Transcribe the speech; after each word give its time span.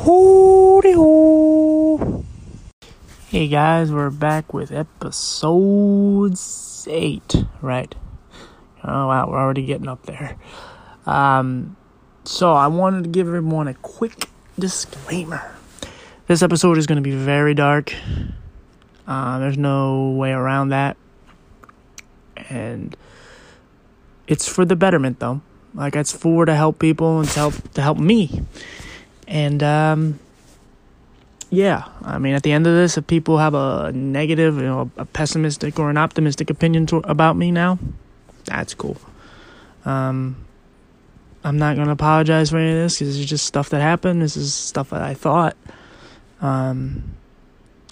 Hooty 0.00 0.92
hoo. 0.92 2.24
Hey 3.26 3.48
guys, 3.48 3.90
we're 3.90 4.10
back 4.10 4.54
with 4.54 4.70
episode 4.70 6.38
eight, 6.86 7.34
right? 7.60 7.92
Oh 8.84 9.08
wow, 9.08 9.28
we're 9.28 9.40
already 9.40 9.66
getting 9.66 9.88
up 9.88 10.06
there. 10.06 10.36
Um, 11.04 11.76
so 12.24 12.52
I 12.52 12.68
wanted 12.68 13.04
to 13.04 13.10
give 13.10 13.26
everyone 13.26 13.66
a 13.66 13.74
quick 13.74 14.28
disclaimer. 14.56 15.56
This 16.28 16.42
episode 16.42 16.78
is 16.78 16.86
going 16.86 17.02
to 17.02 17.02
be 17.02 17.16
very 17.16 17.54
dark. 17.54 17.92
Uh, 19.04 19.40
there's 19.40 19.58
no 19.58 20.10
way 20.10 20.30
around 20.30 20.68
that, 20.68 20.96
and 22.48 22.96
it's 24.28 24.48
for 24.48 24.64
the 24.64 24.76
betterment, 24.76 25.18
though. 25.18 25.40
Like 25.74 25.96
it's 25.96 26.12
for 26.12 26.44
to 26.44 26.54
help 26.54 26.78
people 26.78 27.18
and 27.18 27.28
to 27.30 27.38
help 27.40 27.72
to 27.72 27.82
help 27.82 27.98
me. 27.98 28.42
And 29.28 29.62
um, 29.62 30.18
yeah, 31.50 31.84
I 32.02 32.18
mean, 32.18 32.34
at 32.34 32.42
the 32.42 32.52
end 32.52 32.66
of 32.66 32.74
this, 32.74 32.96
if 32.96 33.06
people 33.06 33.38
have 33.38 33.54
a 33.54 33.92
negative, 33.92 34.56
you 34.56 34.62
know, 34.62 34.90
a 34.96 35.04
pessimistic 35.04 35.78
or 35.78 35.90
an 35.90 35.98
optimistic 35.98 36.50
opinion 36.50 36.86
to, 36.86 36.96
about 36.98 37.36
me 37.36 37.50
now, 37.50 37.78
that's 38.44 38.74
cool. 38.74 38.96
Um, 39.84 40.44
I'm 41.44 41.58
not 41.58 41.76
gonna 41.76 41.92
apologize 41.92 42.50
for 42.50 42.56
any 42.56 42.70
of 42.70 42.76
this 42.76 42.98
because 42.98 43.18
it's 43.18 43.28
just 43.28 43.46
stuff 43.46 43.68
that 43.70 43.80
happened. 43.80 44.20
This 44.20 44.36
is 44.36 44.52
stuff 44.54 44.90
that 44.90 45.02
I 45.02 45.14
thought. 45.14 45.56
Um, 46.40 47.14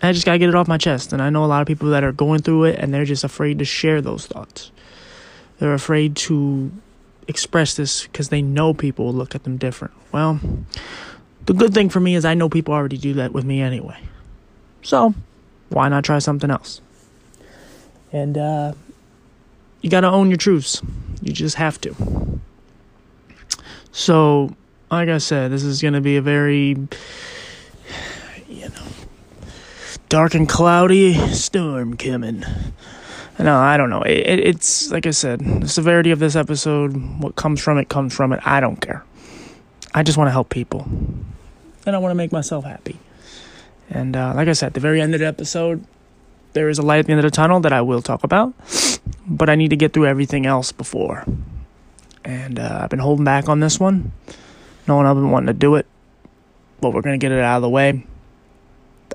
I 0.02 0.12
just 0.12 0.26
gotta 0.26 0.38
get 0.38 0.48
it 0.48 0.54
off 0.54 0.68
my 0.68 0.78
chest, 0.78 1.12
and 1.12 1.22
I 1.22 1.30
know 1.30 1.44
a 1.44 1.46
lot 1.46 1.60
of 1.60 1.68
people 1.68 1.90
that 1.90 2.02
are 2.02 2.12
going 2.12 2.40
through 2.40 2.64
it, 2.64 2.78
and 2.78 2.92
they're 2.92 3.04
just 3.04 3.24
afraid 3.24 3.58
to 3.60 3.64
share 3.64 4.00
those 4.00 4.26
thoughts. 4.26 4.70
They're 5.58 5.74
afraid 5.74 6.16
to 6.16 6.72
express 7.28 7.74
this 7.74 8.02
because 8.04 8.28
they 8.28 8.42
know 8.42 8.74
people 8.74 9.06
will 9.06 9.14
look 9.14 9.34
at 9.34 9.44
them 9.44 9.56
different. 9.56 9.94
Well, 10.12 10.40
the 11.46 11.54
good 11.54 11.72
thing 11.72 11.88
for 11.88 12.00
me 12.00 12.14
is 12.14 12.24
I 12.24 12.34
know 12.34 12.48
people 12.48 12.74
already 12.74 12.98
do 12.98 13.14
that 13.14 13.32
with 13.32 13.44
me 13.44 13.60
anyway. 13.60 13.98
So, 14.82 15.14
why 15.68 15.88
not 15.88 16.04
try 16.04 16.18
something 16.18 16.50
else? 16.50 16.80
And 18.12 18.36
uh, 18.36 18.72
you 19.80 19.90
got 19.90 20.00
to 20.00 20.08
own 20.08 20.28
your 20.28 20.36
truths. 20.36 20.82
You 21.22 21.32
just 21.32 21.56
have 21.56 21.80
to. 21.82 22.40
So, 23.92 24.54
like 24.90 25.08
I 25.08 25.18
said, 25.18 25.50
this 25.50 25.62
is 25.62 25.80
going 25.80 25.94
to 25.94 26.00
be 26.00 26.16
a 26.16 26.22
very, 26.22 26.76
you 28.48 28.68
know, 28.68 28.86
dark 30.08 30.34
and 30.34 30.48
cloudy 30.48 31.14
storm 31.32 31.96
coming. 31.96 32.44
No, 33.38 33.56
I 33.56 33.76
don't 33.76 33.90
know. 33.90 34.02
It, 34.02 34.18
it, 34.18 34.40
it's 34.40 34.90
like 34.90 35.06
I 35.06 35.10
said, 35.10 35.40
the 35.40 35.68
severity 35.68 36.10
of 36.10 36.18
this 36.18 36.36
episode, 36.36 36.96
what 37.20 37.36
comes 37.36 37.60
from 37.60 37.78
it, 37.78 37.88
comes 37.88 38.14
from 38.14 38.32
it. 38.32 38.40
I 38.44 38.60
don't 38.60 38.80
care. 38.80 39.04
I 39.94 40.02
just 40.02 40.18
want 40.18 40.28
to 40.28 40.32
help 40.32 40.48
people 40.48 40.88
and 41.86 41.96
I 41.96 41.98
want 41.98 42.10
to 42.10 42.16
make 42.16 42.32
myself 42.32 42.64
happy. 42.64 42.98
And 43.88 44.16
uh, 44.16 44.32
like 44.34 44.48
I 44.48 44.52
said, 44.52 44.68
at 44.68 44.74
the 44.74 44.80
very 44.80 45.00
end 45.00 45.14
of 45.14 45.20
the 45.20 45.26
episode, 45.26 45.84
there 46.52 46.68
is 46.68 46.78
a 46.78 46.82
light 46.82 46.98
at 46.98 47.06
the 47.06 47.12
end 47.12 47.20
of 47.20 47.24
the 47.24 47.30
tunnel 47.30 47.60
that 47.60 47.72
I 47.72 47.80
will 47.80 48.02
talk 48.02 48.24
about, 48.24 48.52
but 49.26 49.48
I 49.48 49.54
need 49.54 49.70
to 49.70 49.76
get 49.76 49.92
through 49.92 50.06
everything 50.06 50.44
else 50.46 50.72
before. 50.72 51.24
And 52.24 52.58
uh, 52.58 52.80
I've 52.82 52.90
been 52.90 52.98
holding 52.98 53.24
back 53.24 53.48
on 53.48 53.60
this 53.60 53.78
one, 53.78 54.12
knowing 54.88 55.06
I've 55.06 55.14
been 55.14 55.30
wanting 55.30 55.46
to 55.46 55.52
do 55.52 55.76
it, 55.76 55.86
but 56.80 56.92
we're 56.92 57.02
going 57.02 57.18
to 57.18 57.24
get 57.24 57.30
it 57.30 57.38
out 57.38 57.56
of 57.56 57.62
the 57.62 57.68
way. 57.68 58.04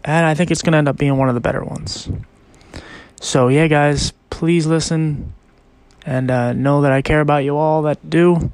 And 0.06 0.26
I 0.26 0.34
think 0.34 0.50
it's 0.50 0.62
going 0.62 0.72
to 0.72 0.78
end 0.78 0.88
up 0.88 0.98
being 0.98 1.18
one 1.18 1.28
of 1.28 1.36
the 1.36 1.42
better 1.42 1.64
ones. 1.64 2.10
So, 3.20 3.50
yeah, 3.50 3.68
guys, 3.68 4.14
please 4.30 4.66
listen 4.66 5.34
and 6.06 6.32
uh, 6.32 6.54
know 6.54 6.82
that 6.82 6.92
I 6.92 7.02
care 7.02 7.20
about 7.20 7.44
you 7.44 7.58
all 7.58 7.82
that 7.84 8.10
do. 8.10 8.50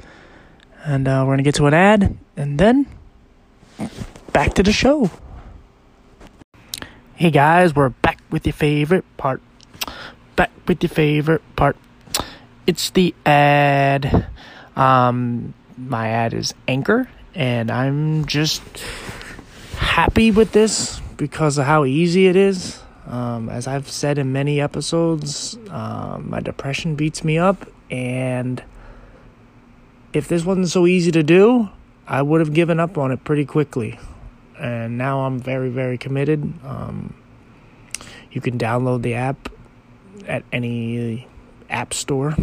And 0.83 1.07
uh, 1.07 1.21
we're 1.21 1.35
going 1.35 1.37
to 1.37 1.43
get 1.43 1.55
to 1.55 1.67
an 1.67 1.73
ad, 1.73 2.17
and 2.35 2.57
then 2.59 2.87
back 4.37 4.53
to 4.53 4.61
the 4.61 4.71
show. 4.71 5.09
Hey 7.15 7.31
guys, 7.31 7.73
we're 7.73 7.89
back 7.89 8.19
with 8.29 8.45
your 8.45 8.53
favorite 8.53 9.03
part. 9.17 9.41
Back 10.35 10.51
with 10.67 10.83
your 10.83 10.91
favorite 10.91 11.41
part. 11.55 11.75
It's 12.67 12.91
the 12.91 13.15
ad. 13.25 14.27
Um, 14.75 15.55
my 15.75 16.09
ad 16.09 16.35
is 16.35 16.53
Anchor, 16.67 17.09
and 17.33 17.71
I'm 17.71 18.25
just 18.25 18.61
happy 19.75 20.29
with 20.29 20.51
this 20.51 21.01
because 21.17 21.57
of 21.57 21.65
how 21.65 21.85
easy 21.85 22.27
it 22.27 22.35
is. 22.35 22.79
Um, 23.07 23.49
as 23.49 23.65
I've 23.65 23.89
said 23.89 24.19
in 24.19 24.33
many 24.33 24.61
episodes, 24.61 25.57
um, 25.71 26.29
my 26.29 26.41
depression 26.41 26.93
beats 26.93 27.23
me 27.23 27.39
up, 27.39 27.67
and 27.89 28.63
if 30.13 30.27
this 30.27 30.45
wasn't 30.45 30.69
so 30.69 30.85
easy 30.85 31.09
to 31.09 31.23
do, 31.23 31.69
I 32.07 32.21
would 32.21 32.39
have 32.39 32.53
given 32.53 32.79
up 32.79 32.99
on 32.99 33.11
it 33.11 33.23
pretty 33.23 33.43
quickly. 33.45 33.97
And 34.59 34.97
now 34.97 35.21
I'm 35.21 35.39
very, 35.39 35.69
very 35.69 35.97
committed. 35.97 36.41
Um, 36.63 37.13
you 38.31 38.41
can 38.41 38.57
download 38.57 39.01
the 39.01 39.13
app 39.13 39.49
at 40.27 40.43
any 40.51 41.27
app 41.69 41.93
store 41.93 42.35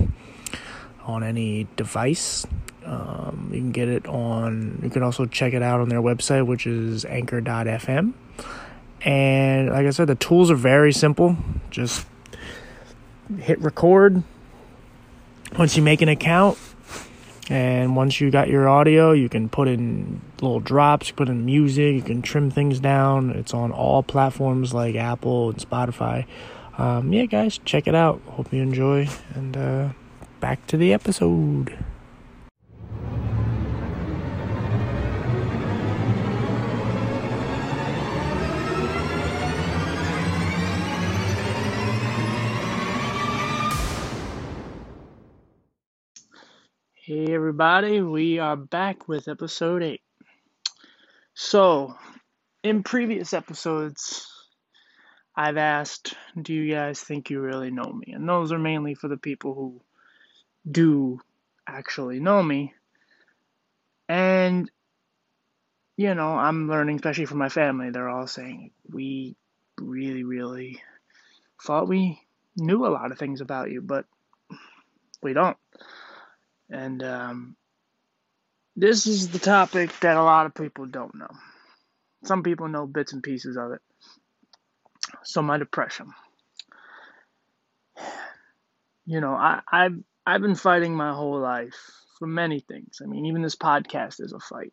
on 1.05 1.23
any 1.23 1.67
device. 1.77 2.47
Um, 2.85 3.51
you 3.53 3.61
can 3.61 3.73
get 3.73 3.89
it 3.89 4.07
on, 4.07 4.81
you 4.83 4.91
can 4.91 5.03
also 5.03 5.27
check 5.27 5.55
it 5.55 5.63
out 5.63 5.81
on 5.81 5.89
their 5.89 6.03
website, 6.03 6.47
which 6.47 6.67
is 6.67 7.05
anchor.fm. 7.05 8.13
And 9.03 9.71
like 9.71 9.87
I 9.87 9.91
said, 9.91 10.07
the 10.07 10.15
tools 10.15 10.51
are 10.51 10.57
very 10.57 10.93
simple. 10.93 11.37
Just 11.71 12.07
hit 13.39 13.61
record. 13.61 14.23
Once 15.59 15.77
you 15.77 15.83
make 15.83 16.03
an 16.03 16.09
account, 16.09 16.59
and 17.51 17.95
once 17.95 18.21
you 18.21 18.31
got 18.31 18.49
your 18.49 18.69
audio, 18.69 19.13
you 19.13 19.29
can 19.29 19.49
put 19.49 19.69
in 19.69 20.21
little 20.41 20.61
drops, 20.61 21.11
put 21.11 21.29
in 21.29 21.45
music, 21.45 21.95
you 21.95 22.03
can 22.03 22.23
trim 22.23 22.51
things 22.51 22.81
down. 22.81 23.31
It's 23.31 23.53
on 23.53 23.71
all 23.71 24.03
platforms 24.03 24.73
like 24.73 24.95
Apple 24.95 25.51
and 25.51 25.59
Spotify. 25.59 26.27
Um, 26.79 27.13
yeah, 27.13 27.27
guys, 27.27 27.59
check 27.59 27.87
it 27.87 27.95
out. 27.95 28.21
Hope 28.27 28.53
you 28.53 28.63
enjoy. 28.63 29.09
And 29.35 29.57
uh, 29.57 29.89
back 30.41 30.67
to 30.69 30.77
the 30.77 30.93
episode. 30.93 31.77
Hey 47.07 47.35
everybody, 47.35 48.01
we 48.01 48.39
are 48.39 48.57
back 48.57 49.09
with 49.09 49.29
episode 49.29 49.83
8. 49.83 50.01
So, 51.35 51.95
in 52.63 52.83
previous 52.83 53.35
episodes, 53.35 54.27
I've 55.37 55.59
asked, 55.59 56.15
do 56.41 56.55
you 56.55 56.73
guys 56.73 57.03
think 57.03 57.29
you 57.29 57.43
really 57.43 57.71
know 57.71 57.93
me? 57.93 58.15
And 58.15 58.27
those 58.27 58.53
are 58.53 58.59
mainly 58.59 58.95
for 58.95 59.09
the 59.09 59.19
people 59.19 59.53
who 59.53 59.83
do 60.73 61.21
actually 61.69 62.21
know 62.21 62.43
me. 62.43 62.73
And, 64.09 64.71
you 65.99 66.15
know, 66.15 66.31
I'm 66.39 66.71
learning, 66.71 66.97
especially 66.97 67.27
from 67.27 67.37
my 67.37 67.51
family, 67.51 67.91
they're 67.91 68.09
all 68.09 68.27
saying, 68.27 68.71
we 68.91 69.37
really, 69.79 70.25
really 70.25 70.81
thought 71.63 71.87
we 71.87 72.19
knew 72.57 72.87
a 72.87 72.89
lot 72.89 73.13
of 73.13 73.19
things 73.19 73.43
about 73.43 73.71
you, 73.71 73.83
but 73.83 74.07
we 75.23 75.35
don't. 75.35 75.59
And 76.71 77.03
um, 77.03 77.57
this 78.77 79.07
is 79.07 79.29
the 79.29 79.39
topic 79.39 79.99
that 80.01 80.17
a 80.17 80.23
lot 80.23 80.47
of 80.47 80.55
people 80.55 80.87
don't 80.87 81.15
know. 81.15 81.31
Some 82.25 82.43
people 82.43 82.69
know 82.69 82.87
bits 82.87 83.13
and 83.13 83.23
pieces 83.23 83.57
of 83.57 83.73
it. 83.73 83.81
So 85.23 85.43
my 85.43 85.59
depression. 85.59 86.13
You 89.07 89.21
know, 89.21 89.35
I, 89.35 89.61
I've 89.71 90.03
I've 90.27 90.41
been 90.41 90.55
fighting 90.55 90.97
my 90.97 91.13
whole 91.13 91.39
life 91.39 91.77
for 92.19 92.27
many 92.27 92.61
things. 92.61 93.01
I 93.03 93.07
mean, 93.07 93.27
even 93.27 93.43
this 93.43 93.57
podcast 93.57 94.21
is 94.21 94.33
a 94.33 94.41
fight. 94.41 94.73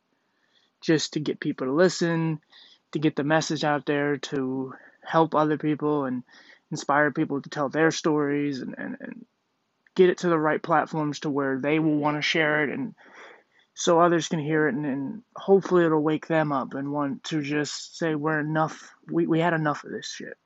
Just 0.81 1.13
to 1.13 1.19
get 1.19 1.40
people 1.40 1.68
to 1.68 1.73
listen, 1.73 2.40
to 2.94 2.99
get 2.99 3.16
the 3.16 3.23
message 3.23 3.64
out 3.64 3.85
there, 3.85 4.17
to 4.17 4.73
help 5.03 5.35
other 5.35 5.58
people 5.58 6.05
and 6.05 6.23
inspire 6.72 7.11
people 7.11 7.41
to 7.41 7.49
tell 7.49 7.70
their 7.70 7.91
stories 7.91 8.61
and, 8.61 8.76
and, 8.78 8.97
and 8.99 9.26
get 9.96 10.09
it 10.09 10.20
to 10.20 10.29
the 10.29 10.38
right 10.38 10.61
platforms 10.61 11.22
to 11.22 11.29
where 11.29 11.59
they 11.59 11.79
will 11.79 11.97
want 11.97 12.17
to 12.17 12.22
share 12.22 12.64
it 12.64 12.70
and 12.70 12.93
so 13.73 13.99
others 13.99 14.28
can 14.28 14.40
hear 14.40 14.67
it 14.67 14.76
and, 14.76 14.85
and 14.85 15.22
hopefully 15.35 15.85
it'll 15.85 16.02
wake 16.02 16.28
them 16.28 16.52
up 16.52 16.73
and 16.73 16.91
want 16.91 17.23
to 17.26 17.41
just 17.41 17.97
say 17.97 18.16
we're 18.16 18.40
enough 18.40 18.93
we, 19.09 19.26
we 19.28 19.40
had 19.40 19.53
enough 19.53 19.84
of 19.84 19.91
this 19.91 20.08
shit. 20.08 20.38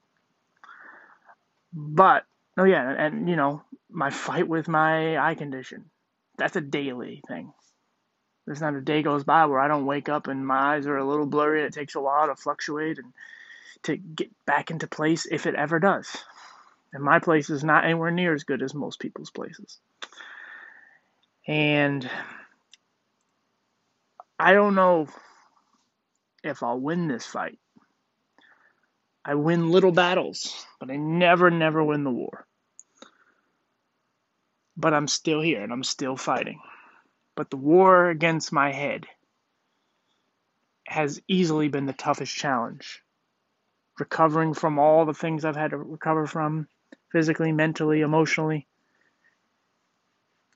But 1.74 2.26
oh 2.58 2.64
yeah 2.64 2.90
and 2.98 3.30
you 3.30 3.36
know 3.36 3.64
my 3.90 4.10
fight 4.10 4.48
with 4.48 4.68
my 4.68 5.18
eye 5.18 5.36
condition 5.36 5.86
that's 6.38 6.56
a 6.56 6.62
daily 6.62 7.22
thing. 7.28 7.54
There's 8.46 8.62
not 8.62 8.76
a 8.76 8.82
day 8.82 9.02
goes 9.02 9.24
by 9.24 9.46
where 9.46 9.60
i 9.60 9.68
don't 9.68 9.86
wake 9.86 10.10
up 10.10 10.28
and 10.28 10.46
my 10.46 10.76
eyes 10.76 10.88
are 10.88 10.98
a 10.98 11.08
little 11.08 11.26
blurry 11.26 11.60
and 11.60 11.68
it 11.68 11.74
takes 11.74 11.96
a 11.96 12.02
while 12.02 12.28
to 12.28 12.36
fluctuate 12.36 13.00
and 13.00 13.14
to 13.84 13.98
get 13.98 14.30
back 14.46 14.72
into 14.72 14.88
place 14.88 15.26
if 15.30 15.46
it 15.46 15.56
ever 15.56 15.80
does 15.80 16.16
and 16.96 17.04
my 17.04 17.20
place 17.20 17.50
is 17.50 17.62
not 17.62 17.84
anywhere 17.84 18.10
near 18.10 18.34
as 18.34 18.46
good 18.46 18.64
as 18.64 18.74
most 18.74 19.02
people's 19.02 19.30
places. 19.30 19.80
And 21.46 22.10
I 24.40 24.54
don't 24.54 24.76
know 24.76 25.10
if 26.42 26.64
I'll 26.64 26.80
win 26.80 27.10
this 27.10 27.26
fight. 27.26 27.60
I 29.26 29.36
win 29.36 29.72
little 29.72 29.92
battles, 29.92 30.66
but 30.80 30.90
I 30.90 30.96
never, 30.96 31.52
never 31.52 31.84
win 31.84 32.06
the 32.06 32.12
war. 32.12 32.48
But 34.78 34.94
I'm 34.94 35.10
still 35.10 35.42
here 35.42 35.64
and 35.64 35.74
I'm 35.74 35.84
still 35.84 36.16
fighting. 36.16 36.62
But 37.36 37.50
the 37.50 37.58
war 37.58 38.10
against 38.10 38.54
my 38.54 38.72
head 38.72 39.06
has 40.88 41.22
easily 41.28 41.68
been 41.68 41.88
the 41.88 41.94
toughest 41.94 42.34
challenge. 42.34 43.02
Recovering 44.00 44.54
from 44.54 44.80
all 44.80 45.04
the 45.06 45.14
things 45.14 45.44
I've 45.44 45.58
had 45.58 45.72
to 45.72 45.78
recover 45.78 46.26
from 46.26 46.70
physically, 47.16 47.54
mentally, 47.54 48.02
emotionally. 48.02 48.68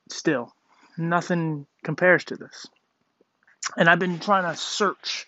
Still, 0.10 0.54
nothing 0.98 1.66
compares 1.86 2.26
to 2.26 2.36
this. 2.36 2.68
And 3.78 3.88
I've 3.88 4.00
been 4.00 4.20
trying 4.20 4.44
to 4.44 4.60
search 4.60 5.26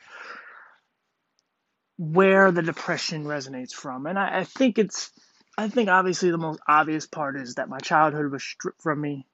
where 1.98 2.52
the 2.52 2.62
depression 2.62 3.24
resonates 3.24 3.72
from. 3.72 4.08
And 4.08 4.20
I, 4.20 4.40
I, 4.40 4.44
think 4.44 4.78
it's, 4.78 5.10
I 5.58 5.70
think 5.70 5.88
obviously 5.88 6.32
the 6.32 6.38
most 6.38 6.60
obvious 6.68 7.08
part 7.08 7.40
is 7.40 7.56
that 7.56 7.70
my 7.70 7.80
childhood 7.80 8.30
was 8.30 8.44
stripped 8.44 8.82
from 8.82 9.00
me. 9.00 9.26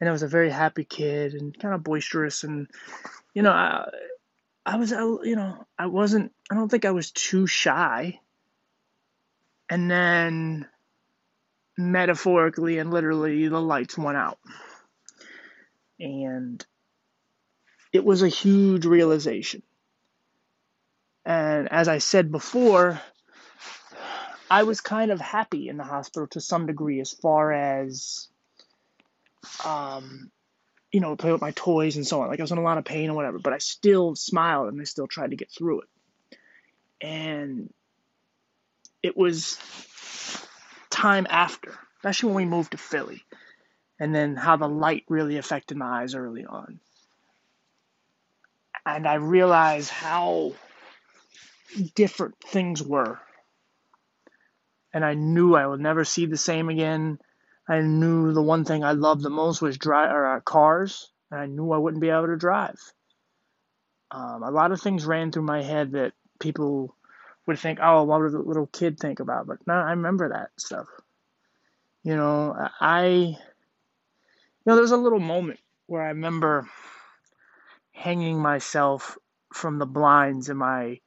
And 0.00 0.10
I 0.10 0.12
was 0.12 0.22
a 0.22 0.28
very 0.28 0.50
happy 0.50 0.84
kid 0.84 1.32
and 1.32 1.58
kind 1.58 1.74
of 1.74 1.82
boisterous. 1.82 2.44
And, 2.44 2.66
you 3.32 3.40
know, 3.40 3.52
I, 3.52 3.88
I 4.66 4.76
was, 4.76 4.90
you 4.90 5.36
know, 5.36 5.66
I 5.78 5.86
wasn't, 5.86 6.30
I 6.50 6.56
don't 6.56 6.68
think 6.68 6.84
I 6.84 6.90
was 6.90 7.10
too 7.10 7.46
shy. 7.46 8.20
And 9.70 9.90
then 9.90 10.68
metaphorically 11.76 12.78
and 12.78 12.90
literally, 12.90 13.48
the 13.48 13.60
lights 13.60 13.96
went 13.96 14.16
out. 14.16 14.38
And 16.00 16.64
it 17.92 18.04
was 18.04 18.22
a 18.22 18.28
huge 18.28 18.86
realization 18.86 19.62
and 21.24 21.70
as 21.70 21.88
I 21.88 21.98
said 21.98 22.32
before, 22.32 23.00
I 24.50 24.64
was 24.64 24.80
kind 24.80 25.10
of 25.10 25.20
happy 25.20 25.68
in 25.68 25.76
the 25.76 25.84
hospital 25.84 26.26
to 26.28 26.40
some 26.40 26.66
degree 26.66 27.00
as 27.00 27.12
far 27.12 27.52
as, 27.52 28.28
um, 29.64 30.30
you 30.90 31.00
know, 31.00 31.16
play 31.16 31.32
with 31.32 31.40
my 31.40 31.52
toys 31.52 31.96
and 31.96 32.06
so 32.06 32.20
on. 32.20 32.28
Like 32.28 32.40
I 32.40 32.42
was 32.42 32.52
in 32.52 32.58
a 32.58 32.62
lot 32.62 32.78
of 32.78 32.84
pain 32.84 33.08
or 33.08 33.14
whatever, 33.14 33.38
but 33.38 33.52
I 33.52 33.58
still 33.58 34.14
smiled 34.14 34.68
and 34.68 34.80
I 34.80 34.84
still 34.84 35.06
tried 35.06 35.30
to 35.30 35.36
get 35.36 35.50
through 35.50 35.82
it. 35.82 35.88
And 37.00 37.72
it 39.02 39.16
was 39.16 39.58
time 41.02 41.26
after, 41.28 41.74
especially 41.96 42.28
when 42.28 42.36
we 42.36 42.44
moved 42.44 42.70
to 42.70 42.78
Philly, 42.78 43.24
and 43.98 44.14
then 44.14 44.36
how 44.36 44.56
the 44.56 44.68
light 44.68 45.04
really 45.08 45.36
affected 45.36 45.76
my 45.76 46.02
eyes 46.02 46.14
early 46.14 46.46
on. 46.46 46.78
And 48.86 49.08
I 49.08 49.14
realized 49.14 49.90
how 49.90 50.52
different 51.96 52.36
things 52.38 52.80
were. 52.80 53.18
And 54.94 55.04
I 55.04 55.14
knew 55.14 55.56
I 55.56 55.66
would 55.66 55.80
never 55.80 56.04
see 56.04 56.26
the 56.26 56.36
same 56.36 56.68
again. 56.68 57.18
I 57.68 57.80
knew 57.80 58.32
the 58.32 58.42
one 58.42 58.64
thing 58.64 58.84
I 58.84 58.92
loved 58.92 59.22
the 59.22 59.30
most 59.30 59.60
was 59.60 59.78
drive 59.78 60.12
or 60.12 60.36
uh, 60.36 60.40
cars, 60.40 61.10
and 61.32 61.40
I 61.40 61.46
knew 61.46 61.72
I 61.72 61.78
wouldn't 61.78 62.00
be 62.00 62.10
able 62.10 62.28
to 62.28 62.36
drive. 62.36 62.78
Um, 64.12 64.44
a 64.44 64.50
lot 64.52 64.70
of 64.70 64.80
things 64.80 65.04
ran 65.04 65.32
through 65.32 65.42
my 65.42 65.62
head 65.62 65.92
that 65.92 66.12
people 66.38 66.94
would 67.46 67.58
think, 67.58 67.78
"Oh, 67.82 68.04
what 68.04 68.20
would 68.20 68.34
a 68.34 68.38
little 68.38 68.66
kid 68.66 68.98
think 68.98 69.20
about?" 69.20 69.46
But 69.46 69.66
no, 69.66 69.74
I 69.74 69.90
remember 69.90 70.30
that 70.30 70.50
stuff. 70.58 70.86
You 72.02 72.16
know, 72.16 72.54
I, 72.80 73.04
you 73.06 73.36
know, 74.66 74.76
there's 74.76 74.90
a 74.90 74.96
little 74.96 75.20
moment 75.20 75.60
where 75.86 76.02
I 76.02 76.08
remember 76.08 76.68
hanging 77.92 78.40
myself 78.40 79.16
from 79.52 79.78
the 79.78 79.86
blinds 79.86 80.48
in 80.48 80.56
my 80.56 80.98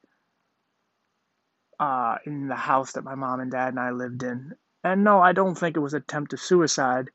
uh, 1.78 2.16
in 2.24 2.48
the 2.48 2.54
house 2.54 2.92
that 2.92 3.04
my 3.04 3.14
mom 3.14 3.40
and 3.40 3.50
dad 3.50 3.68
and 3.68 3.80
I 3.80 3.90
lived 3.90 4.22
in. 4.22 4.54
And 4.82 5.04
no, 5.04 5.20
I 5.20 5.32
don't 5.32 5.56
think 5.56 5.76
it 5.76 5.80
was 5.80 5.94
attempt 5.94 6.32
attempted 6.32 6.40
suicide, 6.40 7.10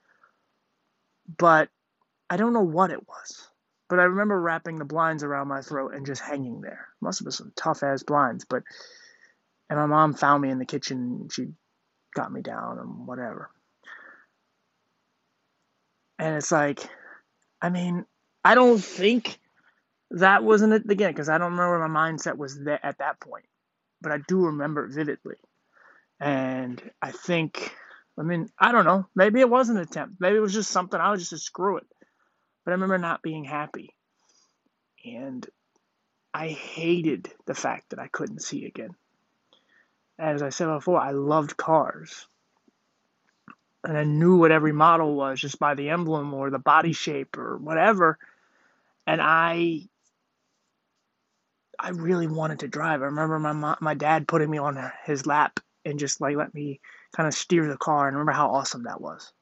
but 1.37 1.69
I 2.29 2.37
don't 2.37 2.53
know 2.53 2.61
what 2.61 2.91
it 2.91 3.07
was. 3.07 3.47
But 3.89 3.99
I 3.99 4.03
remember 4.03 4.39
wrapping 4.39 4.77
the 4.77 4.85
blinds 4.85 5.23
around 5.23 5.47
my 5.47 5.61
throat 5.61 5.93
and 5.93 6.05
just 6.05 6.21
hanging 6.21 6.61
there. 6.61 6.87
Must 7.01 7.19
have 7.19 7.25
been 7.25 7.31
some 7.31 7.53
tough 7.55 7.83
ass 7.83 8.03
blinds, 8.03 8.45
but 8.45 8.63
and 9.71 9.79
my 9.79 9.87
mom 9.87 10.13
found 10.13 10.43
me 10.43 10.51
in 10.51 10.59
the 10.59 10.67
kitchen. 10.67 11.29
She 11.31 11.47
got 12.15 12.31
me 12.31 12.43
down 12.43 12.77
and 12.77 13.07
whatever. 13.07 13.49
And 16.19 16.35
it's 16.35 16.51
like, 16.51 16.81
I 17.59 17.69
mean, 17.71 18.05
I 18.45 18.53
don't 18.55 18.79
think 18.79 19.39
that 20.11 20.43
wasn't 20.43 20.73
it 20.73 20.91
again 20.91 21.11
because 21.11 21.29
I 21.29 21.39
don't 21.39 21.53
remember 21.53 21.87
my 21.87 22.11
mindset 22.11 22.37
was 22.37 22.63
there 22.63 22.79
at 22.85 22.99
that 22.99 23.19
point 23.19 23.45
but 24.01 24.11
I 24.11 24.17
do 24.27 24.45
remember 24.47 24.85
it 24.85 24.93
vividly. 24.93 25.35
And 26.19 26.81
I 27.01 27.11
think, 27.11 27.73
I 28.19 28.23
mean, 28.23 28.49
I 28.59 28.71
don't 28.71 28.85
know. 28.85 29.07
Maybe 29.15 29.39
it 29.39 29.49
was 29.49 29.69
an 29.69 29.77
attempt. 29.77 30.15
Maybe 30.19 30.37
it 30.37 30.41
was 30.41 30.53
just 30.53 30.71
something 30.71 30.99
I 30.99 31.11
was 31.11 31.21
just 31.21 31.31
to 31.31 31.37
screw 31.37 31.77
it. 31.77 31.87
But 32.65 32.71
I 32.71 32.73
remember 32.73 32.97
not 32.97 33.21
being 33.23 33.43
happy. 33.45 33.95
And 35.05 35.47
I 36.33 36.49
hated 36.49 37.31
the 37.47 37.55
fact 37.55 37.91
that 37.91 37.99
I 37.99 38.07
couldn't 38.07 38.41
see 38.43 38.65
again. 38.65 38.91
As 40.21 40.43
I 40.43 40.49
said 40.49 40.67
before, 40.67 41.01
I 41.01 41.11
loved 41.11 41.57
cars. 41.57 42.27
And 43.83 43.97
I 43.97 44.03
knew 44.03 44.37
what 44.37 44.51
every 44.51 44.71
model 44.71 45.15
was 45.15 45.41
just 45.41 45.57
by 45.57 45.73
the 45.73 45.89
emblem 45.89 46.31
or 46.35 46.51
the 46.51 46.59
body 46.59 46.93
shape 46.93 47.35
or 47.37 47.57
whatever. 47.57 48.19
And 49.07 49.19
I 49.19 49.89
I 51.79 51.89
really 51.89 52.27
wanted 52.27 52.59
to 52.59 52.67
drive. 52.67 53.01
I 53.01 53.05
remember 53.05 53.39
my 53.39 53.53
mom, 53.53 53.77
my 53.81 53.95
dad 53.95 54.27
putting 54.27 54.51
me 54.51 54.59
on 54.59 54.91
his 55.05 55.25
lap 55.25 55.59
and 55.83 55.97
just 55.97 56.21
like 56.21 56.37
let 56.37 56.53
me 56.53 56.79
kind 57.15 57.25
of 57.25 57.33
steer 57.33 57.67
the 57.67 57.75
car 57.75 58.07
and 58.07 58.15
remember 58.15 58.33
how 58.33 58.51
awesome 58.51 58.83
that 58.83 59.01
was. 59.01 59.33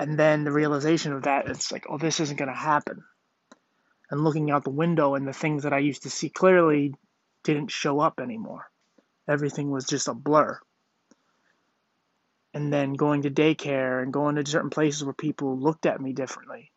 And 0.00 0.18
then 0.18 0.42
the 0.42 0.50
realization 0.50 1.12
of 1.12 1.22
that, 1.22 1.46
it's 1.46 1.70
like, 1.70 1.86
oh, 1.88 1.98
this 1.98 2.18
isn't 2.18 2.36
going 2.36 2.48
to 2.48 2.54
happen. 2.54 3.04
And 4.10 4.24
looking 4.24 4.50
out 4.50 4.64
the 4.64 4.70
window 4.70 5.14
and 5.14 5.28
the 5.28 5.32
things 5.32 5.62
that 5.62 5.72
I 5.72 5.78
used 5.78 6.02
to 6.02 6.10
see 6.10 6.30
clearly 6.30 6.96
didn't 7.44 7.70
show 7.70 8.00
up 8.00 8.20
anymore. 8.20 8.70
Everything 9.28 9.70
was 9.70 9.86
just 9.86 10.08
a 10.08 10.14
blur. 10.14 10.58
And 12.52 12.72
then 12.72 12.94
going 12.94 13.22
to 13.22 13.30
daycare 13.30 14.02
and 14.02 14.12
going 14.12 14.34
to 14.36 14.46
certain 14.46 14.70
places 14.70 15.04
where 15.04 15.14
people 15.14 15.58
looked 15.58 15.86
at 15.86 16.00
me 16.00 16.12
differently. 16.12 16.72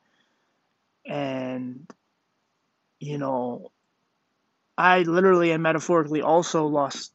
And 1.05 1.87
you 2.99 3.17
know, 3.17 3.71
I 4.77 5.01
literally 5.01 5.51
and 5.51 5.61
metaphorically 5.61 6.21
also 6.21 6.67
lost 6.67 7.13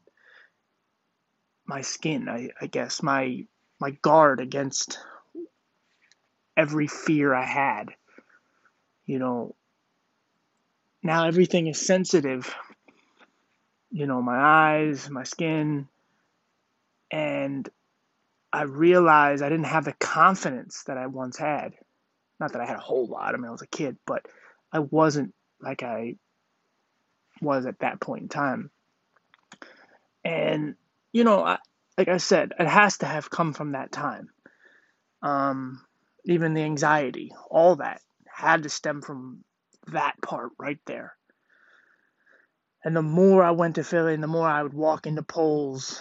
my 1.67 1.81
skin, 1.81 2.29
I, 2.29 2.51
I 2.61 2.67
guess, 2.67 3.03
my 3.03 3.47
my 3.81 3.93
guard 4.03 4.41
against 4.41 4.99
every 6.57 6.89
fear 6.89 7.33
I 7.33 7.45
had. 7.45 7.91
You 9.07 9.19
know, 9.19 9.55
now 11.03 11.27
everything 11.27 11.69
is 11.69 11.81
sensitive. 11.81 12.55
You 13.91 14.07
know, 14.07 14.21
my 14.21 14.37
eyes, 14.37 15.09
my 15.09 15.25
skin, 15.25 15.89
and 17.11 17.69
I 18.53 18.63
realized 18.63 19.43
I 19.43 19.49
didn't 19.49 19.67
have 19.67 19.85
the 19.85 19.95
confidence 19.95 20.85
that 20.85 20.99
I 20.99 21.07
once 21.07 21.39
had. 21.39 21.75
Not 22.41 22.53
that 22.53 22.61
I 22.61 22.67
had 22.67 22.77
a 22.77 22.81
whole 22.81 23.07
lot, 23.07 23.35
I 23.35 23.37
mean, 23.37 23.49
I 23.49 23.51
was 23.51 23.63
a 23.63 23.67
kid, 23.67 23.97
but 24.07 24.27
I 24.73 24.81
wasn't 24.81 25.35
like 25.61 25.83
I 25.83 26.17
was 27.41 27.67
at 27.67 27.81
that 27.81 28.01
point 28.01 28.23
in 28.23 28.29
time. 28.29 28.71
And, 30.25 30.75
you 31.13 31.25
know, 31.25 31.45
I, 31.45 31.59
like 31.97 32.09
I 32.09 32.19
said, 32.19 32.53
it 32.59 32.67
has 32.69 32.99
to 32.99 33.07
have 33.07 33.31
come 33.31 33.53
from 33.53 33.73
that 33.73 33.91
time. 33.91 34.29
Um, 35.23 35.85
even 36.25 36.55
the 36.55 36.63
anxiety, 36.63 37.33
all 37.51 37.77
that 37.77 38.01
had 38.27 38.63
to 38.63 38.69
stem 38.69 39.03
from 39.03 39.45
that 39.89 40.15
part 40.23 40.53
right 40.59 40.79
there. 40.87 41.18
And 42.89 42.97
the 42.97 43.03
more 43.03 43.45
I 43.45 43.51
went 43.51 43.75
to 43.75 43.85
Philly, 43.85 44.15
and 44.15 44.23
the 44.23 44.29
more 44.29 44.49
I 44.49 44.63
would 44.63 44.73
walk 44.73 45.07
into 45.07 45.23
poles, 45.23 46.01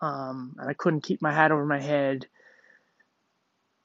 um, 0.00 0.54
and 0.56 0.70
I 0.70 0.74
couldn't 0.74 1.02
keep 1.02 1.20
my 1.20 1.32
hat 1.32 1.50
over 1.50 1.66
my 1.66 1.80
head. 1.80 2.28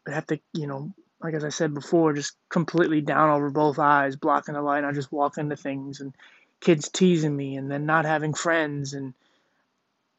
I'd 0.06 0.14
have 0.14 0.28
to, 0.28 0.40
you 0.54 0.68
know, 0.68 0.94
like 1.24 1.34
as 1.34 1.44
I 1.44 1.50
said 1.50 1.74
before, 1.74 2.14
just 2.14 2.36
completely 2.50 3.02
down 3.02 3.32
over 3.32 3.50
both 3.50 3.80
eyes, 3.80 4.16
blocking 4.16 4.54
the 4.54 4.62
light. 4.62 4.84
I 4.84 4.92
just 4.92 5.12
walk 5.12 5.40
into 5.40 5.56
things 5.56 6.00
and 6.00 6.14
kids 6.62 6.88
teasing 6.88 7.36
me 7.36 7.56
and 7.58 7.72
then 7.72 7.88
not 7.88 8.06
having 8.06 8.36
friends. 8.36 8.94
And, 8.94 9.16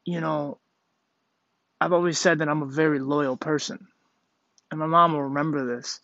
you 0.04 0.20
know, 0.20 0.58
I've 1.80 1.92
always 1.92 2.18
said 2.18 2.40
that 2.40 2.48
I'm 2.48 2.62
a 2.62 2.66
very 2.66 2.98
loyal 2.98 3.36
person. 3.36 3.86
And 4.72 4.80
my 4.80 4.86
mom 4.86 5.12
will 5.12 5.22
remember 5.22 5.76
this 5.76 6.00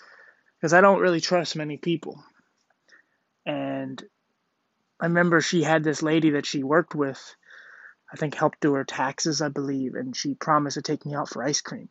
because 0.56 0.72
I 0.72 0.80
don't 0.80 1.00
really 1.00 1.20
trust 1.20 1.56
many 1.56 1.78
people. 1.78 2.22
And 3.44 4.00
I 5.00 5.06
remember 5.06 5.40
she 5.40 5.62
had 5.62 5.84
this 5.84 6.02
lady 6.02 6.30
that 6.30 6.46
she 6.46 6.62
worked 6.62 6.94
with, 6.94 7.36
I 8.12 8.16
think 8.16 8.34
helped 8.34 8.60
do 8.60 8.74
her 8.74 8.84
taxes, 8.84 9.42
I 9.42 9.48
believe, 9.48 9.94
and 9.94 10.16
she 10.16 10.34
promised 10.34 10.74
to 10.74 10.82
take 10.82 11.04
me 11.04 11.14
out 11.14 11.28
for 11.28 11.42
ice 11.42 11.60
cream. 11.60 11.88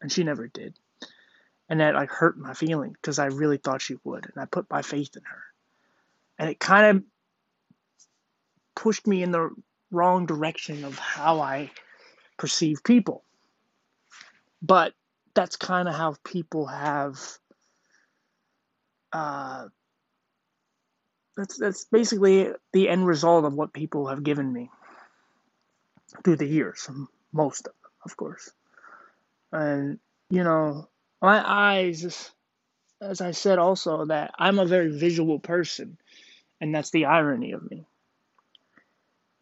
And 0.00 0.10
she 0.10 0.24
never 0.24 0.48
did 0.48 0.74
and 1.70 1.78
that 1.78 1.94
like 1.94 2.10
hurt 2.10 2.36
my 2.36 2.52
feelings 2.52 2.96
because 3.00 3.20
I 3.20 3.26
really 3.26 3.56
thought 3.56 3.80
she 3.80 3.96
would, 4.02 4.26
and 4.26 4.42
I 4.42 4.44
put 4.44 4.68
my 4.68 4.82
faith 4.82 5.16
in 5.16 5.22
her. 5.22 5.42
And 6.36 6.50
it 6.50 6.58
kind 6.58 6.96
of 6.98 7.04
pushed 8.74 9.06
me 9.06 9.22
in 9.22 9.30
the 9.30 9.50
wrong 9.92 10.26
direction 10.26 10.84
of 10.84 10.98
how 10.98 11.40
I 11.40 11.70
perceive 12.36 12.82
people. 12.82 13.22
But 14.60 14.94
that's 15.32 15.56
kind 15.56 15.88
of 15.88 15.94
how 15.94 16.16
people 16.24 16.66
have 16.66 17.20
uh, 19.12 19.66
that's 21.40 21.56
that's 21.56 21.84
basically 21.84 22.50
the 22.72 22.88
end 22.88 23.06
result 23.06 23.46
of 23.46 23.54
what 23.54 23.72
people 23.72 24.08
have 24.08 24.22
given 24.22 24.52
me 24.52 24.70
through 26.22 26.36
the 26.36 26.46
years, 26.46 26.88
most 27.32 27.66
of 27.66 27.72
them, 27.72 27.90
of 28.04 28.16
course. 28.16 28.50
And 29.50 29.98
you 30.28 30.44
know, 30.44 30.88
my 31.22 31.42
eyes, 31.44 32.30
as 33.00 33.20
I 33.22 33.30
said 33.30 33.58
also, 33.58 34.04
that 34.06 34.32
I'm 34.38 34.58
a 34.58 34.66
very 34.66 34.90
visual 34.90 35.38
person, 35.38 35.96
and 36.60 36.74
that's 36.74 36.90
the 36.90 37.06
irony 37.06 37.52
of 37.52 37.68
me. 37.68 37.86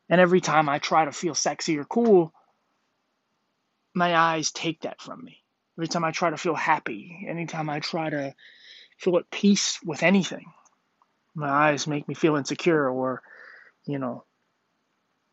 And 0.09 0.21
every 0.21 0.41
time 0.41 0.69
I 0.69 0.79
try 0.79 1.05
to 1.05 1.13
feel 1.13 1.35
sexy 1.35 1.79
or 1.79 1.85
cool, 1.85 2.33
my 3.93 4.17
eyes 4.17 4.53
take 4.53 4.83
that 4.83 5.03
from 5.03 5.25
me. 5.25 5.43
Every 5.77 5.89
time 5.89 6.05
I 6.05 6.13
try 6.13 6.31
to 6.31 6.39
feel 6.39 6.55
happy, 6.55 7.27
anytime 7.29 7.69
I 7.69 7.81
try 7.81 8.09
to 8.09 8.35
feel 8.97 9.19
at 9.19 9.31
peace 9.31 9.81
with 9.85 10.03
anything, 10.03 10.47
my 11.39 11.49
eyes 11.49 11.87
make 11.87 12.09
me 12.09 12.15
feel 12.15 12.37
insecure 12.37 12.89
or, 12.91 13.23
you 13.87 13.99
know, 13.99 14.25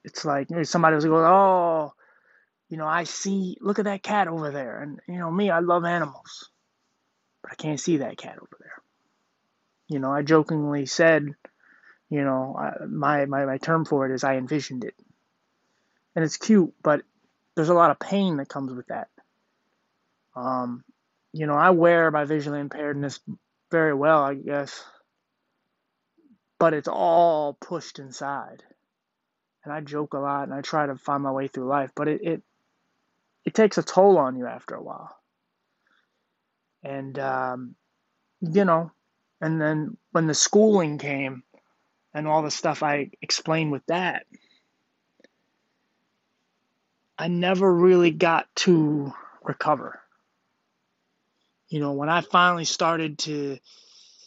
it's 0.04 0.24
like 0.24 0.48
somebody 0.64 0.96
was 0.96 1.06
going, 1.06 1.26
oh, 1.26 1.94
you 2.70 2.78
know, 2.78 2.86
I 2.86 3.04
see, 3.06 3.58
look 3.60 3.80
at 3.80 3.86
that 3.86 4.04
cat 4.04 4.28
over 4.28 4.52
there. 4.52 4.82
And, 4.82 5.00
you 5.08 5.18
know, 5.18 5.32
me, 5.32 5.50
I 5.50 5.60
love 5.60 5.84
animals, 5.84 6.50
but 7.42 7.52
I 7.52 7.56
can't 7.56 7.80
see 7.80 7.98
that 7.98 8.18
cat 8.18 8.38
over 8.38 8.58
there. 8.60 8.82
You 9.88 10.00
know, 10.00 10.12
I 10.12 10.22
jokingly 10.22 10.86
said, 10.86 11.28
you 12.10 12.24
know, 12.24 12.60
my, 12.88 13.26
my, 13.26 13.46
my 13.46 13.58
term 13.58 13.86
for 13.86 14.06
it 14.06 14.14
is 14.14 14.24
I 14.24 14.38
envisioned 14.38 14.84
it. 14.84 14.96
And 16.16 16.24
it's 16.24 16.38
cute, 16.38 16.74
but 16.82 17.02
there's 17.56 17.70
a 17.70 17.74
lot 17.74 17.92
of 17.92 18.00
pain 18.00 18.38
that 18.38 18.48
comes 18.48 18.74
with 18.74 18.88
that. 18.88 19.10
Um, 20.36 20.84
you 21.34 21.48
know, 21.48 21.56
I 21.56 21.72
wear 21.72 22.12
my 22.12 22.26
visually 22.26 22.62
impairedness 22.62 23.20
very 23.72 23.94
well, 23.94 24.24
I 24.24 24.36
guess, 24.36 24.84
but 26.66 26.74
it's 26.74 26.88
all 26.88 27.54
pushed 27.54 28.00
inside. 28.00 28.64
And 29.64 29.72
I 29.72 29.82
joke 29.82 30.16
a 30.16 30.18
lot 30.18 30.46
and 30.46 30.54
I 30.54 30.62
try 30.62 30.88
to 30.88 30.96
find 30.96 31.22
my 31.22 31.32
way 31.32 31.48
through 31.48 31.68
life, 31.68 31.92
but 31.96 32.08
it 32.08 32.22
it, 32.24 32.42
it 33.46 33.54
takes 33.54 33.78
a 33.78 33.84
toll 33.84 34.18
on 34.18 34.36
you 34.36 34.48
after 34.48 34.74
a 34.74 34.82
while. 34.82 35.16
And 36.84 37.20
um, 37.20 37.76
you 38.42 38.66
know, 38.66 38.92
and 39.40 39.62
then 39.62 39.96
when 40.12 40.26
the 40.26 40.34
schooling 40.34 40.98
came 40.98 41.44
and 42.16 42.28
all 42.28 42.42
the 42.42 42.50
stuff 42.50 42.82
I 42.82 43.12
explained 43.22 43.72
with 43.72 43.86
that, 43.86 44.26
I 47.16 47.28
never 47.28 47.72
really 47.72 48.10
got 48.10 48.48
to 48.56 49.14
recover. 49.44 50.00
You 51.70 51.80
know, 51.80 51.92
when 51.92 52.10
I 52.10 52.22
finally 52.22 52.66
started 52.66 53.20
to 53.20 53.60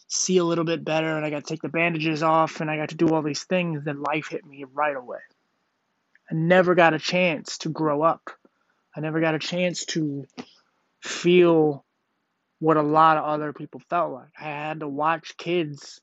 see 0.08 0.38
a 0.38 0.44
little 0.44 0.64
bit 0.64 0.84
better 0.84 1.16
and 1.16 1.24
I 1.24 1.30
got 1.30 1.44
to 1.44 1.50
take 1.50 1.62
the 1.62 1.68
bandages 1.68 2.22
off 2.22 2.60
and 2.60 2.70
I 2.70 2.76
got 2.76 2.90
to 2.90 2.96
do 2.96 3.08
all 3.14 3.22
these 3.22 3.44
things, 3.44 3.84
then 3.84 4.02
life 4.02 4.28
hit 4.28 4.44
me 4.44 4.64
right 4.72 4.96
away. 4.96 5.20
I 6.30 6.34
never 6.34 6.74
got 6.74 6.94
a 6.94 6.98
chance 6.98 7.58
to 7.58 7.68
grow 7.68 8.02
up. 8.02 8.30
I 8.96 9.00
never 9.00 9.20
got 9.20 9.34
a 9.34 9.38
chance 9.38 9.84
to 9.86 10.26
feel 11.00 11.84
what 12.58 12.76
a 12.76 12.82
lot 12.82 13.18
of 13.18 13.24
other 13.24 13.52
people 13.52 13.80
felt 13.88 14.12
like. 14.12 14.30
I 14.38 14.44
had 14.44 14.80
to 14.80 14.88
watch 14.88 15.36
kids 15.36 16.00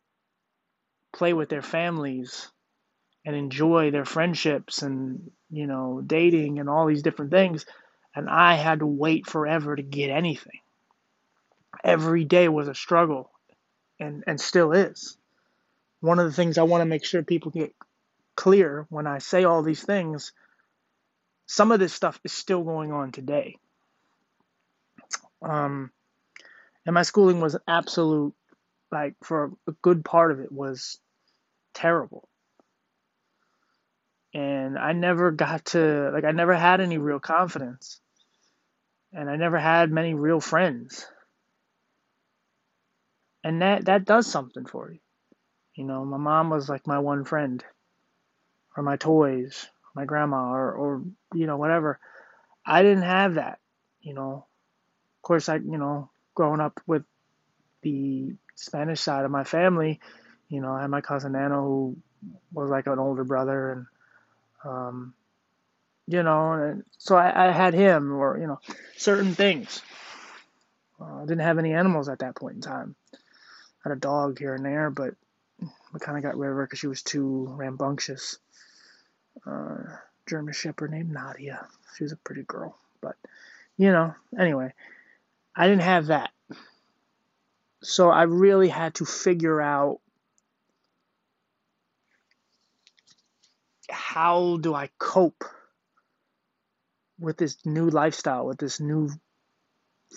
play 1.14 1.34
with 1.34 1.50
their 1.50 1.62
families 1.62 2.52
and 3.26 3.36
enjoy 3.36 3.92
their 3.92 4.06
friendships 4.06 4.84
and 4.84 5.32
you 5.50 5.68
know 5.68 6.02
dating 6.06 6.60
and 6.60 6.70
all 6.70 6.86
these 6.86 7.04
different 7.04 7.32
things 7.32 7.66
and 8.16 8.30
i 8.30 8.56
had 8.56 8.80
to 8.80 8.86
wait 8.86 9.26
forever 9.26 9.76
to 9.76 9.82
get 9.82 10.10
anything 10.10 10.60
every 11.84 12.26
day 12.26 12.50
was 12.50 12.68
a 12.68 12.76
struggle 12.76 13.32
and 14.00 14.24
and 14.28 14.40
still 14.40 14.72
is. 14.72 15.18
One 16.02 16.20
of 16.20 16.25
the 16.25 16.34
things 16.34 16.58
i 16.58 16.64
want 16.64 16.82
to 16.82 16.86
make 16.86 17.06
sure 17.06 17.24
people 17.24 17.52
get 17.52 17.74
clear 18.36 18.86
when 18.90 19.08
i 19.08 19.18
say 19.20 19.46
all 19.46 19.64
these 19.64 19.84
things 19.84 20.34
some 21.48 21.72
of 21.72 21.80
this 21.80 21.94
stuff 21.94 22.20
is 22.24 22.34
still 22.34 22.64
going 22.64 22.92
on 22.92 23.12
today. 23.12 23.56
Um 25.42 25.92
and 26.86 26.94
my 26.94 27.04
schooling 27.04 27.40
was 27.40 27.58
absolute 27.68 28.34
like 28.92 29.16
for 29.24 29.52
a 29.68 29.72
good 29.82 30.06
part 30.06 30.32
of 30.32 30.40
it 30.40 30.52
was 30.52 31.00
terrible. 31.74 32.28
And 34.34 34.78
I 34.78 34.92
never 34.92 35.32
got 35.32 35.66
to 35.68 36.12
like 36.14 36.24
I 36.24 36.32
never 36.32 36.56
had 36.56 36.82
any 36.82 36.98
real 36.98 37.20
confidence. 37.20 38.00
And 39.14 39.30
I 39.30 39.38
never 39.38 39.58
had 39.58 39.92
many 39.92 40.14
real 40.14 40.42
friends 40.42 41.08
and 43.46 43.62
that 43.62 43.86
that 43.86 44.06
does 44.06 44.25
something 44.25 44.66
for 44.66 44.92
you 44.92 45.00
you 45.75 45.86
know 45.86 46.04
my 46.04 46.18
mom 46.18 46.50
was 46.50 46.68
like 46.68 46.88
my 46.88 46.98
one 46.98 47.24
friend 47.24 47.64
or 48.75 48.82
my 48.84 48.98
toys 48.98 49.70
my 49.96 50.04
grandma 50.04 50.52
or 50.52 50.74
or 50.74 51.04
you 51.34 51.46
know 51.46 51.58
whatever 51.58 52.00
I 52.66 52.82
didn't 52.82 53.04
have 53.04 53.36
that 53.36 53.60
you 54.02 54.14
know 54.14 54.46
of 55.18 55.22
course 55.22 55.48
I 55.48 55.58
you 55.58 55.78
know 55.78 56.10
growing 56.34 56.60
up 56.60 56.82
with 56.88 57.04
the 57.84 58.34
Spanish 58.56 59.00
side 59.00 59.25
of 59.25 59.32
my 59.32 59.44
family 59.44 60.00
you 60.50 60.60
know 60.60 60.74
I 60.74 60.82
had 60.82 60.90
my 60.90 61.02
cousin 61.02 61.34
Nano 61.34 61.62
who 61.62 61.98
was 62.52 62.72
like 62.72 62.88
an 62.88 63.00
older 63.00 63.24
brother 63.24 63.72
and 63.72 63.86
um, 64.66 65.14
you 66.08 66.24
know, 66.24 66.54
and 66.54 66.84
so 66.98 67.16
I, 67.16 67.50
I, 67.50 67.52
had 67.52 67.75
him 67.75 68.14
or, 68.14 68.40
you 68.40 68.48
know, 68.48 68.60
certain 68.98 69.36
things. 69.36 69.82
Uh, 71.00 71.18
I 71.18 71.22
didn't 71.22 71.42
have 71.42 71.60
any 71.60 71.74
animals 71.74 72.10
at 72.10 72.20
that 72.20 72.36
point 72.36 72.56
in 72.56 72.62
time. 72.62 72.96
Had 73.86 73.94
a 73.94 73.98
dog 73.98 74.39
here 74.39 74.56
and 74.56 74.65
there, 74.65 74.89
but 74.89 75.13
we 75.60 76.00
kind 76.00 76.18
of 76.18 76.24
got 76.24 76.38
rid 76.38 76.50
of 76.50 76.56
her 76.56 76.65
because 76.65 76.80
she 76.80 76.88
was 76.88 77.04
too 77.04 77.46
rambunctious. 77.51 78.39
Uh, 79.46 79.77
German 80.27 80.54
Shepherd 80.56 80.89
named 80.89 81.12
Nadia. 81.12 81.68
She 81.96 82.04
was 82.04 82.12
a 82.12 82.18
pretty 82.18 82.42
girl, 82.42 82.75
but 83.00 83.15
you 83.77 83.92
know, 83.92 84.15
anyway, 84.39 84.74
I 85.56 85.68
didn't 85.68 85.84
have 85.84 86.08
that. 86.08 86.32
So 87.84 88.10
I 88.10 88.24
really 88.24 88.70
had 88.70 88.96
to 88.96 89.06
figure 89.06 89.62
out 89.62 90.00
how 93.88 94.58
do 94.58 94.74
I 94.74 94.89
cope 94.98 95.44
with 97.20 97.38
this 97.38 97.63
new 97.65 97.92
lifestyle, 97.92 98.48
with 98.48 98.58
this 98.58 98.80
new 98.80 99.12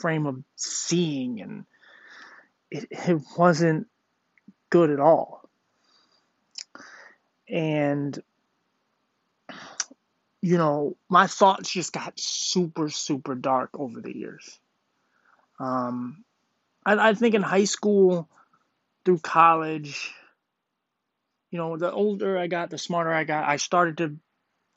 frame 0.01 0.27
of 0.27 0.43
seeing, 0.57 1.43
and 1.43 1.67
it, 2.71 2.87
it 2.91 3.23
wasn't 3.37 3.87
good 4.71 4.91
at 4.91 5.01
all. 5.01 5.49
And 7.49 8.19
you 10.41 10.57
know, 10.57 10.97
my 11.09 11.27
thoughts 11.27 11.71
just 11.71 11.93
got 11.93 12.19
super, 12.19 12.89
super 12.89 13.35
dark 13.35 13.71
over 13.75 14.01
the 14.01 14.17
years. 14.17 14.59
Um, 15.59 16.25
I, 16.87 17.09
I 17.09 17.15
think 17.15 17.35
in 17.35 17.43
high 17.43 17.65
school, 17.65 18.29
through 19.05 19.19
college, 19.19 20.13
you 21.51 21.59
know, 21.59 21.77
the 21.77 21.91
older 21.91 22.39
I 22.39 22.47
got, 22.47 22.71
the 22.71 22.79
smarter 22.79 23.13
I 23.13 23.25
got. 23.25 23.49
I 23.49 23.57
started 23.57 23.99
to 23.99 24.17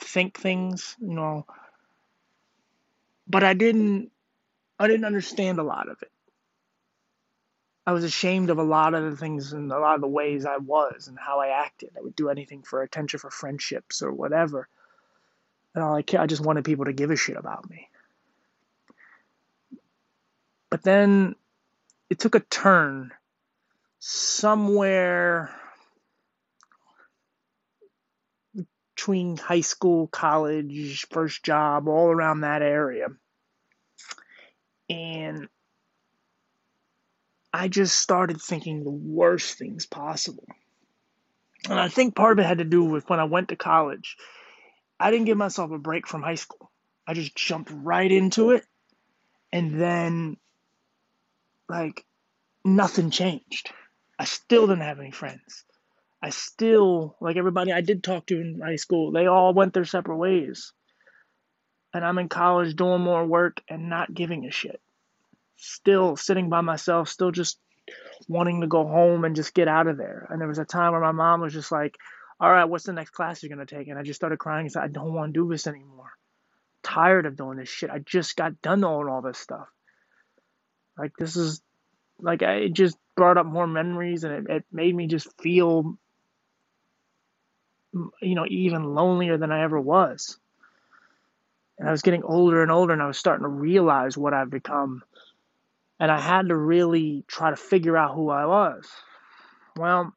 think 0.00 0.38
things, 0.38 0.96
you 1.00 1.14
know, 1.14 1.46
but 3.28 3.44
I 3.44 3.54
didn't 3.54 4.10
I 4.78 4.88
didn't 4.88 5.04
understand 5.04 5.58
a 5.58 5.62
lot 5.62 5.88
of 5.88 6.02
it. 6.02 6.10
I 7.84 7.92
was 7.92 8.04
ashamed 8.04 8.50
of 8.50 8.58
a 8.58 8.62
lot 8.62 8.94
of 8.94 9.10
the 9.10 9.16
things 9.16 9.52
and 9.52 9.72
a 9.72 9.78
lot 9.78 9.96
of 9.96 10.00
the 10.00 10.06
ways 10.06 10.46
I 10.46 10.58
was 10.58 11.08
and 11.08 11.18
how 11.18 11.40
I 11.40 11.48
acted. 11.48 11.90
I 11.96 12.00
would 12.00 12.14
do 12.14 12.28
anything 12.28 12.62
for 12.62 12.82
attention, 12.82 13.18
for 13.18 13.30
friendships 13.30 14.02
or 14.02 14.12
whatever. 14.12 14.68
And 15.74 15.82
all 15.82 15.96
I 15.96 16.04
I 16.16 16.26
just 16.26 16.44
wanted 16.44 16.64
people 16.64 16.84
to 16.84 16.92
give 16.92 17.10
a 17.10 17.16
shit 17.16 17.36
about 17.36 17.68
me. 17.68 17.88
But 20.70 20.82
then 20.82 21.34
it 22.08 22.18
took 22.18 22.34
a 22.34 22.40
turn 22.40 23.12
somewhere 23.98 25.50
between 28.94 29.36
high 29.36 29.60
school, 29.60 30.06
college, 30.06 31.06
first 31.10 31.42
job, 31.42 31.88
all 31.88 32.10
around 32.10 32.42
that 32.42 32.62
area. 32.62 33.08
And 34.88 35.48
I 37.52 37.68
just 37.68 37.98
started 37.98 38.40
thinking 38.40 38.82
the 38.82 38.90
worst 38.90 39.58
things 39.58 39.86
possible. 39.86 40.46
And 41.68 41.78
I 41.78 41.88
think 41.88 42.16
part 42.16 42.38
of 42.38 42.44
it 42.44 42.48
had 42.48 42.58
to 42.58 42.64
do 42.64 42.82
with 42.82 43.08
when 43.08 43.20
I 43.20 43.24
went 43.24 43.48
to 43.48 43.56
college, 43.56 44.16
I 44.98 45.10
didn't 45.10 45.26
give 45.26 45.38
myself 45.38 45.70
a 45.70 45.78
break 45.78 46.06
from 46.06 46.22
high 46.22 46.36
school. 46.36 46.70
I 47.06 47.14
just 47.14 47.36
jumped 47.36 47.70
right 47.72 48.10
into 48.10 48.50
it. 48.50 48.64
And 49.52 49.80
then, 49.80 50.36
like, 51.68 52.04
nothing 52.64 53.10
changed. 53.10 53.70
I 54.18 54.24
still 54.24 54.66
didn't 54.66 54.82
have 54.82 55.00
any 55.00 55.10
friends. 55.10 55.64
I 56.22 56.30
still, 56.30 57.16
like 57.20 57.36
everybody 57.36 57.72
I 57.72 57.80
did 57.80 58.02
talk 58.02 58.26
to 58.26 58.40
in 58.40 58.60
high 58.64 58.76
school, 58.76 59.10
they 59.10 59.26
all 59.26 59.52
went 59.52 59.74
their 59.74 59.84
separate 59.84 60.16
ways. 60.16 60.72
And 61.92 62.04
I'm 62.04 62.18
in 62.18 62.28
college 62.28 62.76
doing 62.76 63.02
more 63.02 63.26
work 63.26 63.60
and 63.68 63.90
not 63.90 64.14
giving 64.14 64.46
a 64.46 64.50
shit. 64.50 64.80
Still 65.62 66.16
sitting 66.16 66.50
by 66.50 66.62
myself, 66.62 67.08
still 67.08 67.32
just 67.32 67.58
wanting 68.28 68.62
to 68.62 68.68
go 68.68 68.86
home 68.86 69.24
and 69.24 69.36
just 69.36 69.54
get 69.54 69.68
out 69.68 69.88
of 69.88 69.98
there. 69.98 70.26
And 70.30 70.40
there 70.40 70.48
was 70.48 70.58
a 70.58 70.66
time 70.66 70.92
where 70.92 71.02
my 71.02 71.12
mom 71.12 71.40
was 71.42 71.54
just 71.54 71.72
like, 71.72 71.96
All 72.40 72.50
right, 72.50 72.64
what's 72.66 72.84
the 72.86 72.94
next 72.94 73.10
class 73.10 73.42
you're 73.42 73.54
going 73.54 73.66
to 73.66 73.76
take? 73.76 73.88
And 73.88 73.98
I 73.98 74.02
just 74.04 74.20
started 74.20 74.38
crying 74.40 74.66
and 74.66 74.72
said, 74.72 74.84
I 74.84 74.88
don't 74.88 75.14
want 75.14 75.34
to 75.34 75.40
do 75.40 75.48
this 75.50 75.68
anymore. 75.68 76.12
tired 76.82 77.26
of 77.26 77.36
doing 77.36 77.58
this 77.58 77.70
shit. 77.70 77.90
I 77.90 78.00
just 78.00 78.36
got 78.36 78.62
done 78.62 78.82
doing 78.82 79.08
all 79.08 79.22
this 79.22 79.38
stuff. 79.38 79.68
Like, 80.98 81.12
this 81.18 81.36
is, 81.36 81.62
like, 82.20 82.42
it 82.42 82.74
just 82.74 82.96
brought 83.16 83.38
up 83.38 83.46
more 83.46 83.66
memories 83.66 84.24
and 84.24 84.48
it, 84.48 84.56
it 84.56 84.64
made 84.72 84.94
me 84.96 85.08
just 85.08 85.28
feel 85.42 85.96
you 88.22 88.34
know, 88.34 88.46
even 88.48 88.94
lonelier 88.94 89.38
than 89.38 89.52
I 89.52 89.64
ever 89.64 89.80
was. 89.80 90.38
And 91.78 91.88
I 91.88 91.92
was 91.92 92.02
getting 92.02 92.24
older 92.24 92.62
and 92.62 92.72
older, 92.72 92.92
and 92.92 93.02
I 93.02 93.06
was 93.06 93.18
starting 93.18 93.44
to 93.44 93.48
realize 93.48 94.16
what 94.16 94.34
I've 94.34 94.50
become. 94.50 95.02
And 96.02 96.10
I 96.10 96.20
had 96.20 96.48
to 96.48 96.56
really 96.56 97.24
try 97.28 97.50
to 97.50 97.56
figure 97.56 97.96
out 97.96 98.14
who 98.14 98.28
I 98.28 98.44
was. 98.44 98.90
Well, 99.76 100.12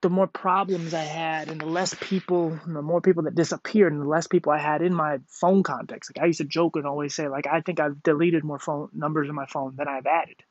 the 0.00 0.10
more 0.10 0.28
problems 0.28 0.94
I 0.94 1.02
had, 1.02 1.48
and 1.48 1.60
the 1.60 1.66
less 1.66 1.94
people, 2.00 2.58
the 2.64 2.80
more 2.80 3.00
people 3.00 3.24
that 3.24 3.34
disappeared, 3.34 3.92
and 3.92 4.02
the 4.02 4.06
less 4.06 4.28
people 4.28 4.52
I 4.52 4.58
had 4.58 4.80
in 4.80 4.94
my 4.94 5.18
phone 5.26 5.64
contacts. 5.64 6.08
Like 6.08 6.22
I 6.22 6.26
used 6.26 6.38
to 6.38 6.44
joke 6.44 6.76
and 6.76 6.86
always 6.86 7.16
say, 7.16 7.26
like 7.26 7.48
I 7.48 7.62
think 7.62 7.80
I've 7.80 8.00
deleted 8.00 8.44
more 8.44 8.60
phone 8.60 8.90
numbers 8.92 9.28
in 9.28 9.34
my 9.34 9.46
phone 9.46 9.74
than 9.76 9.88
I've 9.88 10.06
added 10.06 10.44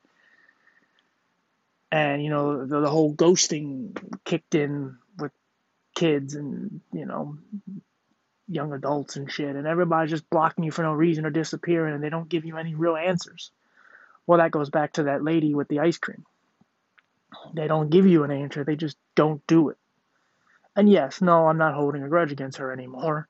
and 1.91 2.23
you 2.23 2.29
know 2.29 2.65
the, 2.65 2.81
the 2.81 2.89
whole 2.89 3.13
ghosting 3.13 3.97
kicked 4.25 4.55
in 4.55 4.97
with 5.17 5.31
kids 5.95 6.35
and 6.35 6.81
you 6.93 7.05
know 7.05 7.37
young 8.47 8.73
adults 8.73 9.15
and 9.15 9.31
shit 9.31 9.55
and 9.55 9.67
everybody's 9.67 10.11
just 10.11 10.29
blocking 10.29 10.63
you 10.63 10.71
for 10.71 10.83
no 10.83 10.93
reason 10.93 11.25
or 11.25 11.29
disappearing 11.29 11.93
and 11.93 12.03
they 12.03 12.09
don't 12.09 12.29
give 12.29 12.45
you 12.45 12.57
any 12.57 12.75
real 12.75 12.95
answers. 12.95 13.51
Well 14.25 14.39
that 14.39 14.51
goes 14.51 14.69
back 14.69 14.93
to 14.93 15.03
that 15.03 15.23
lady 15.23 15.53
with 15.53 15.67
the 15.67 15.79
ice 15.79 15.97
cream. 15.97 16.25
They 17.53 17.67
don't 17.67 17.89
give 17.89 18.07
you 18.07 18.23
an 18.23 18.31
answer 18.31 18.63
they 18.63 18.75
just 18.75 18.97
don't 19.15 19.45
do 19.47 19.69
it. 19.69 19.77
And 20.75 20.89
yes 20.89 21.21
no 21.21 21.47
i'm 21.47 21.57
not 21.57 21.73
holding 21.73 22.03
a 22.03 22.09
grudge 22.09 22.31
against 22.31 22.59
her 22.59 22.71
anymore 22.71 23.27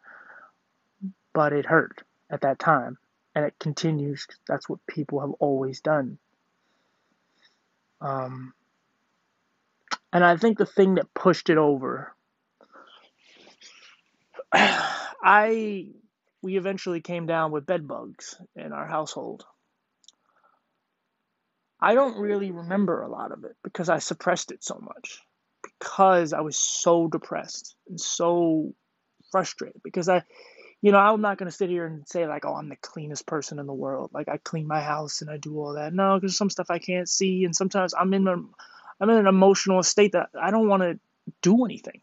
but 1.33 1.53
it 1.53 1.65
hurt 1.65 2.03
at 2.29 2.41
that 2.41 2.59
time 2.59 2.97
and 3.37 3.45
it 3.45 3.53
continues 3.59 4.25
that's 4.47 4.67
what 4.67 4.79
people 4.87 5.19
have 5.19 5.29
always 5.39 5.79
done. 5.79 6.17
Um, 8.01 8.53
and 10.11 10.25
I 10.25 10.37
think 10.37 10.57
the 10.57 10.65
thing 10.65 10.95
that 10.95 11.13
pushed 11.13 11.51
it 11.51 11.57
over, 11.59 12.15
I 15.23 15.89
we 16.41 16.57
eventually 16.57 17.01
came 17.01 17.25
down 17.25 17.51
with 17.51 17.65
bed 17.65 17.87
bugs 17.87 18.35
in 18.55 18.71
our 18.73 18.87
household. 18.87 19.45
I 21.79 21.93
don't 21.93 22.17
really 22.17 22.51
remember 22.51 23.01
a 23.01 23.09
lot 23.09 23.31
of 23.31 23.43
it 23.43 23.55
because 23.63 23.89
I 23.89 23.99
suppressed 23.99 24.51
it 24.51 24.63
so 24.63 24.79
much 24.81 25.21
because 25.63 26.33
I 26.33 26.41
was 26.41 26.57
so 26.57 27.07
depressed 27.07 27.75
and 27.87 27.99
so 27.99 28.73
frustrated 29.31 29.81
because 29.83 30.09
I 30.09 30.23
you 30.81 30.91
know, 30.91 30.99
I'm 30.99 31.21
not 31.21 31.37
going 31.37 31.49
to 31.49 31.55
sit 31.55 31.69
here 31.69 31.85
and 31.87 32.07
say, 32.07 32.27
like, 32.27 32.45
oh, 32.45 32.53
I'm 32.53 32.69
the 32.69 32.75
cleanest 32.75 33.25
person 33.25 33.59
in 33.59 33.65
the 33.65 33.73
world. 33.73 34.11
Like, 34.13 34.29
I 34.29 34.37
clean 34.37 34.67
my 34.67 34.81
house 34.81 35.21
and 35.21 35.29
I 35.29 35.37
do 35.37 35.57
all 35.59 35.73
that. 35.73 35.93
No, 35.93 36.19
because 36.19 36.37
some 36.37 36.49
stuff 36.49 36.67
I 36.69 36.77
can't 36.77 37.09
see. 37.09 37.45
And 37.45 37.55
sometimes 37.55 37.93
I'm 37.95 38.13
in, 38.13 38.27
a, 38.27 38.33
I'm 38.33 39.09
in 39.09 39.17
an 39.17 39.27
emotional 39.27 39.81
state 39.81 40.11
that 40.11 40.29
I 40.39 40.51
don't 40.51 40.67
want 40.67 40.83
to 40.83 40.99
do 41.41 41.65
anything. 41.65 42.01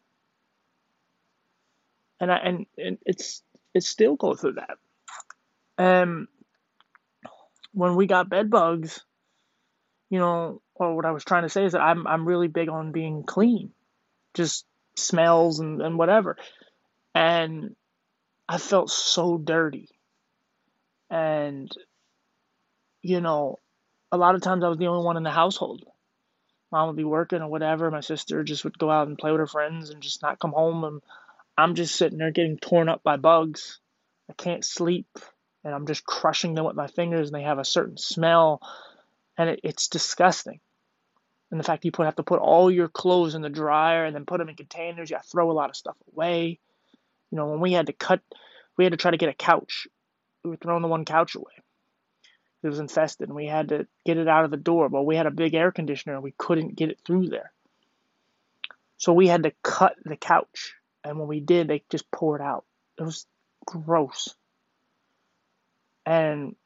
And 2.20 2.30
I, 2.32 2.36
and, 2.36 2.66
and 2.78 2.98
it's, 3.04 3.42
it 3.74 3.82
still 3.82 4.16
goes 4.16 4.40
through 4.40 4.54
that. 4.54 4.78
And 5.76 6.28
when 7.72 7.96
we 7.96 8.06
got 8.06 8.28
bed 8.28 8.50
bugs, 8.50 9.04
you 10.10 10.18
know, 10.18 10.62
or 10.74 10.94
what 10.94 11.06
I 11.06 11.10
was 11.10 11.24
trying 11.24 11.42
to 11.42 11.48
say 11.48 11.64
is 11.64 11.72
that 11.72 11.80
I'm, 11.80 12.06
I'm 12.06 12.26
really 12.26 12.48
big 12.48 12.68
on 12.68 12.92
being 12.92 13.24
clean, 13.24 13.72
just 14.34 14.64
smells 14.96 15.58
and, 15.58 15.82
and 15.82 15.98
whatever. 15.98 16.36
And 17.14 17.74
I 18.48 18.58
felt 18.58 18.90
so 18.90 19.38
dirty. 19.38 19.88
And, 21.10 21.70
you 23.02 23.20
know, 23.20 23.58
a 24.12 24.16
lot 24.16 24.34
of 24.34 24.42
times 24.42 24.64
I 24.64 24.68
was 24.68 24.78
the 24.78 24.86
only 24.86 25.04
one 25.04 25.16
in 25.16 25.22
the 25.22 25.30
household. 25.30 25.84
Mom 26.70 26.88
would 26.88 26.96
be 26.96 27.04
working 27.04 27.40
or 27.40 27.48
whatever. 27.48 27.90
My 27.90 28.00
sister 28.00 28.42
just 28.42 28.64
would 28.64 28.78
go 28.78 28.90
out 28.90 29.06
and 29.06 29.18
play 29.18 29.30
with 29.30 29.40
her 29.40 29.46
friends 29.46 29.90
and 29.90 30.02
just 30.02 30.22
not 30.22 30.40
come 30.40 30.52
home. 30.52 30.84
And 30.84 31.02
I'm 31.56 31.74
just 31.74 31.96
sitting 31.96 32.18
there 32.18 32.30
getting 32.30 32.58
torn 32.58 32.88
up 32.88 33.02
by 33.02 33.16
bugs. 33.16 33.78
I 34.28 34.32
can't 34.32 34.64
sleep. 34.64 35.06
And 35.62 35.74
I'm 35.74 35.86
just 35.86 36.04
crushing 36.04 36.54
them 36.54 36.64
with 36.64 36.76
my 36.76 36.88
fingers 36.88 37.28
and 37.28 37.34
they 37.34 37.44
have 37.44 37.58
a 37.58 37.64
certain 37.64 37.96
smell. 37.96 38.60
And 39.38 39.50
it, 39.50 39.60
it's 39.62 39.88
disgusting. 39.88 40.60
And 41.50 41.60
the 41.60 41.64
fact 41.64 41.84
you 41.84 41.92
put 41.92 42.06
have 42.06 42.16
to 42.16 42.22
put 42.22 42.40
all 42.40 42.70
your 42.70 42.88
clothes 42.88 43.34
in 43.34 43.42
the 43.42 43.48
dryer 43.48 44.04
and 44.04 44.14
then 44.14 44.26
put 44.26 44.38
them 44.38 44.48
in 44.48 44.56
containers, 44.56 45.10
you 45.10 45.18
throw 45.24 45.50
a 45.50 45.52
lot 45.52 45.70
of 45.70 45.76
stuff 45.76 45.96
away. 46.12 46.58
You 47.30 47.36
know, 47.36 47.46
when 47.46 47.60
we 47.60 47.72
had 47.72 47.86
to 47.86 47.92
cut, 47.92 48.20
we 48.76 48.84
had 48.84 48.92
to 48.92 48.96
try 48.96 49.10
to 49.10 49.16
get 49.16 49.28
a 49.28 49.34
couch. 49.34 49.86
We 50.42 50.50
were 50.50 50.56
throwing 50.56 50.82
the 50.82 50.88
one 50.88 51.04
couch 51.04 51.34
away. 51.34 51.52
It 52.62 52.68
was 52.68 52.80
infested, 52.80 53.28
and 53.28 53.36
we 53.36 53.46
had 53.46 53.68
to 53.68 53.86
get 54.06 54.16
it 54.16 54.26
out 54.26 54.44
of 54.44 54.50
the 54.50 54.56
door. 54.56 54.88
But 54.88 55.04
we 55.04 55.16
had 55.16 55.26
a 55.26 55.30
big 55.30 55.54
air 55.54 55.70
conditioner, 55.70 56.14
and 56.14 56.22
we 56.22 56.34
couldn't 56.36 56.76
get 56.76 56.90
it 56.90 56.98
through 57.04 57.28
there. 57.28 57.52
So 58.96 59.12
we 59.12 59.28
had 59.28 59.42
to 59.42 59.52
cut 59.62 59.96
the 60.04 60.16
couch, 60.16 60.74
and 61.04 61.18
when 61.18 61.28
we 61.28 61.40
did, 61.40 61.68
they 61.68 61.82
just 61.90 62.10
poured 62.10 62.40
out. 62.40 62.64
It 62.98 63.02
was 63.02 63.26
gross. 63.66 64.34
And 66.06 66.56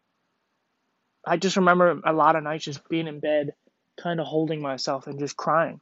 I 1.27 1.37
just 1.37 1.57
remember 1.57 2.01
a 2.05 2.13
lot 2.13 2.37
of 2.37 2.45
nights 2.45 2.65
just 2.65 2.89
being 2.89 3.07
in 3.07 3.21
bed, 3.21 3.55
kind 4.01 4.21
of 4.21 4.27
holding 4.27 4.63
myself 4.63 5.07
and 5.07 5.19
just 5.19 5.37
crying 5.37 5.81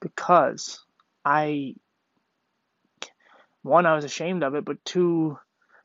because 0.00 0.80
I 1.24 1.74
one, 3.62 3.84
I 3.84 3.96
was 3.96 4.04
ashamed 4.04 4.44
of 4.44 4.54
it, 4.54 4.64
but 4.64 4.84
two, 4.84 5.36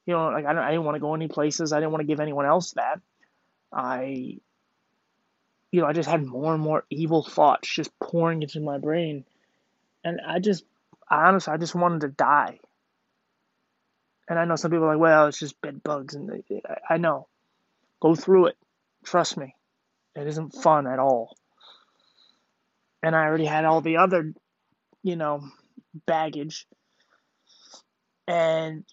you 0.05 0.13
know, 0.13 0.29
like 0.29 0.45
I, 0.45 0.51
I 0.51 0.71
didn't 0.71 0.85
want 0.85 0.95
to 0.95 0.99
go 0.99 1.15
any 1.15 1.27
places. 1.27 1.73
I 1.73 1.79
didn't 1.79 1.91
want 1.91 2.01
to 2.01 2.07
give 2.07 2.19
anyone 2.19 2.45
else 2.45 2.73
that. 2.73 3.01
I, 3.73 4.37
you 5.71 5.81
know, 5.81 5.87
I 5.87 5.93
just 5.93 6.09
had 6.09 6.23
more 6.23 6.53
and 6.53 6.61
more 6.61 6.85
evil 6.89 7.23
thoughts 7.23 7.67
just 7.67 7.91
pouring 7.99 8.43
into 8.43 8.59
my 8.59 8.77
brain. 8.77 9.25
And 10.03 10.21
I 10.25 10.39
just, 10.39 10.63
I 11.11 11.27
honestly, 11.27 11.53
I 11.53 11.57
just 11.57 11.75
wanted 11.75 12.01
to 12.01 12.07
die. 12.07 12.57
And 14.27 14.39
I 14.39 14.45
know 14.45 14.55
some 14.55 14.71
people 14.71 14.85
are 14.85 14.93
like, 14.93 15.01
well, 15.01 15.27
it's 15.27 15.39
just 15.39 15.61
bed 15.61 15.83
bugs. 15.83 16.15
And 16.15 16.31
I 16.89 16.97
know. 16.97 17.27
Go 18.01 18.15
through 18.15 18.47
it. 18.47 18.55
Trust 19.05 19.37
me. 19.37 19.53
It 20.15 20.25
isn't 20.25 20.55
fun 20.55 20.87
at 20.87 20.97
all. 20.97 21.35
And 23.03 23.15
I 23.15 23.25
already 23.25 23.45
had 23.45 23.65
all 23.65 23.81
the 23.81 23.97
other, 23.97 24.33
you 25.03 25.15
know, 25.15 25.43
baggage 26.07 26.65
and 28.31 28.85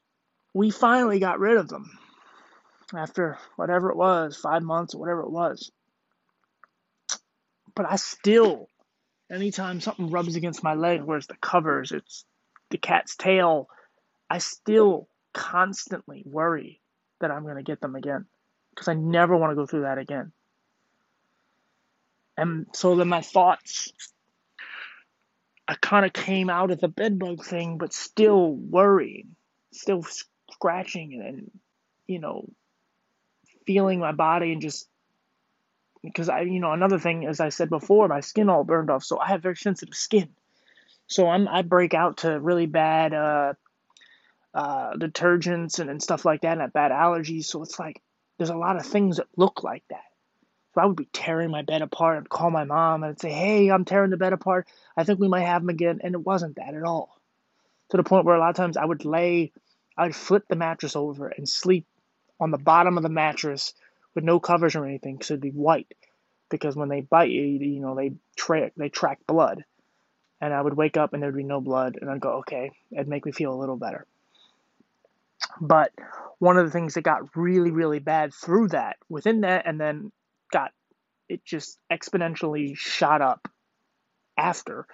we 0.53 0.71
finally 0.71 1.21
got 1.21 1.39
rid 1.39 1.57
of 1.57 1.69
them 1.69 1.97
after 2.93 3.39
whatever 3.55 3.91
it 3.91 3.97
was, 3.97 4.37
five 4.37 4.63
months 4.63 4.95
or 4.95 4.99
whatever 4.99 5.21
it 5.21 5.31
was. 5.31 5.71
But 7.77 7.87
I 7.89 7.97
still, 7.97 8.69
anytime 9.31 9.81
something 9.81 10.11
rubs 10.11 10.37
against 10.37 10.63
my 10.63 10.75
leg, 10.75 11.03
where's 11.03 11.27
the 11.27 11.37
covers, 11.37 11.93
it's 11.93 12.25
the 12.71 12.79
cat's 12.79 13.17
tail, 13.17 13.69
I 14.29 14.39
still 14.39 15.09
constantly 15.33 16.23
worry 16.27 16.81
that 17.21 17.31
I'm 17.31 17.45
going 17.45 17.57
to 17.57 17.63
get 17.63 17.81
them 17.81 17.95
again 17.95 18.27
because 18.71 18.89
I 18.89 18.95
never 18.95 19.37
want 19.37 19.53
to 19.53 19.57
go 19.57 19.67
through 19.67 19.83
that 19.83 19.99
again. 19.99 20.33
And 22.37 22.67
so 22.73 22.95
then 22.95 23.09
my 23.09 23.21
thoughts 23.21 23.93
I 25.69 25.75
kind 25.75 26.07
of 26.07 26.15
came 26.15 26.49
out 26.49 26.71
of 26.71 26.81
the 26.81 26.89
bedbug 26.89 27.45
thing, 27.45 27.77
but 27.77 27.93
still 27.93 28.55
worrying, 28.55 29.37
still 29.71 30.03
scratching 30.51 31.13
and, 31.13 31.23
and 31.23 31.51
you 32.07 32.19
know, 32.19 32.49
feeling 33.67 33.99
my 33.99 34.13
body 34.13 34.53
and 34.53 34.63
just 34.63 34.89
because 36.09 36.29
I, 36.29 36.43
you 36.43 36.61
know, 36.61 36.73
another 36.73 36.99
thing, 36.99 37.27
as 37.27 37.41
I 37.41 37.49
said 37.51 37.71
before, 37.71 38.09
my 38.09 38.21
skin 38.21 38.49
all 38.49 38.65
burned 38.65 38.91
off, 38.91 39.05
so 39.05 39.19
I 39.19 39.29
have 39.29 39.43
very 39.43 39.57
sensitive 39.57 39.95
skin. 39.95 40.29
So 41.07 41.29
I'm 41.29 41.49
I 41.49 41.63
break 41.63 41.95
out 41.95 42.19
to 42.19 42.39
really 42.39 42.67
bad 42.67 43.15
uh, 43.15 43.55
uh, 44.55 44.93
detergents 44.95 45.79
and, 45.79 45.89
and 45.89 46.03
stuff 46.03 46.25
like 46.25 46.43
that, 46.43 46.53
and 46.53 46.61
I 46.61 46.65
have 46.65 46.73
bad 46.73 46.93
allergies. 46.93 47.45
So 47.45 47.63
it's 47.63 47.79
like 47.79 48.03
there's 48.37 48.51
a 48.51 48.57
lot 48.57 48.77
of 48.77 48.87
things 48.87 49.17
that 49.17 49.27
look 49.37 49.63
like 49.63 49.85
that. 49.91 50.05
So 50.75 50.81
I 50.81 50.87
would 50.87 50.97
be 50.97 51.09
tearing 51.13 51.51
my 51.51 51.63
bed 51.63 51.83
apart 51.83 52.19
and 52.19 52.29
call 52.29 52.51
my 52.51 52.65
mom 52.65 53.03
and 53.03 53.19
say, 53.19 53.31
Hey, 53.31 53.71
I'm 53.71 53.85
tearing 53.85 54.11
the 54.11 54.17
bed 54.17 54.33
apart. 54.33 54.69
I 54.97 55.05
think 55.05 55.19
we 55.19 55.29
might 55.29 55.47
have 55.47 55.63
them 55.63 55.71
again. 55.71 56.01
And 56.03 56.15
it 56.15 56.25
wasn't 56.25 56.57
that 56.57 56.75
at 56.75 56.85
all. 56.85 57.21
To 57.91 57.97
the 57.97 58.05
point 58.05 58.27
where 58.27 58.37
a 58.37 58.39
lot 58.39 58.51
of 58.51 58.57
times 58.57 58.77
I 58.77 58.85
would 58.85 59.05
lay, 59.05 59.53
I 59.97 60.05
would 60.05 60.17
flip 60.17 60.45
the 60.49 60.57
mattress 60.57 60.95
over 60.95 61.29
and 61.29 61.49
sleep 61.49 61.87
on 62.39 62.51
the 62.51 62.59
bottom 62.59 62.97
of 62.97 63.03
the 63.03 63.09
mattress 63.09 63.73
with 64.15 64.25
no 64.25 64.41
covers 64.41 64.75
or 64.77 64.85
anything 64.85 65.17
because 65.17 65.31
it'd 65.31 65.41
be 65.41 65.51
white. 65.51 65.93
because 66.51 66.77
when 66.77 66.89
they 66.89 67.01
bite 67.01 67.31
you, 67.31 67.43
you 67.43 67.81
know, 67.81 67.95
they 67.95 68.13
track 68.37 68.73
they 68.77 68.89
track 68.89 69.19
blood. 69.27 69.65
And 70.41 70.55
I 70.55 70.63
would 70.63 70.77
wake 70.77 70.97
up 70.97 71.13
and 71.13 71.23
there'd 71.23 71.35
be 71.35 71.43
no 71.43 71.61
blood, 71.61 71.99
and 72.01 72.09
I'd 72.09 72.21
go, 72.21 72.39
okay, 72.39 72.71
it'd 72.93 73.09
make 73.09 73.27
me 73.27 73.33
feel 73.33 73.53
a 73.53 73.59
little 73.59 73.77
better. 73.77 74.07
But 75.61 75.93
one 76.39 76.57
of 76.57 76.65
the 76.65 76.71
things 76.71 76.95
that 76.95 77.03
got 77.03 77.37
really, 77.37 77.73
really 77.73 77.99
bad 77.99 78.33
through 78.33 78.69
that, 78.69 78.99
within 79.09 79.41
that, 79.41 79.67
and 79.67 79.81
then 79.81 80.13
got 80.53 80.71
it 81.29 81.45
just 81.45 81.79
exponentially 81.93 82.77
shot 82.77 83.21
up 83.21 83.49
after 84.37 84.87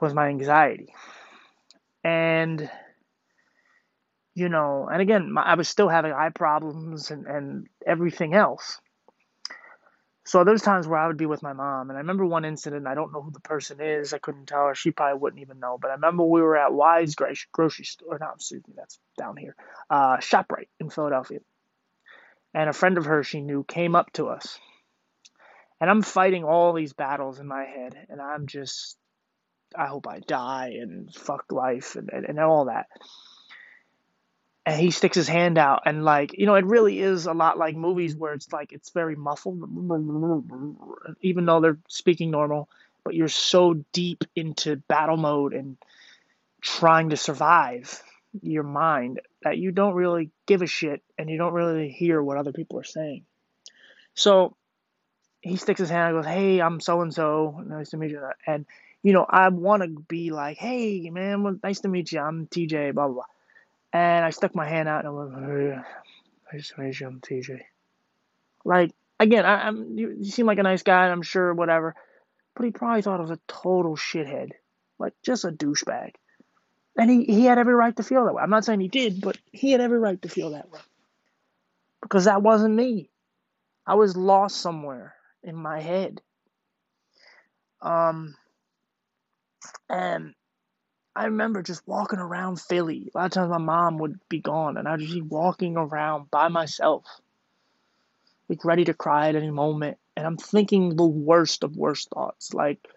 was 0.00 0.14
my 0.14 0.28
anxiety. 0.28 0.94
And, 2.02 2.70
you 4.34 4.48
know, 4.48 4.88
and 4.90 5.02
again, 5.02 5.32
my, 5.32 5.42
I 5.42 5.54
was 5.54 5.68
still 5.68 5.88
having 5.88 6.12
eye 6.12 6.30
problems 6.30 7.10
and, 7.10 7.26
and 7.26 7.66
everything 7.86 8.34
else. 8.34 8.80
So 10.24 10.44
there's 10.44 10.62
times 10.62 10.86
where 10.86 11.00
I 11.00 11.08
would 11.08 11.16
be 11.16 11.26
with 11.26 11.42
my 11.42 11.52
mom, 11.52 11.90
and 11.90 11.96
I 11.96 12.00
remember 12.00 12.24
one 12.24 12.44
incident. 12.44 12.86
I 12.86 12.94
don't 12.94 13.12
know 13.12 13.22
who 13.22 13.32
the 13.32 13.40
person 13.40 13.80
is. 13.80 14.12
I 14.12 14.18
couldn't 14.18 14.46
tell 14.46 14.68
her. 14.68 14.74
She 14.74 14.92
probably 14.92 15.18
wouldn't 15.18 15.42
even 15.42 15.58
know. 15.58 15.78
But 15.80 15.90
I 15.90 15.94
remember 15.94 16.22
we 16.22 16.40
were 16.40 16.56
at 16.56 16.70
Weis 16.70 17.16
grocery 17.50 17.84
store. 17.84 18.18
Not 18.20 18.36
excuse 18.36 18.62
me, 18.68 18.74
that's 18.76 19.00
down 19.18 19.36
here. 19.36 19.56
Uh, 19.90 20.18
Shoprite 20.18 20.68
in 20.78 20.90
Philadelphia, 20.90 21.40
and 22.54 22.70
a 22.70 22.72
friend 22.72 22.98
of 22.98 23.04
hers 23.04 23.26
she 23.26 23.40
knew 23.40 23.64
came 23.64 23.96
up 23.96 24.12
to 24.12 24.28
us, 24.28 24.60
and 25.80 25.90
I'm 25.90 26.02
fighting 26.02 26.44
all 26.44 26.72
these 26.72 26.92
battles 26.92 27.40
in 27.40 27.48
my 27.48 27.64
head, 27.64 28.06
and 28.08 28.22
I'm 28.22 28.46
just, 28.46 28.96
I 29.76 29.86
hope 29.86 30.06
I 30.06 30.20
die 30.20 30.76
and 30.80 31.12
fuck 31.12 31.50
life 31.50 31.96
and 31.96 32.10
and, 32.12 32.26
and 32.26 32.38
all 32.38 32.66
that 32.66 32.86
and 34.64 34.80
he 34.80 34.90
sticks 34.90 35.16
his 35.16 35.28
hand 35.28 35.58
out 35.58 35.82
and 35.86 36.04
like 36.04 36.38
you 36.38 36.46
know 36.46 36.54
it 36.54 36.64
really 36.64 37.00
is 37.00 37.26
a 37.26 37.32
lot 37.32 37.58
like 37.58 37.76
movies 37.76 38.14
where 38.14 38.32
it's 38.32 38.52
like 38.52 38.72
it's 38.72 38.90
very 38.90 39.16
muffled 39.16 39.62
even 41.20 41.46
though 41.46 41.60
they're 41.60 41.78
speaking 41.88 42.30
normal 42.30 42.68
but 43.04 43.14
you're 43.14 43.28
so 43.28 43.74
deep 43.92 44.24
into 44.36 44.76
battle 44.76 45.16
mode 45.16 45.52
and 45.52 45.76
trying 46.60 47.10
to 47.10 47.16
survive 47.16 48.02
your 48.40 48.62
mind 48.62 49.20
that 49.42 49.58
you 49.58 49.72
don't 49.72 49.94
really 49.94 50.30
give 50.46 50.62
a 50.62 50.66
shit 50.66 51.02
and 51.18 51.28
you 51.28 51.36
don't 51.36 51.52
really 51.52 51.90
hear 51.90 52.22
what 52.22 52.38
other 52.38 52.52
people 52.52 52.78
are 52.78 52.84
saying. 52.84 53.24
So 54.14 54.56
he 55.42 55.56
sticks 55.56 55.80
his 55.80 55.90
hand 55.90 56.14
and 56.14 56.22
goes 56.24 56.32
hey 56.32 56.60
i'm 56.60 56.80
so 56.80 57.00
and 57.02 57.12
so 57.12 57.60
nice 57.66 57.90
to 57.90 57.96
meet 57.96 58.12
you 58.12 58.20
and 58.46 58.64
you 59.02 59.12
know 59.12 59.26
i 59.28 59.48
want 59.48 59.82
to 59.82 59.88
be 59.88 60.30
like 60.30 60.56
hey 60.56 61.10
man 61.10 61.60
nice 61.62 61.80
to 61.80 61.88
meet 61.88 62.12
you 62.12 62.20
i'm 62.20 62.46
tj 62.46 62.94
blah 62.94 63.06
blah 63.06 63.14
blah 63.14 63.24
and 63.92 64.24
I 64.24 64.30
stuck 64.30 64.54
my 64.54 64.68
hand 64.68 64.88
out 64.88 65.04
and 65.04 65.08
I 65.08 65.10
went, 65.10 65.34
hey, 65.34 65.82
nice 66.52 66.68
to 66.68 66.80
meet 66.80 67.00
you, 67.00 67.06
I'm 67.06 67.20
TJ. 67.20 67.60
Like, 68.64 68.92
again, 69.20 69.44
I, 69.44 69.68
am 69.68 69.98
you, 69.98 70.16
you 70.18 70.30
seem 70.30 70.46
like 70.46 70.58
a 70.58 70.62
nice 70.62 70.82
guy, 70.82 71.08
I'm 71.08 71.22
sure, 71.22 71.52
whatever. 71.52 71.94
But 72.54 72.64
he 72.64 72.70
probably 72.70 73.02
thought 73.02 73.18
I 73.18 73.22
was 73.22 73.30
a 73.30 73.40
total 73.46 73.96
shithead. 73.96 74.50
Like, 74.98 75.14
just 75.22 75.44
a 75.44 75.50
douchebag. 75.50 76.12
And 76.96 77.10
he, 77.10 77.24
he 77.24 77.44
had 77.44 77.58
every 77.58 77.74
right 77.74 77.96
to 77.96 78.02
feel 78.02 78.24
that 78.24 78.34
way. 78.34 78.42
I'm 78.42 78.50
not 78.50 78.64
saying 78.64 78.80
he 78.80 78.88
did, 78.88 79.20
but 79.20 79.38
he 79.50 79.72
had 79.72 79.80
every 79.80 79.98
right 79.98 80.20
to 80.22 80.28
feel 80.28 80.50
that 80.50 80.70
way. 80.70 80.80
Because 82.02 82.26
that 82.26 82.42
wasn't 82.42 82.74
me. 82.74 83.10
I 83.86 83.94
was 83.94 84.16
lost 84.16 84.60
somewhere 84.60 85.14
in 85.42 85.56
my 85.56 85.80
head. 85.80 86.20
Um, 87.80 88.36
and 89.88 90.34
I 91.14 91.26
remember 91.26 91.62
just 91.62 91.86
walking 91.86 92.18
around 92.18 92.60
Philly. 92.60 93.10
A 93.14 93.18
lot 93.18 93.26
of 93.26 93.32
times 93.32 93.50
my 93.50 93.58
mom 93.58 93.98
would 93.98 94.18
be 94.28 94.40
gone, 94.40 94.76
and 94.76 94.88
I'd 94.88 95.00
just 95.00 95.14
be 95.14 95.20
walking 95.20 95.76
around 95.76 96.30
by 96.30 96.48
myself, 96.48 97.04
like 98.48 98.64
ready 98.64 98.84
to 98.84 98.94
cry 98.94 99.28
at 99.28 99.36
any 99.36 99.50
moment. 99.50 99.98
And 100.16 100.26
I'm 100.26 100.38
thinking 100.38 100.96
the 100.96 101.06
worst 101.06 101.64
of 101.64 101.76
worst 101.76 102.10
thoughts. 102.10 102.54
Like, 102.54 102.88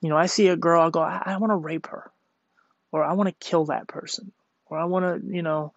you 0.00 0.08
know, 0.08 0.16
I 0.16 0.26
see 0.26 0.48
a 0.48 0.56
girl, 0.56 0.82
I 0.82 0.90
go, 0.90 1.00
I, 1.00 1.22
I 1.26 1.36
want 1.36 1.52
to 1.52 1.56
rape 1.56 1.86
her, 1.88 2.10
or 2.90 3.04
I 3.04 3.12
want 3.12 3.28
to 3.28 3.46
kill 3.46 3.66
that 3.66 3.86
person, 3.86 4.32
or 4.66 4.78
I 4.78 4.84
want 4.84 5.04
to, 5.04 5.34
you 5.34 5.42
know, 5.42 5.72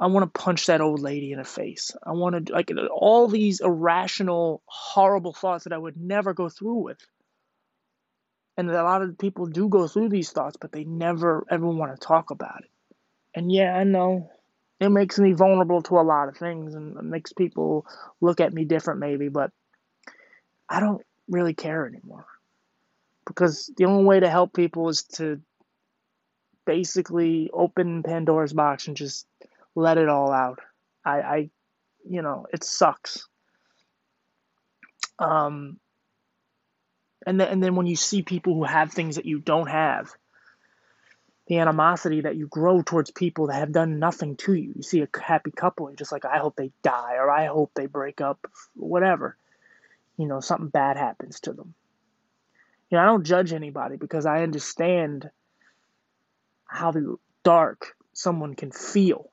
I 0.00 0.06
want 0.06 0.32
to 0.32 0.40
punch 0.40 0.66
that 0.66 0.80
old 0.80 1.00
lady 1.00 1.32
in 1.32 1.38
the 1.38 1.44
face. 1.44 1.92
I 2.02 2.12
want 2.12 2.46
to, 2.46 2.52
like, 2.52 2.72
all 2.90 3.28
these 3.28 3.60
irrational, 3.60 4.62
horrible 4.66 5.32
thoughts 5.32 5.64
that 5.64 5.72
I 5.72 5.78
would 5.78 5.96
never 5.96 6.34
go 6.34 6.48
through 6.48 6.78
with 6.78 6.98
and 8.58 8.68
a 8.68 8.82
lot 8.82 9.02
of 9.02 9.16
people 9.16 9.46
do 9.46 9.68
go 9.68 9.86
through 9.86 10.08
these 10.08 10.32
thoughts, 10.32 10.56
but 10.60 10.72
they 10.72 10.82
never 10.82 11.46
ever 11.48 11.66
want 11.66 11.94
to 11.94 12.06
talk 12.06 12.30
about 12.30 12.64
it. 12.64 12.70
And 13.34 13.52
yeah, 13.52 13.74
I 13.74 13.84
know 13.84 14.30
it 14.80 14.88
makes 14.88 15.16
me 15.16 15.32
vulnerable 15.32 15.80
to 15.82 15.98
a 15.98 16.02
lot 16.02 16.28
of 16.28 16.36
things 16.36 16.74
and 16.74 16.96
it 16.96 17.04
makes 17.04 17.32
people 17.32 17.86
look 18.20 18.40
at 18.40 18.52
me 18.52 18.64
different, 18.64 18.98
maybe, 18.98 19.28
but 19.28 19.52
I 20.68 20.80
don't 20.80 21.02
really 21.28 21.54
care 21.54 21.86
anymore. 21.86 22.26
Because 23.26 23.70
the 23.76 23.84
only 23.84 24.04
way 24.04 24.20
to 24.20 24.28
help 24.28 24.52
people 24.54 24.88
is 24.88 25.04
to 25.14 25.40
basically 26.66 27.50
open 27.52 28.02
Pandora's 28.02 28.52
box 28.52 28.88
and 28.88 28.96
just 28.96 29.24
let 29.76 29.98
it 29.98 30.08
all 30.08 30.32
out. 30.32 30.58
I, 31.04 31.20
I 31.20 31.50
you 32.04 32.22
know, 32.22 32.46
it 32.52 32.64
sucks. 32.64 33.28
Um, 35.20 35.78
and 37.28 37.38
then, 37.38 37.48
and 37.48 37.62
then 37.62 37.76
when 37.76 37.86
you 37.86 37.94
see 37.94 38.22
people 38.22 38.54
who 38.54 38.64
have 38.64 38.90
things 38.90 39.16
that 39.16 39.26
you 39.26 39.38
don't 39.38 39.68
have, 39.68 40.10
the 41.46 41.58
animosity 41.58 42.22
that 42.22 42.36
you 42.36 42.46
grow 42.46 42.80
towards 42.80 43.10
people 43.10 43.48
that 43.48 43.56
have 43.56 43.70
done 43.70 43.98
nothing 43.98 44.36
to 44.36 44.54
you. 44.54 44.72
You 44.74 44.82
see 44.82 45.02
a 45.02 45.08
happy 45.20 45.50
couple, 45.50 45.90
you're 45.90 45.96
just 45.96 46.10
like, 46.10 46.24
I 46.24 46.38
hope 46.38 46.56
they 46.56 46.70
die, 46.82 47.16
or 47.16 47.30
I 47.30 47.44
hope 47.46 47.72
they 47.74 47.84
break 47.84 48.22
up, 48.22 48.46
whatever. 48.74 49.36
You 50.16 50.26
know, 50.26 50.40
something 50.40 50.70
bad 50.70 50.96
happens 50.96 51.40
to 51.40 51.52
them. 51.52 51.74
You 52.90 52.96
know, 52.96 53.02
I 53.02 53.06
don't 53.06 53.26
judge 53.26 53.52
anybody 53.52 53.98
because 53.98 54.24
I 54.24 54.42
understand 54.42 55.28
how 56.64 56.94
dark 57.44 57.94
someone 58.14 58.54
can 58.54 58.72
feel. 58.72 59.30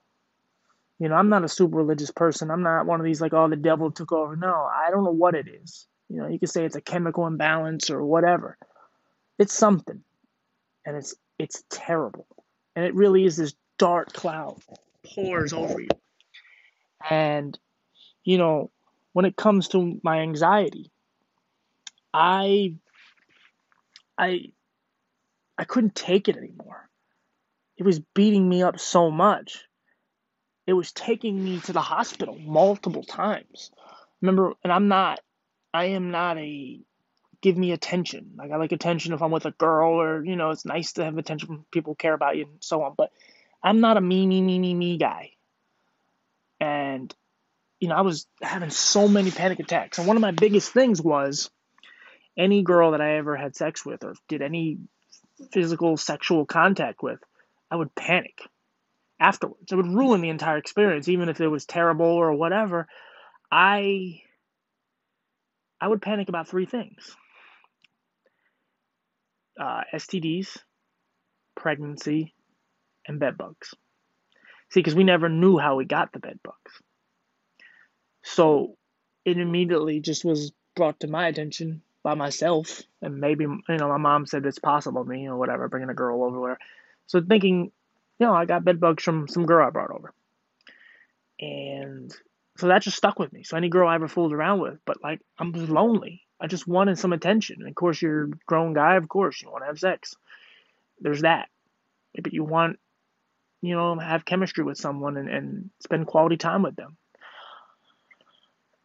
You 0.99 1.07
know, 1.07 1.15
I'm 1.15 1.29
not 1.29 1.45
a 1.45 1.49
super 1.49 1.77
religious 1.77 2.11
person. 2.11 2.51
I'm 2.51 2.61
not 2.61 2.87
one 2.87 2.99
of 2.99 3.05
these 3.05 3.21
like, 3.21 3.33
oh, 3.33 3.47
the 3.47 3.55
devil 3.55 3.89
took 3.89 4.11
over. 4.11 4.35
No, 4.35 4.53
I 4.53 4.91
don't 4.91 5.05
know 5.05 5.11
what 5.11 5.33
it 5.33 5.47
is. 5.47 5.87
You 6.09 6.17
know, 6.17 6.27
you 6.27 6.39
could 6.39 6.49
say 6.49 6.65
it's 6.65 6.75
a 6.75 6.81
chemical 6.81 7.27
imbalance 7.27 7.89
or 7.89 8.03
whatever. 8.03 8.57
It's 9.37 9.53
something. 9.53 10.03
And 10.85 10.95
it's 10.95 11.15
it's 11.39 11.63
terrible. 11.69 12.27
And 12.75 12.85
it 12.85 12.95
really 12.95 13.25
is 13.25 13.37
this 13.37 13.55
dark 13.77 14.13
cloud 14.13 14.61
pours 15.03 15.53
over 15.53 15.81
you. 15.81 15.89
And 17.09 17.57
you 18.23 18.37
know, 18.37 18.71
when 19.13 19.25
it 19.25 19.35
comes 19.35 19.69
to 19.69 19.99
my 20.03 20.19
anxiety, 20.19 20.91
I 22.13 22.75
I 24.17 24.51
I 25.57 25.63
couldn't 25.63 25.95
take 25.95 26.27
it 26.29 26.37
anymore. 26.37 26.89
It 27.77 27.83
was 27.83 27.99
beating 27.99 28.47
me 28.47 28.63
up 28.63 28.79
so 28.79 29.11
much. 29.11 29.65
It 30.67 30.73
was 30.73 30.91
taking 30.91 31.43
me 31.43 31.59
to 31.61 31.73
the 31.73 31.81
hospital 31.81 32.37
multiple 32.39 33.03
times. 33.03 33.71
Remember, 34.21 34.53
and 34.63 34.71
I'm 34.71 34.87
not 34.87 35.19
I 35.75 35.85
am 35.85 36.09
not 36.09 36.37
a 36.37 36.79
give 37.41 37.57
me 37.57 37.71
attention. 37.73 38.31
Like 38.37 38.51
I 38.51 38.55
like 38.55 38.71
attention 38.71 39.13
if 39.13 39.21
I'm 39.21 39.31
with 39.31 39.45
a 39.45 39.51
girl 39.51 40.01
or 40.01 40.23
you 40.23 40.35
know, 40.35 40.51
it's 40.51 40.65
nice 40.65 40.93
to 40.93 41.03
have 41.03 41.17
attention 41.17 41.47
from 41.47 41.65
people 41.71 41.95
care 41.95 42.13
about 42.13 42.37
you 42.37 42.45
and 42.45 42.63
so 42.63 42.81
on. 42.83 42.93
But 42.97 43.11
I'm 43.61 43.81
not 43.81 43.97
a 43.97 44.01
me, 44.01 44.25
me, 44.25 44.41
me, 44.41 44.57
me, 44.57 44.73
me 44.73 44.97
guy. 44.97 45.31
And 46.59 47.13
you 47.79 47.89
know, 47.89 47.95
I 47.95 48.01
was 48.01 48.25
having 48.41 48.69
so 48.69 49.07
many 49.07 49.31
panic 49.31 49.59
attacks. 49.59 49.97
And 49.97 50.07
one 50.07 50.15
of 50.15 50.21
my 50.21 50.31
biggest 50.31 50.71
things 50.71 51.01
was 51.01 51.51
any 52.37 52.63
girl 52.63 52.91
that 52.91 53.01
I 53.01 53.17
ever 53.17 53.35
had 53.35 53.55
sex 53.55 53.85
with 53.85 54.03
or 54.03 54.15
did 54.29 54.41
any 54.41 54.77
physical 55.51 55.97
sexual 55.97 56.45
contact 56.45 57.03
with, 57.03 57.19
I 57.69 57.75
would 57.75 57.93
panic 57.93 58.41
afterwards. 59.19 59.71
It 59.71 59.75
would 59.75 59.87
ruin 59.87 60.21
the 60.21 60.29
entire 60.29 60.57
experience, 60.57 61.09
even 61.09 61.27
if 61.27 61.41
it 61.41 61.47
was 61.47 61.65
terrible 61.65 62.05
or 62.05 62.33
whatever. 62.33 62.87
I 63.51 64.21
I 65.79 65.87
would 65.87 66.01
panic 66.01 66.29
about 66.29 66.47
three 66.47 66.65
things 66.65 67.15
uh, 69.59 69.81
STDs, 69.93 70.57
pregnancy, 71.55 72.33
and 73.07 73.19
bed 73.19 73.37
bugs. 73.37 73.73
See, 74.71 74.79
because 74.79 74.95
we 74.95 75.03
never 75.03 75.29
knew 75.29 75.57
how 75.57 75.75
we 75.75 75.85
got 75.85 76.11
the 76.11 76.19
bed 76.19 76.39
bugs. 76.43 76.81
So 78.23 78.75
it 79.23 79.37
immediately 79.37 79.99
just 80.01 80.25
was 80.25 80.51
brought 80.75 80.99
to 81.01 81.07
my 81.07 81.27
attention 81.27 81.81
by 82.03 82.15
myself, 82.15 82.81
and 83.01 83.19
maybe, 83.19 83.45
you 83.45 83.77
know, 83.77 83.89
my 83.89 83.97
mom 83.97 84.25
said 84.25 84.45
it's 84.45 84.59
possible 84.59 85.03
to 85.03 85.09
me 85.09 85.27
or 85.27 85.37
whatever, 85.37 85.69
bringing 85.69 85.89
a 85.89 85.93
girl 85.95 86.23
over 86.23 86.47
there. 86.47 86.59
So 87.07 87.21
thinking, 87.21 87.71
you 88.19 88.25
know, 88.25 88.33
I 88.33 88.45
got 88.45 88.65
bed 88.65 88.79
bugs 88.79 89.03
from 89.03 89.27
some 89.27 89.45
girl 89.45 89.65
I 89.65 89.69
brought 89.69 89.91
over. 89.91 90.13
And 91.39 92.13
so 92.57 92.67
that 92.67 92.81
just 92.81 92.97
stuck 92.97 93.19
with 93.19 93.33
me. 93.33 93.43
So 93.43 93.57
any 93.57 93.69
girl 93.69 93.87
I 93.87 93.95
ever 93.95 94.07
fooled 94.07 94.33
around 94.33 94.61
with, 94.61 94.79
but 94.85 95.03
like 95.03 95.21
I'm 95.37 95.53
just 95.53 95.69
lonely. 95.69 96.21
I 96.39 96.47
just 96.47 96.67
wanted 96.67 96.97
some 96.99 97.13
attention. 97.13 97.57
And 97.59 97.69
of 97.69 97.75
course, 97.75 98.01
you're 98.01 98.25
a 98.25 98.29
grown 98.45 98.73
guy. 98.73 98.95
Of 98.95 99.07
course, 99.07 99.41
you 99.41 99.49
want 99.49 99.63
to 99.63 99.67
have 99.67 99.79
sex. 99.79 100.15
There's 100.99 101.21
that. 101.21 101.49
But 102.21 102.33
you 102.33 102.43
want, 102.43 102.79
you 103.61 103.75
know, 103.75 103.97
have 103.99 104.25
chemistry 104.25 104.63
with 104.63 104.77
someone 104.77 105.17
and, 105.17 105.29
and 105.29 105.69
spend 105.81 106.07
quality 106.07 106.37
time 106.37 106.63
with 106.63 106.75
them. 106.75 106.97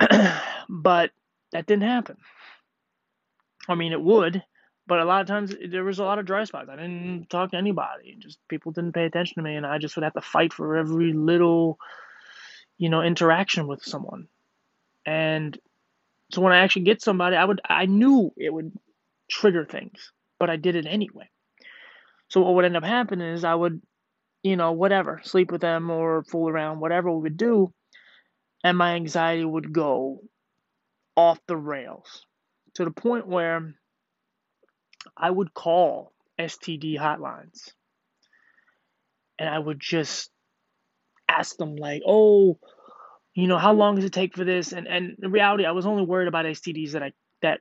but 0.68 1.10
that 1.52 1.66
didn't 1.66 1.82
happen. 1.82 2.16
I 3.68 3.74
mean, 3.74 3.92
it 3.92 4.00
would, 4.00 4.42
but 4.86 5.00
a 5.00 5.04
lot 5.04 5.20
of 5.20 5.26
times 5.26 5.54
there 5.68 5.84
was 5.84 5.98
a 5.98 6.04
lot 6.04 6.18
of 6.18 6.26
dry 6.26 6.44
spots. 6.44 6.68
I 6.68 6.76
didn't 6.76 7.28
talk 7.30 7.52
to 7.52 7.56
anybody. 7.56 8.16
Just 8.18 8.38
people 8.48 8.72
didn't 8.72 8.94
pay 8.94 9.04
attention 9.04 9.36
to 9.36 9.42
me, 9.42 9.54
and 9.54 9.66
I 9.66 9.78
just 9.78 9.96
would 9.96 10.02
have 10.02 10.14
to 10.14 10.20
fight 10.20 10.52
for 10.52 10.76
every 10.76 11.12
little, 11.12 11.78
you 12.80 12.88
know, 12.88 13.02
interaction 13.02 13.66
with 13.66 13.82
someone. 13.82 14.26
And 15.04 15.56
so 16.32 16.40
when 16.40 16.54
I 16.54 16.60
actually 16.60 16.84
get 16.86 17.02
somebody, 17.02 17.36
I 17.36 17.44
would 17.44 17.60
I 17.68 17.84
knew 17.84 18.32
it 18.38 18.50
would 18.50 18.72
trigger 19.30 19.66
things, 19.66 20.12
but 20.38 20.48
I 20.48 20.56
did 20.56 20.76
it 20.76 20.86
anyway. 20.86 21.28
So 22.28 22.40
what 22.40 22.54
would 22.54 22.64
end 22.64 22.78
up 22.78 22.84
happening 22.84 23.34
is 23.34 23.44
I 23.44 23.54
would, 23.54 23.82
you 24.42 24.56
know, 24.56 24.72
whatever, 24.72 25.20
sleep 25.22 25.52
with 25.52 25.60
them 25.60 25.90
or 25.90 26.24
fool 26.24 26.48
around, 26.48 26.80
whatever 26.80 27.12
we 27.12 27.24
would 27.24 27.36
do, 27.36 27.70
and 28.64 28.78
my 28.78 28.94
anxiety 28.94 29.44
would 29.44 29.74
go 29.74 30.22
off 31.16 31.38
the 31.46 31.58
rails 31.58 32.24
to 32.76 32.86
the 32.86 32.90
point 32.90 33.26
where 33.26 33.74
I 35.14 35.30
would 35.30 35.52
call 35.52 36.14
STD 36.38 36.98
hotlines 36.98 37.72
and 39.38 39.50
I 39.50 39.58
would 39.58 39.80
just 39.80 40.30
ask 41.38 41.56
them 41.56 41.76
like, 41.76 42.02
"Oh, 42.06 42.58
you 43.34 43.46
know, 43.46 43.58
how 43.58 43.72
long 43.72 43.96
does 43.96 44.04
it 44.04 44.12
take 44.12 44.36
for 44.36 44.44
this?" 44.44 44.72
And 44.72 44.86
and 44.88 45.16
in 45.22 45.30
reality, 45.30 45.64
I 45.64 45.72
was 45.72 45.86
only 45.86 46.04
worried 46.04 46.28
about 46.28 46.46
STDs 46.46 46.92
that 46.92 47.02
I 47.02 47.12
that 47.42 47.60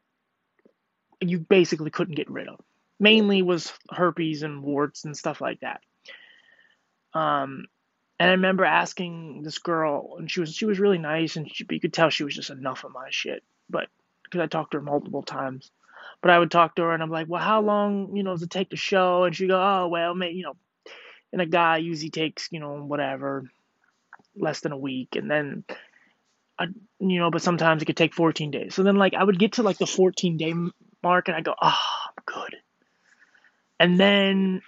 you 1.22 1.40
basically 1.40 1.92
couldn't 1.92 2.16
get 2.16 2.30
rid 2.30 2.48
of. 2.48 2.60
Mainly 3.00 3.42
was 3.42 3.72
herpes 3.92 4.44
and 4.44 4.64
warts 4.64 5.06
and 5.06 5.16
stuff 5.16 5.42
like 5.42 5.60
that. 5.62 5.82
Um, 7.14 7.66
and 8.20 8.30
I 8.30 8.34
remember 8.34 8.66
asking 8.66 9.44
this 9.44 9.60
girl, 9.60 10.18
and 10.18 10.30
she 10.30 10.42
was 10.42 10.54
she 10.54 10.66
was 10.66 10.80
really 10.80 10.98
nice, 10.98 11.36
and 11.36 11.50
she, 11.50 11.66
you 11.70 11.80
could 11.80 11.94
tell 11.94 12.10
she 12.10 12.26
was 12.26 12.36
just 12.36 12.50
enough 12.50 12.84
of 12.84 12.92
my 12.92 13.08
shit. 13.10 13.44
But 13.70 13.88
because 14.24 14.42
I 14.42 14.48
talked 14.48 14.72
to 14.72 14.78
her 14.78 14.84
multiple 14.84 15.24
times, 15.24 15.72
but 16.22 16.32
I 16.32 16.40
would 16.40 16.52
talk 16.52 16.76
to 16.76 16.84
her, 16.84 16.94
and 16.94 17.02
I'm 17.02 17.10
like, 17.10 17.28
well, 17.30 17.42
how 17.42 17.62
long, 17.62 18.16
you 18.16 18.24
know, 18.24 18.32
does 18.32 18.44
it 18.44 18.50
take 18.50 18.72
to 18.72 18.76
show? 18.76 19.24
And 19.24 19.36
she 19.36 19.48
go, 19.48 19.62
oh, 19.62 19.88
well, 19.88 20.14
maybe, 20.14 20.36
you 20.36 20.44
know, 20.44 20.56
and 21.32 21.42
a 21.42 21.46
guy 21.46 21.78
usually 21.78 22.10
takes, 22.10 22.50
you 22.52 22.60
know, 22.60 22.84
whatever, 22.84 23.50
less 24.36 24.62
than 24.62 24.72
a 24.72 24.78
week, 24.78 25.15
and 25.15 25.30
then, 25.30 25.63
I, 26.58 26.65
you 27.00 27.20
know, 27.20 27.32
but 27.32 27.42
sometimes 27.42 27.82
it 27.82 27.86
could 27.86 27.98
take 27.98 28.13
14 28.13 28.52
days. 28.52 28.76
So 28.76 28.84
then, 28.84 28.96
like, 28.96 29.13
I 29.13 29.24
would 29.24 29.39
get 29.39 29.54
to 29.54 29.63
like 29.63 29.78
the 29.78 29.88
14 29.88 30.38
day 30.38 30.54
mark, 31.04 31.28
and 31.28 31.38
I 31.38 31.42
go, 31.42 31.56
oh, 31.62 31.80
I'm 32.08 32.24
good. 32.26 32.56
And 33.80 34.00
then 34.00 34.62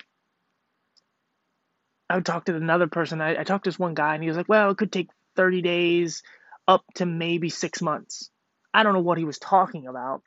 I 2.10 2.16
would 2.16 2.26
talk 2.26 2.46
to 2.46 2.56
another 2.56 2.88
person. 2.88 3.22
I, 3.22 3.40
I 3.40 3.44
talked 3.44 3.64
to 3.64 3.70
this 3.70 3.80
one 3.80 3.94
guy, 3.94 4.14
and 4.14 4.24
he 4.24 4.30
was 4.30 4.38
like, 4.38 4.50
"Well, 4.50 4.70
it 4.72 4.78
could 4.78 4.92
take 4.92 5.10
30 5.38 5.62
days, 5.62 6.24
up 6.68 6.84
to 6.96 7.06
maybe 7.06 7.50
six 7.50 7.82
months." 7.82 8.30
I 8.74 8.84
don't 8.84 8.94
know 8.94 9.00
what 9.02 9.18
he 9.18 9.24
was 9.24 9.40
talking 9.40 9.88
about, 9.88 10.22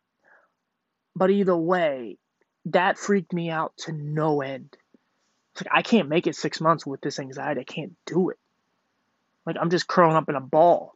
but 1.15 1.31
either 1.31 1.57
way, 1.57 2.19
that 2.67 2.99
freaked 2.99 3.33
me 3.35 3.51
out 3.51 3.75
to 3.79 3.93
no 3.93 4.41
end. 4.41 4.77
It's 5.53 5.63
like 5.63 5.75
I 5.75 5.83
can't 5.83 6.09
make 6.09 6.27
it 6.27 6.37
six 6.37 6.61
months 6.61 6.87
with 6.87 7.03
this 7.03 7.19
anxiety. 7.19 7.61
I 7.61 7.65
can't 7.65 7.93
do 8.07 8.31
it. 8.31 8.39
Like 9.47 9.57
I'm 9.61 9.71
just 9.71 9.87
curling 9.87 10.17
up 10.17 10.29
in 10.29 10.35
a 10.35 10.41
ball. 10.41 10.95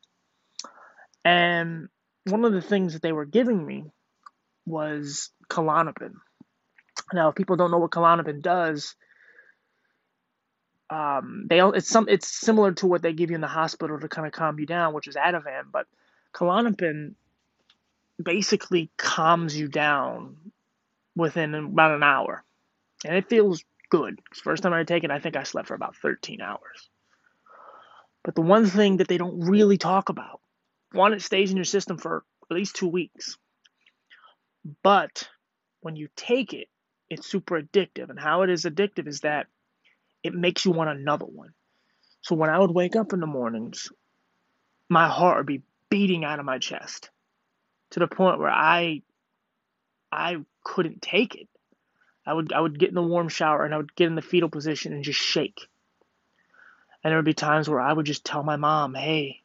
And 1.25 1.89
one 2.25 2.45
of 2.45 2.53
the 2.53 2.63
things 2.63 2.95
that 2.95 3.03
they 3.03 3.13
were 3.13 3.25
giving 3.25 3.65
me 3.65 3.85
was 4.67 5.31
Klonopin. 5.51 6.15
Now, 7.13 7.29
if 7.29 7.35
people 7.35 7.57
don't 7.57 7.71
know 7.71 7.79
what 7.79 7.91
Klonopin 7.91 8.43
does, 8.43 8.95
um, 10.91 11.47
they 11.49 11.61
it's 11.61 11.89
some 11.89 12.07
it's 12.09 12.29
similar 12.29 12.73
to 12.73 12.87
what 12.87 13.03
they 13.03 13.13
give 13.13 13.31
you 13.31 13.35
in 13.35 13.41
the 13.41 13.47
hospital 13.47 13.99
to 13.99 14.09
kind 14.09 14.27
of 14.27 14.33
calm 14.33 14.59
you 14.59 14.67
down, 14.67 14.95
which 14.95 15.07
is 15.07 15.17
Ativan, 15.17 15.65
but 15.71 15.87
Klonopin 16.35 17.15
basically 18.23 18.91
calms 18.97 19.57
you 19.57 19.69
down 19.69 20.37
within 21.15 21.55
about 21.55 21.95
an 21.95 22.03
hour, 22.03 22.43
and 23.05 23.17
it 23.17 23.29
feels 23.29 23.65
good. 23.91 24.21
First 24.35 24.63
time 24.63 24.73
I 24.73 24.85
take 24.85 25.05
it, 25.05 25.11
I 25.11 25.19
think 25.19 25.37
I 25.37 25.43
slept 25.43 25.69
for 25.69 25.75
about 25.75 25.97
13 25.97 26.41
hours. 26.41 26.89
But 28.25 28.35
the 28.35 28.43
one 28.43 28.67
thing 28.67 28.99
that 28.99 29.09
they 29.09 29.19
don't 29.19 29.41
really 29.41 29.79
talk 29.79 30.09
about, 30.09 30.41
one, 30.93 31.13
it 31.13 31.23
stays 31.23 31.51
in 31.51 31.57
your 31.57 31.65
system 31.65 31.99
for 31.99 32.25
at 32.51 32.57
least 32.57 32.77
two 32.77 32.89
weeks. 32.89 33.39
But 34.83 35.29
when 35.81 35.97
you 35.97 36.09
take 36.17 36.53
it, 36.53 36.69
it's 37.09 37.27
super 37.27 37.61
addictive. 37.61 38.11
And 38.11 38.19
how 38.19 38.43
it 38.43 38.51
is 38.51 38.65
addictive 38.65 39.07
is 39.07 39.21
that 39.21 39.47
it 40.23 40.35
makes 40.35 40.65
you 40.65 40.73
want 40.73 40.91
another 40.91 41.25
one. 41.27 41.55
So 42.23 42.35
when 42.35 42.51
I 42.51 42.59
would 42.59 42.71
wake 42.71 42.97
up 42.97 43.13
in 43.13 43.21
the 43.21 43.27
mornings, 43.27 43.91
my 44.89 45.09
heart 45.09 45.39
would 45.39 45.47
be 45.47 45.63
beating 45.89 46.25
out 46.25 46.39
of 46.39 46.45
my 46.45 46.59
chest 46.59 47.11
to 47.91 48.01
the 48.01 48.09
point 48.09 48.39
where 48.39 48.51
I 48.51 49.03
I 50.11 50.39
couldn't 50.65 51.03
take 51.03 51.35
it. 51.35 51.49
I 52.27 52.35
would 52.35 52.53
I 52.53 52.61
would 52.61 52.79
get 52.79 52.91
in 52.91 52.95
the 52.95 53.03
warm 53.03 53.29
shower 53.29 53.65
and 53.65 53.73
I 53.73 53.79
would 53.79 53.95
get 53.95 54.07
in 54.07 54.15
the 54.15 54.23
fetal 54.23 54.51
position 54.51 54.93
and 54.93 55.05
just 55.05 55.21
shake. 55.21 55.69
And 57.09 57.13
there 57.13 57.19
would 57.21 57.25
be 57.25 57.33
times 57.33 57.71
where 57.71 57.81
I 57.81 57.91
would 57.91 58.05
just 58.05 58.23
tell 58.23 58.43
my 58.43 58.57
mom, 58.57 58.95
"Hey, 58.95 59.41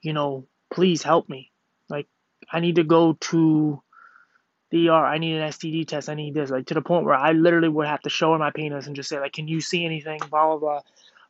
you 0.00 0.12
know, 0.12 0.46
please 0.70 1.02
help 1.02 1.28
me. 1.28 1.50
Like 1.88 2.06
I 2.48 2.60
need 2.60 2.76
to 2.76 2.84
go 2.84 3.14
to 3.14 3.82
the 4.70 4.88
ER. 4.88 5.04
I 5.04 5.18
need 5.18 5.34
an 5.34 5.48
STD 5.48 5.88
test. 5.88 6.08
I 6.08 6.14
need 6.14 6.34
this." 6.34 6.50
Like 6.50 6.66
to 6.66 6.74
the 6.74 6.82
point 6.82 7.04
where 7.04 7.16
I 7.16 7.32
literally 7.32 7.68
would 7.68 7.88
have 7.88 8.02
to 8.02 8.10
show 8.10 8.30
her 8.30 8.38
my 8.38 8.52
penis 8.52 8.86
and 8.86 8.94
just 8.94 9.08
say 9.08 9.18
like, 9.18 9.32
"Can 9.32 9.48
you 9.48 9.60
see 9.60 9.84
anything?" 9.84 10.20
blah 10.30 10.46
blah 10.46 10.58
blah. 10.58 10.80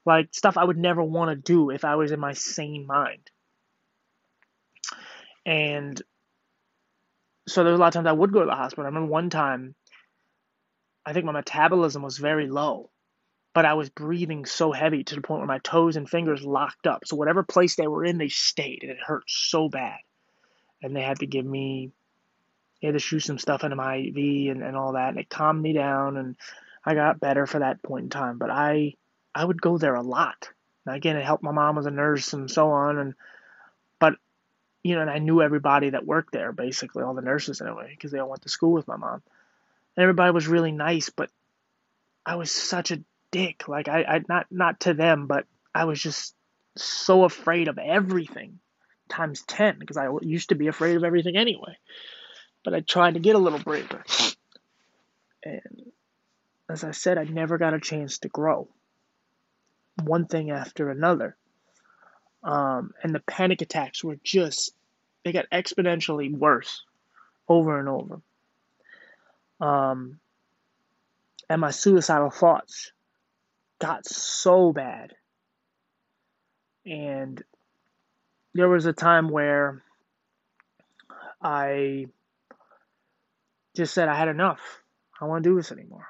Like 0.04 0.34
stuff 0.34 0.58
I 0.58 0.64
would 0.64 0.76
never 0.76 1.02
want 1.02 1.30
to 1.30 1.36
do 1.36 1.70
if 1.70 1.86
I 1.86 1.94
was 1.94 2.12
in 2.12 2.20
my 2.20 2.34
sane 2.34 2.86
mind. 2.86 3.30
And 5.46 6.02
so 7.48 7.64
there 7.64 7.72
was 7.72 7.78
a 7.78 7.80
lot 7.80 7.88
of 7.88 7.94
times 7.94 8.06
I 8.06 8.12
would 8.12 8.34
go 8.34 8.40
to 8.40 8.44
the 8.44 8.54
hospital. 8.54 8.84
I 8.84 8.88
remember 8.88 9.10
one 9.10 9.30
time, 9.30 9.74
I 11.06 11.14
think 11.14 11.24
my 11.24 11.32
metabolism 11.32 12.02
was 12.02 12.18
very 12.18 12.48
low, 12.48 12.90
but 13.56 13.64
I 13.64 13.72
was 13.72 13.88
breathing 13.88 14.44
so 14.44 14.70
heavy 14.70 15.02
to 15.02 15.14
the 15.14 15.22
point 15.22 15.40
where 15.40 15.46
my 15.46 15.60
toes 15.60 15.96
and 15.96 16.06
fingers 16.06 16.44
locked 16.44 16.86
up. 16.86 17.06
So 17.06 17.16
whatever 17.16 17.42
place 17.42 17.74
they 17.74 17.86
were 17.86 18.04
in, 18.04 18.18
they 18.18 18.28
stayed, 18.28 18.80
and 18.82 18.92
it 18.92 18.98
hurt 19.02 19.24
so 19.28 19.70
bad. 19.70 19.96
And 20.82 20.94
they 20.94 21.00
had 21.00 21.20
to 21.20 21.26
give 21.26 21.46
me, 21.46 21.90
they 22.82 22.88
had 22.88 22.96
to 22.96 22.98
shoot 22.98 23.20
some 23.20 23.38
stuff 23.38 23.64
into 23.64 23.74
my 23.74 23.96
IV 23.96 24.50
and, 24.50 24.62
and 24.62 24.76
all 24.76 24.92
that, 24.92 25.08
and 25.08 25.18
it 25.18 25.30
calmed 25.30 25.62
me 25.62 25.72
down, 25.72 26.18
and 26.18 26.36
I 26.84 26.92
got 26.92 27.18
better 27.18 27.46
for 27.46 27.60
that 27.60 27.82
point 27.82 28.02
in 28.02 28.10
time. 28.10 28.36
But 28.36 28.50
I, 28.50 28.92
I 29.34 29.42
would 29.42 29.62
go 29.62 29.78
there 29.78 29.94
a 29.94 30.02
lot. 30.02 30.50
Now 30.84 30.92
again, 30.92 31.16
it 31.16 31.24
helped 31.24 31.42
my 31.42 31.50
mom 31.50 31.78
as 31.78 31.86
a 31.86 31.90
nurse 31.90 32.34
and 32.34 32.50
so 32.50 32.72
on, 32.72 32.98
and 32.98 33.14
but, 33.98 34.16
you 34.82 34.96
know, 34.96 35.00
and 35.00 35.10
I 35.10 35.16
knew 35.16 35.40
everybody 35.40 35.88
that 35.88 36.04
worked 36.04 36.34
there, 36.34 36.52
basically 36.52 37.04
all 37.04 37.14
the 37.14 37.22
nurses 37.22 37.62
anyway, 37.62 37.88
because 37.88 38.12
they 38.12 38.18
all 38.18 38.28
went 38.28 38.42
to 38.42 38.50
school 38.50 38.72
with 38.72 38.86
my 38.86 38.96
mom. 38.96 39.22
And 39.96 40.02
everybody 40.02 40.30
was 40.32 40.46
really 40.46 40.72
nice, 40.72 41.08
but 41.08 41.30
I 42.26 42.36
was 42.36 42.50
such 42.50 42.90
a 42.90 43.00
dick. 43.36 43.68
Like 43.68 43.88
I, 43.88 44.02
I 44.02 44.20
not 44.28 44.46
not 44.50 44.80
to 44.80 44.94
them, 44.94 45.26
but 45.26 45.44
I 45.74 45.84
was 45.84 46.00
just 46.00 46.34
so 46.76 47.24
afraid 47.24 47.68
of 47.68 47.78
everything 47.78 48.58
times 49.08 49.42
ten 49.42 49.78
because 49.78 49.96
I 49.96 50.08
used 50.22 50.48
to 50.48 50.54
be 50.54 50.68
afraid 50.68 50.96
of 50.96 51.04
everything 51.04 51.36
anyway. 51.36 51.76
But 52.64 52.74
I 52.74 52.80
tried 52.80 53.14
to 53.14 53.20
get 53.20 53.36
a 53.36 53.40
little 53.40 53.58
braver. 53.58 54.04
And 55.44 55.92
as 56.68 56.82
I 56.82 56.90
said, 56.90 57.18
I 57.18 57.24
never 57.24 57.58
got 57.58 57.74
a 57.74 57.80
chance 57.80 58.18
to 58.18 58.28
grow. 58.28 58.68
One 60.02 60.26
thing 60.26 60.50
after 60.50 60.90
another. 60.90 61.36
Um, 62.42 62.92
and 63.02 63.14
the 63.14 63.20
panic 63.20 63.62
attacks 63.62 64.02
were 64.02 64.18
just, 64.22 64.72
they 65.24 65.32
got 65.32 65.50
exponentially 65.50 66.36
worse 66.36 66.82
over 67.48 67.78
and 67.78 67.88
over. 67.88 68.20
Um, 69.60 70.18
and 71.48 71.60
my 71.60 71.70
suicidal 71.70 72.30
thoughts 72.30 72.92
got 73.78 74.06
so 74.06 74.72
bad. 74.72 75.14
And 76.84 77.42
there 78.54 78.68
was 78.68 78.86
a 78.86 78.92
time 78.92 79.28
where 79.28 79.82
I 81.42 82.06
just 83.76 83.92
said 83.92 84.08
I 84.08 84.14
had 84.14 84.28
enough. 84.28 84.60
I 85.14 85.20
don't 85.20 85.28
want 85.28 85.44
to 85.44 85.50
do 85.50 85.56
this 85.56 85.72
anymore. 85.72 86.06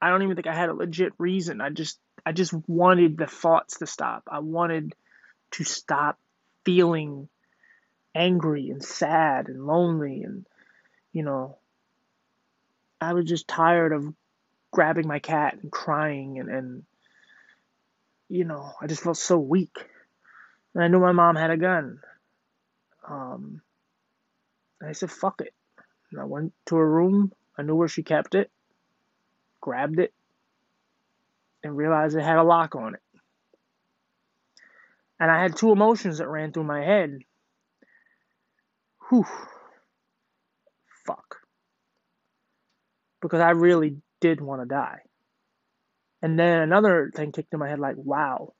I 0.00 0.10
don't 0.10 0.22
even 0.22 0.34
think 0.34 0.48
I 0.48 0.54
had 0.54 0.68
a 0.68 0.74
legit 0.74 1.12
reason. 1.18 1.60
I 1.60 1.70
just 1.70 1.98
I 2.24 2.32
just 2.32 2.52
wanted 2.68 3.16
the 3.16 3.26
thoughts 3.26 3.78
to 3.78 3.86
stop. 3.86 4.24
I 4.30 4.40
wanted 4.40 4.94
to 5.52 5.64
stop 5.64 6.18
feeling 6.64 7.28
angry 8.14 8.70
and 8.70 8.82
sad 8.82 9.48
and 9.48 9.66
lonely 9.66 10.22
and 10.22 10.46
you 11.12 11.22
know 11.22 11.56
I 13.00 13.14
was 13.14 13.24
just 13.24 13.48
tired 13.48 13.92
of 13.92 14.14
grabbing 14.72 15.06
my 15.06 15.20
cat 15.20 15.58
and 15.62 15.70
crying 15.70 16.40
and, 16.40 16.48
and 16.48 16.82
you 18.28 18.44
know, 18.44 18.72
I 18.80 18.86
just 18.86 19.02
felt 19.02 19.18
so 19.18 19.38
weak. 19.38 19.76
And 20.74 20.82
I 20.82 20.88
knew 20.88 20.98
my 20.98 21.12
mom 21.12 21.36
had 21.36 21.50
a 21.50 21.56
gun. 21.58 22.00
Um, 23.06 23.60
and 24.80 24.88
I 24.88 24.92
said, 24.92 25.10
fuck 25.10 25.42
it. 25.42 25.52
And 26.10 26.20
I 26.20 26.24
went 26.24 26.54
to 26.66 26.76
her 26.76 26.90
room. 26.90 27.32
I 27.58 27.62
knew 27.62 27.74
where 27.74 27.88
she 27.88 28.02
kept 28.02 28.34
it, 28.34 28.50
grabbed 29.60 29.98
it, 29.98 30.14
and 31.62 31.76
realized 31.76 32.16
it 32.16 32.22
had 32.22 32.38
a 32.38 32.42
lock 32.42 32.74
on 32.74 32.94
it. 32.94 33.02
And 35.20 35.30
I 35.30 35.42
had 35.42 35.54
two 35.54 35.70
emotions 35.70 36.18
that 36.18 36.28
ran 36.28 36.52
through 36.52 36.64
my 36.64 36.82
head. 36.82 37.18
whew, 39.10 39.26
fuck. 41.06 41.36
Because 43.20 43.40
I 43.40 43.50
really 43.50 43.98
did 44.22 44.40
want 44.40 44.62
to 44.62 44.66
die. 44.66 45.00
And 46.22 46.38
then 46.38 46.62
another 46.62 47.10
thing 47.14 47.32
kicked 47.32 47.52
in 47.52 47.58
my 47.58 47.68
head 47.68 47.80
like, 47.80 47.96
wow, 47.96 48.54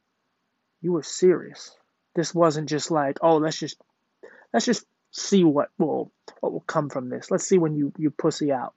you 0.83 0.93
were 0.93 1.03
serious. 1.03 1.75
This 2.15 2.35
wasn't 2.35 2.69
just 2.69 2.91
like, 2.91 3.19
oh, 3.23 3.39
let's 3.39 3.59
just 3.59 3.81
let's 4.53 4.67
just 4.67 4.85
see 5.13 5.45
what 5.45 5.71
will 5.79 6.13
what 6.41 6.53
will 6.53 6.61
come 6.61 6.91
from 6.91 7.09
this. 7.09 7.31
Let's 7.31 7.47
see 7.47 7.59
when 7.59 7.75
you 7.77 7.93
you 7.97 8.11
pussy 8.11 8.53
out. 8.53 8.75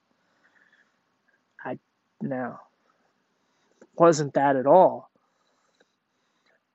I 1.66 1.80
no 2.22 2.60
wasn't 3.98 4.34
that 4.34 4.56
at 4.56 4.68
all. 4.68 5.10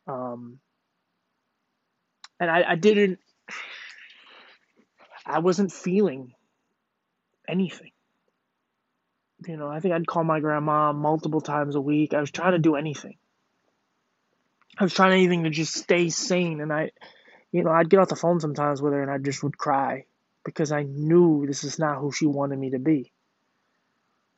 Um, 0.06 0.58
and 2.38 2.50
I, 2.50 2.64
I 2.70 2.74
didn't. 2.76 3.18
I 5.26 5.38
wasn't 5.38 5.70
feeling 5.72 6.34
anything. 7.48 7.92
You 9.46 9.56
know, 9.56 9.68
I 9.68 9.80
think 9.80 9.94
I'd 9.94 10.06
call 10.06 10.24
my 10.24 10.40
grandma 10.40 10.92
multiple 10.92 11.40
times 11.40 11.74
a 11.74 11.80
week. 11.80 12.12
I 12.14 12.20
was 12.20 12.30
trying 12.30 12.52
to 12.52 12.58
do 12.58 12.76
anything. 12.76 13.16
I 14.78 14.84
was 14.84 14.94
trying 14.94 15.12
anything 15.12 15.44
to 15.44 15.50
just 15.50 15.74
stay 15.74 16.10
sane, 16.10 16.60
and 16.60 16.72
I 16.72 16.90
you 17.52 17.64
know, 17.64 17.70
I'd 17.70 17.90
get 17.90 17.98
off 17.98 18.08
the 18.08 18.16
phone 18.16 18.40
sometimes 18.40 18.80
with 18.80 18.92
her 18.92 19.02
and 19.02 19.10
I 19.10 19.18
just 19.18 19.42
would 19.42 19.58
cry 19.58 20.04
because 20.44 20.72
I 20.72 20.84
knew 20.84 21.44
this 21.46 21.64
is 21.64 21.78
not 21.78 21.98
who 21.98 22.12
she 22.12 22.26
wanted 22.26 22.58
me 22.58 22.70
to 22.70 22.78
be. 22.78 23.12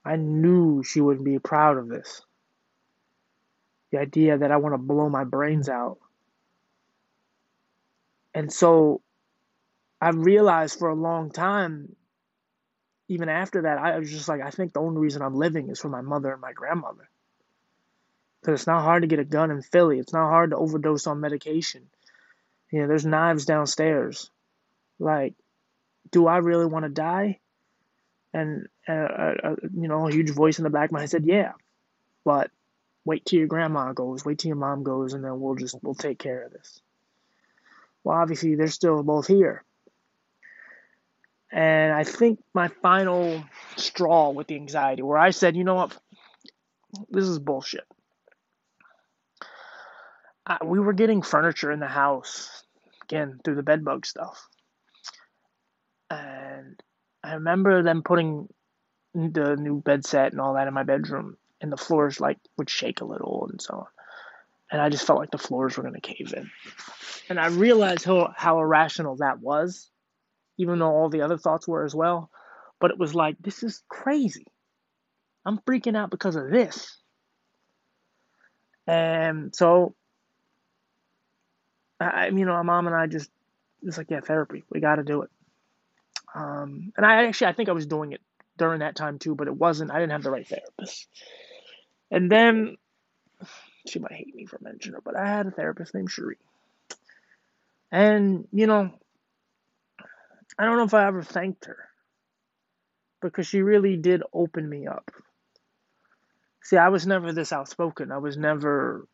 I 0.04 0.16
knew 0.16 0.82
she 0.82 1.00
wouldn't 1.00 1.24
be 1.24 1.38
proud 1.38 1.76
of 1.76 1.88
this. 1.88 2.22
The 3.90 3.98
idea 3.98 4.38
that 4.38 4.50
I 4.50 4.56
want 4.56 4.72
to 4.74 4.78
blow 4.78 5.08
my 5.08 5.24
brains 5.24 5.68
out. 5.68 5.98
And 8.34 8.50
so 8.50 9.02
I 10.00 10.10
realized 10.10 10.78
for 10.78 10.88
a 10.88 10.94
long 10.94 11.30
time, 11.30 11.94
even 13.12 13.29
after 13.29 13.62
that, 13.62 13.79
I 13.79 13.98
was 13.98 14.11
just 14.11 14.29
like, 14.29 14.40
I 14.40 14.51
think 14.51 14.72
the 14.72 14.81
only 14.81 15.01
reason 15.01 15.22
I'm 15.22 15.35
living 15.35 15.68
is 15.68 15.79
for 15.79 15.88
my 15.88 16.01
mother 16.01 16.33
and 16.33 16.40
my 16.40 16.53
grandmother. 16.53 17.09
Because 18.40 18.61
it's 18.61 18.66
not 18.66 18.83
hard 18.83 19.03
to 19.03 19.09
get 19.09 19.18
a 19.18 19.25
gun 19.25 19.51
in 19.51 19.62
Philly. 19.62 19.98
It's 19.98 20.12
not 20.12 20.31
hard 20.31 20.51
to 20.51 20.57
overdose 20.57 21.07
on 21.07 21.20
medication. 21.20 21.83
You 22.70 22.81
know, 22.81 22.88
there's 22.88 23.05
knives 23.05 23.44
downstairs. 23.44 24.31
Like, 24.98 25.35
do 26.11 26.27
I 26.27 26.38
really 26.38 26.66
want 26.66 26.85
to 26.85 26.88
die? 26.88 27.38
And, 28.33 28.66
uh, 28.88 28.92
uh, 28.92 29.35
uh, 29.44 29.55
you 29.75 29.88
know, 29.88 30.09
a 30.09 30.12
huge 30.12 30.31
voice 30.31 30.59
in 30.59 30.64
the 30.64 30.70
back 30.70 30.88
of 30.88 30.92
my 30.92 31.01
head 31.01 31.11
said, 31.11 31.27
yeah. 31.27 31.53
But 32.25 32.51
wait 33.05 33.27
till 33.27 33.40
your 33.40 33.48
grandma 33.48 33.92
goes, 33.92 34.25
wait 34.25 34.38
till 34.38 34.48
your 34.48 34.57
mom 34.57 34.83
goes, 34.83 35.12
and 35.12 35.22
then 35.22 35.38
we'll 35.38 35.55
just, 35.55 35.77
we'll 35.83 35.94
take 35.94 36.18
care 36.18 36.44
of 36.44 36.53
this. 36.53 36.81
Well, 38.03 38.16
obviously, 38.16 38.55
they're 38.55 38.68
still 38.68 39.03
both 39.03 39.27
here. 39.27 39.64
And 41.52 41.92
I 41.92 42.02
think 42.04 42.42
my 42.54 42.68
final 42.68 43.44
straw 43.76 44.30
with 44.30 44.46
the 44.46 44.54
anxiety, 44.54 45.02
where 45.02 45.18
I 45.18 45.30
said, 45.30 45.54
you 45.54 45.64
know 45.64 45.74
what, 45.74 45.98
this 47.10 47.26
is 47.26 47.38
bullshit. 47.38 47.84
I, 50.46 50.58
we 50.64 50.80
were 50.80 50.94
getting 50.94 51.20
furniture 51.20 51.70
in 51.70 51.78
the 51.78 51.86
house 51.86 52.64
again 53.04 53.38
through 53.44 53.56
the 53.56 53.62
bedbug 53.62 54.06
stuff, 54.06 54.48
and 56.10 56.82
I 57.22 57.34
remember 57.34 57.82
them 57.82 58.02
putting 58.02 58.48
the 59.14 59.54
new 59.56 59.80
bed 59.80 60.06
set 60.06 60.32
and 60.32 60.40
all 60.40 60.54
that 60.54 60.66
in 60.66 60.74
my 60.74 60.84
bedroom, 60.84 61.36
and 61.60 61.70
the 61.70 61.76
floors 61.76 62.18
like 62.18 62.38
would 62.56 62.70
shake 62.70 63.02
a 63.02 63.04
little 63.04 63.46
and 63.50 63.60
so 63.60 63.74
on, 63.74 63.86
and 64.72 64.80
I 64.80 64.88
just 64.88 65.06
felt 65.06 65.20
like 65.20 65.30
the 65.30 65.38
floors 65.38 65.76
were 65.76 65.84
gonna 65.84 66.00
cave 66.00 66.34
in, 66.36 66.50
and 67.28 67.38
I 67.38 67.48
realized 67.48 68.04
how 68.04 68.32
how 68.36 68.58
irrational 68.58 69.16
that 69.16 69.38
was, 69.38 69.91
even 70.62 70.79
though 70.79 70.90
all 70.90 71.11
the 71.11 71.22
other 71.22 71.38
thoughts 71.38 71.68
were 71.68 71.85
as 71.85 71.94
well, 71.94 72.31
but 72.81 72.90
it 72.90 72.98
was 72.98 73.14
like 73.14 73.37
this 73.40 73.62
is 73.62 73.83
crazy. 73.88 74.46
I'm 75.44 75.59
freaking 75.59 75.96
out 75.96 76.11
because 76.11 76.37
of 76.37 76.51
this. 76.51 76.98
And 78.87 79.55
so 79.55 79.94
I, 82.01 82.29
you 82.29 82.44
know, 82.44 82.55
my 82.55 82.62
mom 82.62 82.87
and 82.87 82.96
I 82.96 83.07
just, 83.07 83.31
it's 83.83 83.98
like, 83.98 84.11
yeah, 84.11 84.20
therapy. 84.20 84.64
We 84.70 84.81
got 84.81 84.96
to 84.96 85.05
do 85.05 85.22
it. 85.22 85.31
Um, 86.35 86.92
and 86.96 87.05
I 87.05 87.27
actually, 87.27 87.48
I 87.48 87.53
think 87.53 87.68
I 87.68 87.72
was 87.72 87.87
doing 87.87 88.12
it 88.12 88.20
during 88.57 88.81
that 88.81 88.96
time 88.96 89.18
too, 89.18 89.35
but 89.35 89.48
it 89.48 89.57
wasn't. 89.57 89.90
I 89.90 89.98
didn't 89.98 90.12
have 90.12 90.22
the 90.22 90.31
right 90.31 90.46
therapist. 90.46 91.09
And 92.11 92.31
then 92.31 92.77
she 93.87 93.98
might 93.98 94.12
hate 94.12 94.35
me 94.35 94.46
for 94.46 94.59
mentioning 94.61 94.94
her, 94.94 95.01
but 95.05 95.16
I 95.16 95.27
had 95.27 95.46
a 95.46 95.51
therapist 95.51 95.94
named 95.94 96.11
Cherie. 96.11 96.38
And, 97.90 98.46
you 98.53 98.66
know, 98.66 98.90
I 100.58 100.64
don't 100.64 100.76
know 100.76 100.84
if 100.84 100.94
I 100.94 101.06
ever 101.06 101.22
thanked 101.22 101.66
her 101.66 101.88
because 103.20 103.46
she 103.46 103.62
really 103.62 103.96
did 103.96 104.22
open 104.32 104.68
me 104.68 104.86
up. 104.86 105.10
See, 106.62 106.76
I 106.76 106.88
was 106.90 107.06
never 107.06 107.32
this 107.32 107.52
outspoken. 107.52 108.12
I 108.12 108.18
was 108.18 108.36
never 108.36 109.06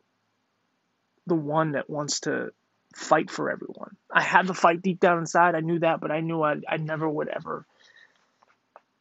the 1.25 1.35
one 1.35 1.73
that 1.73 1.89
wants 1.89 2.21
to 2.21 2.49
fight 2.95 3.29
for 3.29 3.49
everyone. 3.49 3.95
I 4.11 4.21
had 4.21 4.47
the 4.47 4.53
fight 4.53 4.81
deep 4.81 4.99
down 4.99 5.19
inside. 5.19 5.55
I 5.55 5.61
knew 5.61 5.79
that, 5.79 6.01
but 6.01 6.11
I 6.11 6.21
knew 6.21 6.41
I, 6.41 6.55
I 6.67 6.77
never 6.77 7.07
would 7.09 7.27
ever 7.27 7.65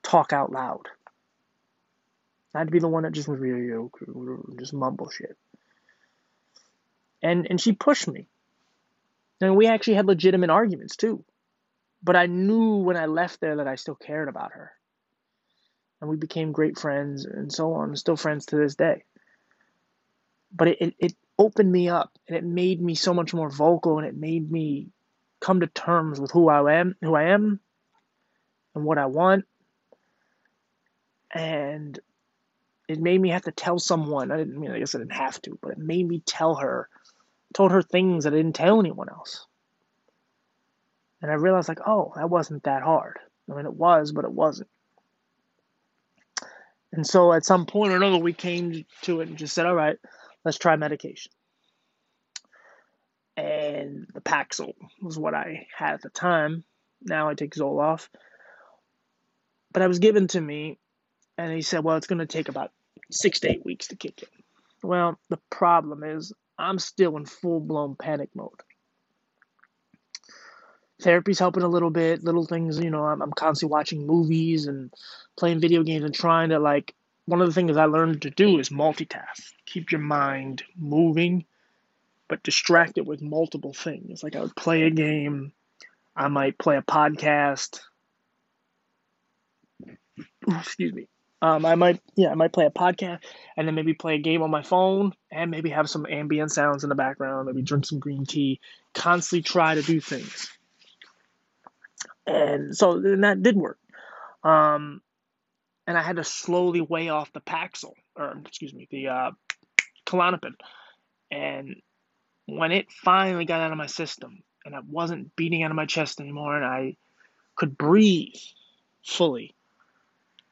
talk 0.02 0.32
out 0.32 0.52
loud. 0.52 0.88
I'd 2.54 2.70
be 2.70 2.78
the 2.78 2.88
one 2.88 3.04
that 3.04 3.12
just 3.12 3.28
just 4.58 4.72
mumble 4.72 5.10
shit. 5.10 5.36
And 7.22 7.46
and 7.48 7.60
she 7.60 7.72
pushed 7.72 8.08
me. 8.08 8.26
And 9.40 9.56
we 9.56 9.66
actually 9.66 9.94
had 9.94 10.06
legitimate 10.06 10.50
arguments 10.50 10.96
too. 10.96 11.24
But 12.02 12.16
I 12.16 12.26
knew 12.26 12.76
when 12.76 12.96
I 12.96 13.06
left 13.06 13.40
there 13.40 13.56
that 13.56 13.68
I 13.68 13.74
still 13.74 13.94
cared 13.94 14.28
about 14.28 14.52
her. 14.52 14.72
And 16.00 16.08
we 16.08 16.16
became 16.16 16.52
great 16.52 16.78
friends 16.78 17.24
and 17.24 17.52
so 17.52 17.72
on, 17.74 17.96
still 17.96 18.16
friends 18.16 18.46
to 18.46 18.56
this 18.56 18.76
day. 18.76 19.02
But 20.52 20.68
it, 20.68 20.78
it, 20.80 20.94
it 20.98 21.16
opened 21.38 21.70
me 21.70 21.88
up 21.88 22.12
and 22.28 22.36
it 22.36 22.44
made 22.44 22.80
me 22.80 22.94
so 22.94 23.12
much 23.12 23.34
more 23.34 23.50
vocal 23.50 23.98
and 23.98 24.06
it 24.06 24.16
made 24.16 24.50
me 24.50 24.90
come 25.40 25.60
to 25.60 25.66
terms 25.66 26.20
with 26.20 26.30
who 26.30 26.48
I 26.48 26.74
am, 26.74 26.94
who 27.02 27.14
I 27.14 27.24
am 27.24 27.60
and 28.74 28.84
what 28.84 28.98
I 28.98 29.06
want. 29.06 29.44
And 31.32 31.98
it 32.88 33.00
made 33.00 33.20
me 33.20 33.30
have 33.30 33.42
to 33.42 33.52
tell 33.52 33.78
someone. 33.78 34.30
I 34.30 34.36
didn't 34.36 34.58
mean 34.58 34.70
I 34.70 34.78
guess 34.78 34.94
I 34.94 34.98
didn't 34.98 35.12
have 35.12 35.40
to, 35.42 35.58
but 35.60 35.72
it 35.72 35.78
made 35.78 36.06
me 36.06 36.22
tell 36.24 36.54
her, 36.56 36.88
told 37.54 37.72
her 37.72 37.82
things 37.82 38.24
that 38.24 38.32
I 38.32 38.36
didn't 38.36 38.54
tell 38.54 38.80
anyone 38.80 39.08
else. 39.10 39.46
And 41.20 41.30
I 41.30 41.34
realized 41.34 41.68
like, 41.68 41.86
oh, 41.86 42.12
that 42.16 42.30
wasn't 42.30 42.64
that 42.64 42.82
hard. 42.82 43.18
I 43.50 43.54
mean 43.54 43.66
it 43.66 43.74
was, 43.74 44.12
but 44.12 44.24
it 44.24 44.32
wasn't. 44.32 44.68
And 46.92 47.06
so 47.06 47.32
at 47.32 47.44
some 47.44 47.66
point 47.66 47.92
or 47.92 47.96
another 47.96 48.18
we 48.18 48.32
came 48.32 48.84
to 49.02 49.20
it 49.20 49.28
and 49.28 49.36
just 49.36 49.54
said, 49.54 49.66
all 49.66 49.74
right, 49.74 49.96
let's 50.44 50.58
try 50.58 50.76
medication. 50.76 51.32
And 53.36 54.06
the 54.14 54.20
Paxil 54.20 54.72
was 55.00 55.18
what 55.18 55.34
I 55.34 55.66
had 55.76 55.94
at 55.94 56.02
the 56.02 56.10
time. 56.10 56.64
Now 57.02 57.28
I 57.28 57.34
take 57.34 57.54
Zoloft. 57.54 58.08
But 59.72 59.82
it 59.82 59.88
was 59.88 59.98
given 59.98 60.26
to 60.28 60.40
me, 60.40 60.78
and 61.36 61.52
he 61.52 61.62
said, 61.62 61.84
well, 61.84 61.96
it's 61.96 62.06
going 62.06 62.18
to 62.18 62.26
take 62.26 62.48
about 62.48 62.72
six 63.12 63.40
to 63.40 63.50
eight 63.50 63.64
weeks 63.64 63.88
to 63.88 63.96
kick 63.96 64.22
in. 64.22 64.28
Well, 64.82 65.18
the 65.28 65.38
problem 65.50 66.02
is 66.02 66.32
I'm 66.58 66.78
still 66.78 67.16
in 67.16 67.26
full 67.26 67.60
blown 67.60 67.94
panic 67.94 68.30
mode. 68.34 68.62
Therapy's 71.00 71.38
helping 71.38 71.62
a 71.62 71.68
little 71.68 71.90
bit, 71.90 72.24
little 72.24 72.44
things, 72.44 72.78
you 72.78 72.90
know, 72.90 73.04
I'm, 73.04 73.22
I'm 73.22 73.32
constantly 73.32 73.72
watching 73.72 74.06
movies 74.06 74.66
and 74.66 74.92
playing 75.36 75.60
video 75.60 75.82
games 75.82 76.04
and 76.04 76.14
trying 76.14 76.48
to 76.50 76.58
like 76.58 76.94
one 77.26 77.40
of 77.40 77.46
the 77.46 77.54
things 77.54 77.76
I 77.76 77.84
learned 77.84 78.22
to 78.22 78.30
do 78.30 78.58
is 78.58 78.70
multitask. 78.70 79.52
Keep 79.66 79.92
your 79.92 80.00
mind 80.00 80.64
moving, 80.76 81.44
but 82.26 82.42
distract 82.42 82.98
it 82.98 83.06
with 83.06 83.22
multiple 83.22 83.72
things. 83.72 84.22
Like 84.22 84.34
I 84.34 84.40
would 84.40 84.56
play 84.56 84.82
a 84.82 84.90
game, 84.90 85.52
I 86.16 86.28
might 86.28 86.58
play 86.58 86.76
a 86.76 86.82
podcast. 86.82 87.80
Excuse 90.48 90.92
me. 90.92 91.06
Um, 91.40 91.64
I 91.64 91.76
might, 91.76 92.00
yeah, 92.16 92.30
I 92.30 92.34
might 92.34 92.52
play 92.52 92.66
a 92.66 92.70
podcast 92.70 93.20
and 93.56 93.68
then 93.68 93.76
maybe 93.76 93.94
play 93.94 94.16
a 94.16 94.18
game 94.18 94.42
on 94.42 94.50
my 94.50 94.62
phone 94.62 95.12
and 95.30 95.52
maybe 95.52 95.70
have 95.70 95.88
some 95.88 96.06
ambient 96.10 96.50
sounds 96.50 96.82
in 96.82 96.88
the 96.88 96.96
background, 96.96 97.46
maybe 97.46 97.62
drink 97.62 97.86
some 97.86 98.00
green 98.00 98.26
tea, 98.26 98.60
constantly 98.94 99.42
try 99.42 99.76
to 99.76 99.82
do 99.82 100.00
things. 100.00 100.48
And 102.28 102.76
so 102.76 103.00
then 103.00 103.22
that 103.22 103.42
did 103.42 103.56
work. 103.56 103.78
Um, 104.44 105.00
and 105.86 105.96
I 105.96 106.02
had 106.02 106.16
to 106.16 106.24
slowly 106.24 106.82
weigh 106.82 107.08
off 107.08 107.32
the 107.32 107.40
Paxil, 107.40 107.94
or 108.14 108.36
excuse 108.46 108.74
me, 108.74 108.86
the 108.90 109.08
uh, 109.08 109.30
Klonopin. 110.06 110.52
And 111.30 111.76
when 112.46 112.72
it 112.72 112.92
finally 112.92 113.46
got 113.46 113.62
out 113.62 113.72
of 113.72 113.78
my 113.78 113.86
system, 113.86 114.42
and 114.66 114.74
it 114.74 114.84
wasn't 114.84 115.34
beating 115.36 115.62
out 115.62 115.70
of 115.70 115.76
my 115.76 115.86
chest 115.86 116.20
anymore, 116.20 116.54
and 116.54 116.66
I 116.66 116.96
could 117.56 117.78
breathe 117.78 118.34
fully, 119.02 119.54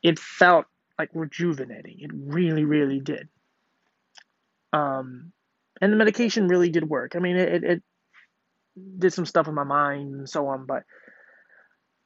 it 0.02 0.18
felt 0.18 0.64
like 0.98 1.10
rejuvenating. 1.12 1.96
It 2.00 2.10
really, 2.14 2.64
really 2.64 3.00
did. 3.00 3.28
Um, 4.72 5.32
and 5.82 5.92
the 5.92 5.96
medication 5.96 6.48
really 6.48 6.70
did 6.70 6.88
work. 6.88 7.16
I 7.16 7.18
mean, 7.18 7.36
it, 7.36 7.52
it, 7.52 7.64
it 7.64 7.82
did 8.98 9.12
some 9.12 9.26
stuff 9.26 9.48
in 9.48 9.54
my 9.54 9.64
mind 9.64 10.14
and 10.14 10.28
so 10.28 10.46
on, 10.48 10.64
but 10.64 10.84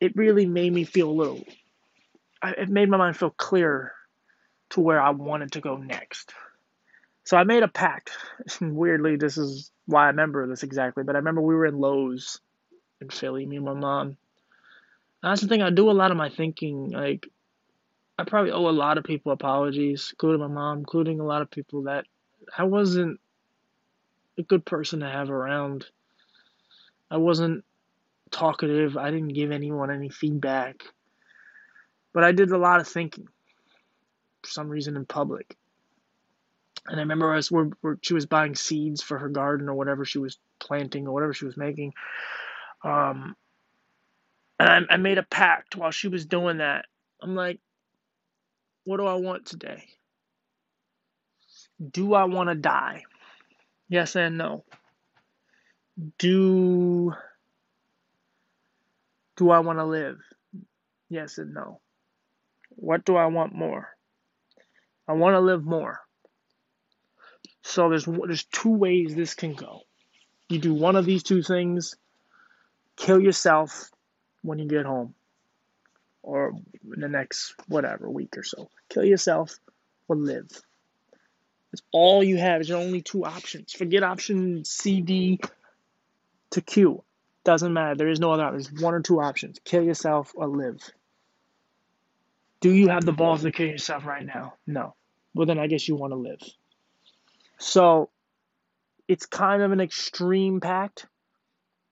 it 0.00 0.16
really 0.16 0.46
made 0.46 0.72
me 0.72 0.84
feel 0.84 1.10
a 1.10 1.12
little. 1.12 1.44
It 2.42 2.68
made 2.68 2.88
my 2.88 2.96
mind 2.96 3.16
feel 3.16 3.30
clear 3.30 3.92
to 4.70 4.80
where 4.80 5.00
I 5.00 5.10
wanted 5.10 5.52
to 5.52 5.60
go 5.60 5.76
next. 5.76 6.32
So 7.24 7.36
I 7.36 7.44
made 7.44 7.62
a 7.62 7.68
pact. 7.68 8.10
Weirdly, 8.60 9.16
this 9.16 9.36
is 9.36 9.70
why 9.86 10.04
I 10.04 10.08
remember 10.08 10.46
this 10.46 10.62
exactly, 10.62 11.04
but 11.04 11.14
I 11.14 11.18
remember 11.18 11.42
we 11.42 11.54
were 11.54 11.66
in 11.66 11.78
Lowe's 11.78 12.40
in 13.00 13.10
Philly, 13.10 13.46
me 13.46 13.56
and 13.56 13.64
my 13.64 13.74
mom. 13.74 14.16
And 15.22 15.32
that's 15.32 15.42
the 15.42 15.48
thing, 15.48 15.62
I 15.62 15.70
do 15.70 15.90
a 15.90 15.92
lot 15.92 16.10
of 16.10 16.16
my 16.16 16.30
thinking. 16.30 16.90
Like, 16.90 17.28
I 18.18 18.24
probably 18.24 18.52
owe 18.52 18.68
a 18.68 18.70
lot 18.70 18.98
of 18.98 19.04
people 19.04 19.32
apologies, 19.32 20.10
including 20.12 20.40
my 20.40 20.52
mom, 20.52 20.78
including 20.78 21.20
a 21.20 21.24
lot 21.24 21.42
of 21.42 21.50
people 21.50 21.82
that 21.84 22.06
I 22.56 22.64
wasn't 22.64 23.20
a 24.38 24.42
good 24.42 24.64
person 24.64 25.00
to 25.00 25.08
have 25.08 25.30
around. 25.30 25.86
I 27.10 27.18
wasn't 27.18 27.64
talkative. 28.30 28.96
I 28.96 29.10
didn't 29.10 29.34
give 29.34 29.50
anyone 29.50 29.90
any 29.90 30.08
feedback. 30.08 30.82
But 32.12 32.24
I 32.24 32.32
did 32.32 32.50
a 32.50 32.58
lot 32.58 32.80
of 32.80 32.88
thinking 32.88 33.28
for 34.42 34.50
some 34.50 34.68
reason 34.68 34.96
in 34.96 35.04
public. 35.04 35.56
And 36.86 36.96
I 36.96 37.02
remember 37.02 37.34
as 37.34 37.50
we're, 37.50 37.70
we're, 37.82 37.98
she 38.02 38.14
was 38.14 38.26
buying 38.26 38.54
seeds 38.54 39.02
for 39.02 39.18
her 39.18 39.28
garden 39.28 39.68
or 39.68 39.74
whatever 39.74 40.04
she 40.04 40.18
was 40.18 40.38
planting 40.58 41.06
or 41.06 41.12
whatever 41.12 41.34
she 41.34 41.44
was 41.44 41.56
making. 41.56 41.92
Um, 42.82 43.36
and 44.58 44.86
I, 44.90 44.94
I 44.94 44.96
made 44.96 45.18
a 45.18 45.22
pact 45.22 45.76
while 45.76 45.90
she 45.90 46.08
was 46.08 46.26
doing 46.26 46.58
that. 46.58 46.86
I'm 47.22 47.34
like, 47.34 47.60
what 48.84 48.96
do 48.96 49.06
I 49.06 49.14
want 49.14 49.46
today? 49.46 49.84
Do 51.92 52.14
I 52.14 52.24
want 52.24 52.48
to 52.48 52.54
die? 52.54 53.04
Yes 53.88 54.16
and 54.16 54.38
no. 54.38 54.64
Do 56.18 57.12
do 59.40 59.48
I 59.48 59.60
want 59.60 59.78
to 59.78 59.86
live? 59.86 60.18
Yes 61.08 61.38
and 61.38 61.54
no. 61.54 61.80
What 62.68 63.06
do 63.06 63.16
I 63.16 63.24
want 63.26 63.54
more? 63.54 63.88
I 65.08 65.14
want 65.14 65.34
to 65.34 65.40
live 65.40 65.64
more. 65.64 65.98
So 67.62 67.88
there's 67.88 68.04
there's 68.04 68.44
two 68.44 68.68
ways 68.76 69.14
this 69.14 69.32
can 69.32 69.54
go. 69.54 69.80
You 70.50 70.58
do 70.58 70.74
one 70.74 70.94
of 70.94 71.06
these 71.06 71.22
two 71.22 71.42
things, 71.42 71.96
kill 72.96 73.18
yourself 73.18 73.90
when 74.42 74.58
you 74.58 74.68
get 74.68 74.84
home 74.84 75.14
or 76.22 76.52
in 76.94 77.00
the 77.00 77.08
next 77.08 77.54
whatever 77.66 78.10
week 78.10 78.36
or 78.36 78.42
so. 78.42 78.68
Kill 78.90 79.04
yourself 79.04 79.54
or 80.06 80.16
live. 80.16 80.50
It's 81.72 81.82
all 81.92 82.22
you 82.22 82.36
have. 82.36 82.60
It's 82.60 82.68
your 82.68 82.78
only 82.78 83.00
two 83.00 83.24
options. 83.24 83.72
Forget 83.72 84.02
option 84.02 84.66
C, 84.66 85.00
D 85.00 85.40
to 86.50 86.60
Q. 86.60 87.02
Doesn't 87.44 87.72
matter. 87.72 87.94
There 87.94 88.08
is 88.08 88.20
no 88.20 88.32
other 88.32 88.44
option. 88.44 88.62
There's 88.62 88.82
one 88.82 88.94
or 88.94 89.00
two 89.00 89.20
options. 89.20 89.58
Kill 89.64 89.82
yourself 89.82 90.32
or 90.34 90.46
live. 90.46 90.78
Do 92.60 92.70
you 92.70 92.88
have 92.88 93.04
the 93.04 93.12
balls 93.12 93.42
to 93.42 93.50
kill 93.50 93.68
yourself 93.68 94.04
right 94.04 94.24
now? 94.24 94.54
No. 94.66 94.94
Well, 95.34 95.46
then 95.46 95.58
I 95.58 95.66
guess 95.66 95.88
you 95.88 95.94
want 95.94 96.12
to 96.12 96.16
live. 96.16 96.40
So 97.58 98.10
it's 99.08 99.26
kind 99.26 99.62
of 99.62 99.72
an 99.72 99.80
extreme 99.80 100.60
pact, 100.60 101.06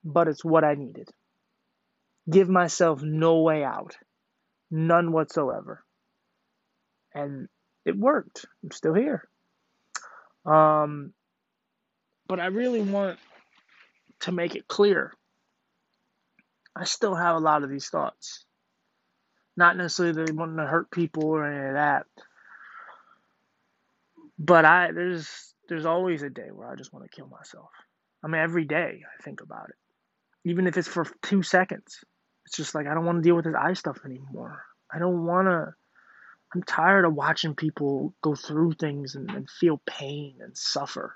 but 0.03 0.27
it's 0.27 0.45
what 0.45 0.63
I 0.63 0.75
needed. 0.75 1.09
Give 2.29 2.47
myself 2.47 3.01
no 3.01 3.41
way 3.41 3.63
out, 3.63 3.95
none 4.69 5.11
whatsoever. 5.11 5.83
And 7.15 7.47
it 7.85 7.97
worked. 7.97 8.45
I'm 8.63 8.71
still 8.71 8.93
here. 8.93 9.27
Um, 10.45 11.13
but 12.27 12.39
I 12.39 12.47
really 12.47 12.81
want 12.81 13.17
to 14.21 14.31
make 14.31 14.55
it 14.55 14.67
clear 14.67 15.13
I 16.75 16.85
still 16.85 17.15
have 17.15 17.35
a 17.35 17.39
lot 17.39 17.63
of 17.63 17.69
these 17.69 17.89
thoughts. 17.89 18.45
Not 19.57 19.75
necessarily 19.75 20.23
they 20.23 20.31
want 20.31 20.57
to 20.57 20.65
hurt 20.65 20.91
people 20.91 21.25
or 21.25 21.45
any 21.45 21.67
of 21.67 21.73
that. 21.73 22.05
But 24.37 24.65
I 24.65 24.91
there's 24.91 25.53
there's 25.67 25.85
always 25.85 26.23
a 26.23 26.29
day 26.29 26.49
where 26.51 26.69
I 26.69 26.75
just 26.75 26.93
want 26.93 27.09
to 27.09 27.15
kill 27.15 27.27
myself. 27.27 27.69
I 28.23 28.27
mean 28.27 28.41
every 28.41 28.65
day 28.65 29.01
I 29.03 29.23
think 29.23 29.41
about 29.41 29.69
it. 29.69 29.75
Even 30.49 30.67
if 30.67 30.77
it's 30.77 30.87
for 30.87 31.05
two 31.21 31.43
seconds. 31.43 32.03
It's 32.45 32.55
just 32.55 32.73
like 32.73 32.87
I 32.87 32.93
don't 32.93 33.05
want 33.05 33.17
to 33.17 33.21
deal 33.21 33.35
with 33.35 33.45
this 33.45 33.55
eye 33.55 33.73
stuff 33.73 33.99
anymore. 34.05 34.63
I 34.91 34.99
don't 34.99 35.25
wanna 35.25 35.75
I'm 36.55 36.63
tired 36.63 37.05
of 37.05 37.13
watching 37.13 37.53
people 37.53 38.13
go 38.21 38.33
through 38.33 38.73
things 38.73 39.15
and, 39.15 39.29
and 39.29 39.49
feel 39.49 39.81
pain 39.85 40.37
and 40.39 40.57
suffer. 40.57 41.15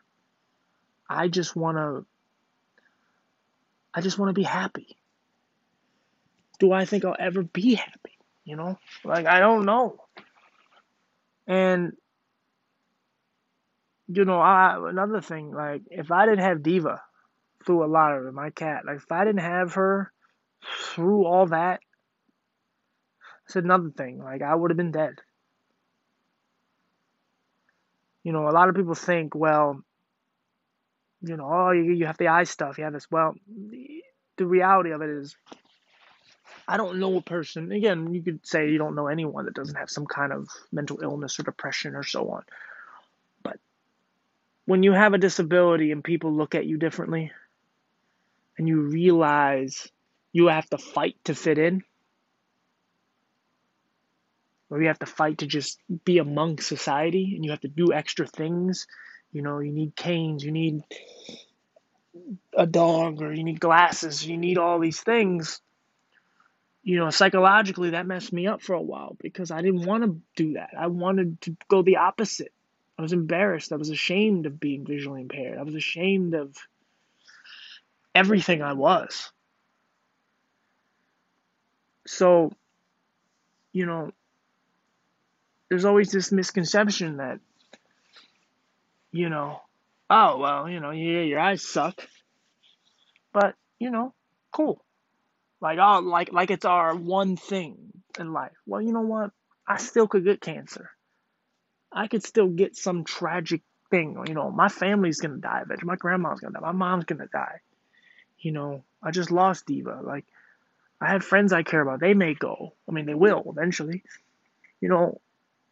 I 1.10 1.30
just 1.30 1.56
wanna 1.56 2.02
I 3.94 4.02
just 4.02 4.20
wanna 4.20 4.34
be 4.34 4.44
happy 4.44 4.98
do 6.64 6.72
I 6.72 6.86
think 6.86 7.04
I'll 7.04 7.18
ever 7.20 7.44
be 7.44 7.76
happy? 7.76 8.18
You 8.46 8.56
know, 8.56 8.80
like 9.04 9.26
I 9.26 9.42
don't 9.42 9.66
know. 9.66 9.98
And 11.46 11.92
you 14.08 14.24
know, 14.24 14.40
I 14.40 14.78
another 14.90 15.20
thing, 15.20 15.52
like 15.52 15.82
if 15.92 16.10
I 16.10 16.26
didn't 16.26 16.46
have 16.46 16.64
Diva 16.64 17.02
through 17.66 17.84
a 17.84 17.92
lot 17.92 18.14
of 18.14 18.26
it, 18.26 18.34
my 18.34 18.50
cat, 18.50 18.86
like 18.86 18.96
if 18.96 19.12
I 19.12 19.26
didn't 19.26 19.42
have 19.42 19.74
her 19.74 20.14
through 20.64 21.26
all 21.26 21.48
that, 21.48 21.82
it's 23.46 23.58
another 23.58 23.90
thing. 23.90 24.20
Like 24.24 24.42
I 24.42 24.56
would 24.56 24.72
have 24.72 24.78
been 24.78 24.92
dead. 24.94 25.16
You 28.24 28.32
know, 28.32 28.48
a 28.48 28.56
lot 28.56 28.70
of 28.70 28.76
people 28.76 28.96
think, 28.96 29.36
well, 29.36 29.84
you 31.22 31.36
know, 31.36 31.50
oh, 31.52 31.72
you, 31.72 31.92
you 31.92 32.06
have 32.06 32.18
the 32.18 32.30
eye 32.30 32.46
stuff, 32.46 32.78
you 32.78 32.86
have 32.86 32.94
this. 32.94 33.12
Well, 33.12 33.36
the, 33.48 34.02
the 34.38 34.46
reality 34.46 34.92
of 34.92 35.02
it 35.02 35.10
is, 35.10 35.36
I 36.68 36.78
don't 36.78 37.00
know 37.00 37.18
a 37.18 37.22
person. 37.22 37.72
Again, 37.72 38.14
you 38.14 38.22
could 38.22 38.46
say 38.46 38.70
you 38.70 38.78
don't 38.78 38.96
know 38.96 39.08
anyone 39.08 39.46
that 39.46 39.54
doesn't 39.54 39.76
have 39.76 39.90
some 39.90 40.06
kind 40.06 40.32
of 40.32 40.48
mental 40.72 41.00
illness 41.02 41.40
or 41.40 41.44
depression 41.44 41.96
or 41.96 42.04
so 42.04 42.30
on. 42.30 42.44
But 43.44 43.60
when 44.66 44.84
you 44.84 44.94
have 44.94 45.14
a 45.14 45.18
disability 45.18 45.92
and 45.92 46.04
people 46.04 46.34
look 46.34 46.56
at 46.56 46.66
you 46.66 46.78
differently 46.78 47.32
and 48.58 48.68
you 48.68 48.82
realize 48.82 49.88
you 50.32 50.48
have 50.48 50.70
to 50.70 50.78
fight 50.78 51.18
to 51.26 51.36
fit 51.36 51.58
in, 51.58 51.84
or 54.70 54.82
you 54.82 54.88
have 54.88 55.00
to 55.00 55.06
fight 55.06 55.40
to 55.40 55.46
just 55.46 55.80
be 56.04 56.18
among 56.18 56.60
society 56.60 57.34
and 57.36 57.46
you 57.46 57.52
have 57.52 57.62
to 57.62 57.68
do 57.68 57.94
extra 57.94 58.26
things. 58.26 58.88
You 59.32 59.42
know, 59.42 59.60
you 59.60 59.72
need 59.72 59.96
canes, 59.96 60.44
you 60.44 60.52
need 60.52 60.82
a 62.56 62.66
dog, 62.66 63.22
or 63.22 63.34
you 63.34 63.44
need 63.44 63.60
glasses, 63.60 64.26
you 64.26 64.38
need 64.38 64.58
all 64.58 64.80
these 64.80 65.02
things 65.02 65.62
you 66.84 66.98
know, 66.98 67.10
psychologically, 67.10 67.92
that 67.92 68.06
messed 68.06 68.34
me 68.34 68.46
up 68.48 68.62
for 68.62 68.74
a 68.74 68.82
while 68.82 69.16
because 69.22 69.52
I 69.52 69.62
didn't 69.62 69.86
want 69.86 70.04
to 70.04 70.22
do 70.36 70.54
that. 70.54 70.72
I 70.78 70.88
wanted 70.88 71.40
to 71.42 71.56
go 71.70 71.82
the 71.82 71.98
opposite. 71.98 72.52
I 73.00 73.02
was 73.02 73.14
embarrassed. 73.14 73.72
I 73.72 73.78
was 73.78 73.90
ashamed 73.90 74.46
of 74.46 74.60
being 74.60 74.86
visually 74.86 75.22
impaired. 75.22 75.58
I 75.58 75.64
was 75.64 75.76
ashamed 75.76 76.36
of 76.36 76.56
everything 78.14 78.62
I 78.62 78.74
was. 78.74 79.32
So, 82.06 82.52
you 83.72 83.86
know, 83.86 84.12
there's 85.70 85.86
always 85.86 86.12
this 86.12 86.32
misconception 86.34 87.18
that, 87.18 87.40
you 89.12 89.30
know, 89.30 89.62
oh, 90.10 90.38
well, 90.38 90.70
you 90.70 90.82
know, 90.82 90.92
yeah, 90.92 91.22
your 91.22 91.40
eyes 91.40 91.66
suck. 91.66 92.08
But, 93.32 93.56
you 93.80 93.90
know, 93.90 94.14
cool. 94.52 94.84
Like 95.64 95.80
oh, 95.82 96.00
like 96.00 96.34
like 96.34 96.52
it's 96.52 96.66
our 96.66 96.94
one 96.94 97.38
thing 97.38 97.78
in 98.20 98.34
life. 98.34 98.52
Well, 98.66 98.82
you 98.82 98.92
know 98.92 99.02
what? 99.02 99.32
I 99.66 99.78
still 99.78 100.10
could 100.10 100.26
get 100.26 100.42
cancer. 100.42 100.92
I 101.90 102.08
could 102.08 102.24
still 102.24 102.50
get 102.50 102.76
some 102.76 103.06
tragic 103.06 103.62
thing. 103.90 104.22
You 104.28 104.34
know, 104.34 104.52
my 104.52 104.68
family's 104.68 105.22
gonna 105.22 105.38
die 105.38 105.62
eventually. 105.64 105.88
My 105.88 105.96
grandma's 105.96 106.42
gonna 106.42 106.54
die. 106.54 106.60
My 106.60 106.74
mom's 106.74 107.06
gonna 107.06 107.30
die. 107.32 107.62
You 108.40 108.52
know, 108.52 108.84
I 109.02 109.12
just 109.12 109.32
lost 109.32 109.66
Diva. 109.66 110.02
Like, 110.04 110.26
I 111.00 111.10
had 111.10 111.24
friends 111.24 111.54
I 111.54 111.64
care 111.64 111.80
about. 111.80 112.02
They 112.02 112.14
may 112.14 112.34
go. 112.34 112.74
I 112.90 112.92
mean, 112.92 113.06
they 113.06 113.14
will 113.14 113.46
eventually. 113.48 114.04
You 114.82 114.90
know, 114.90 115.22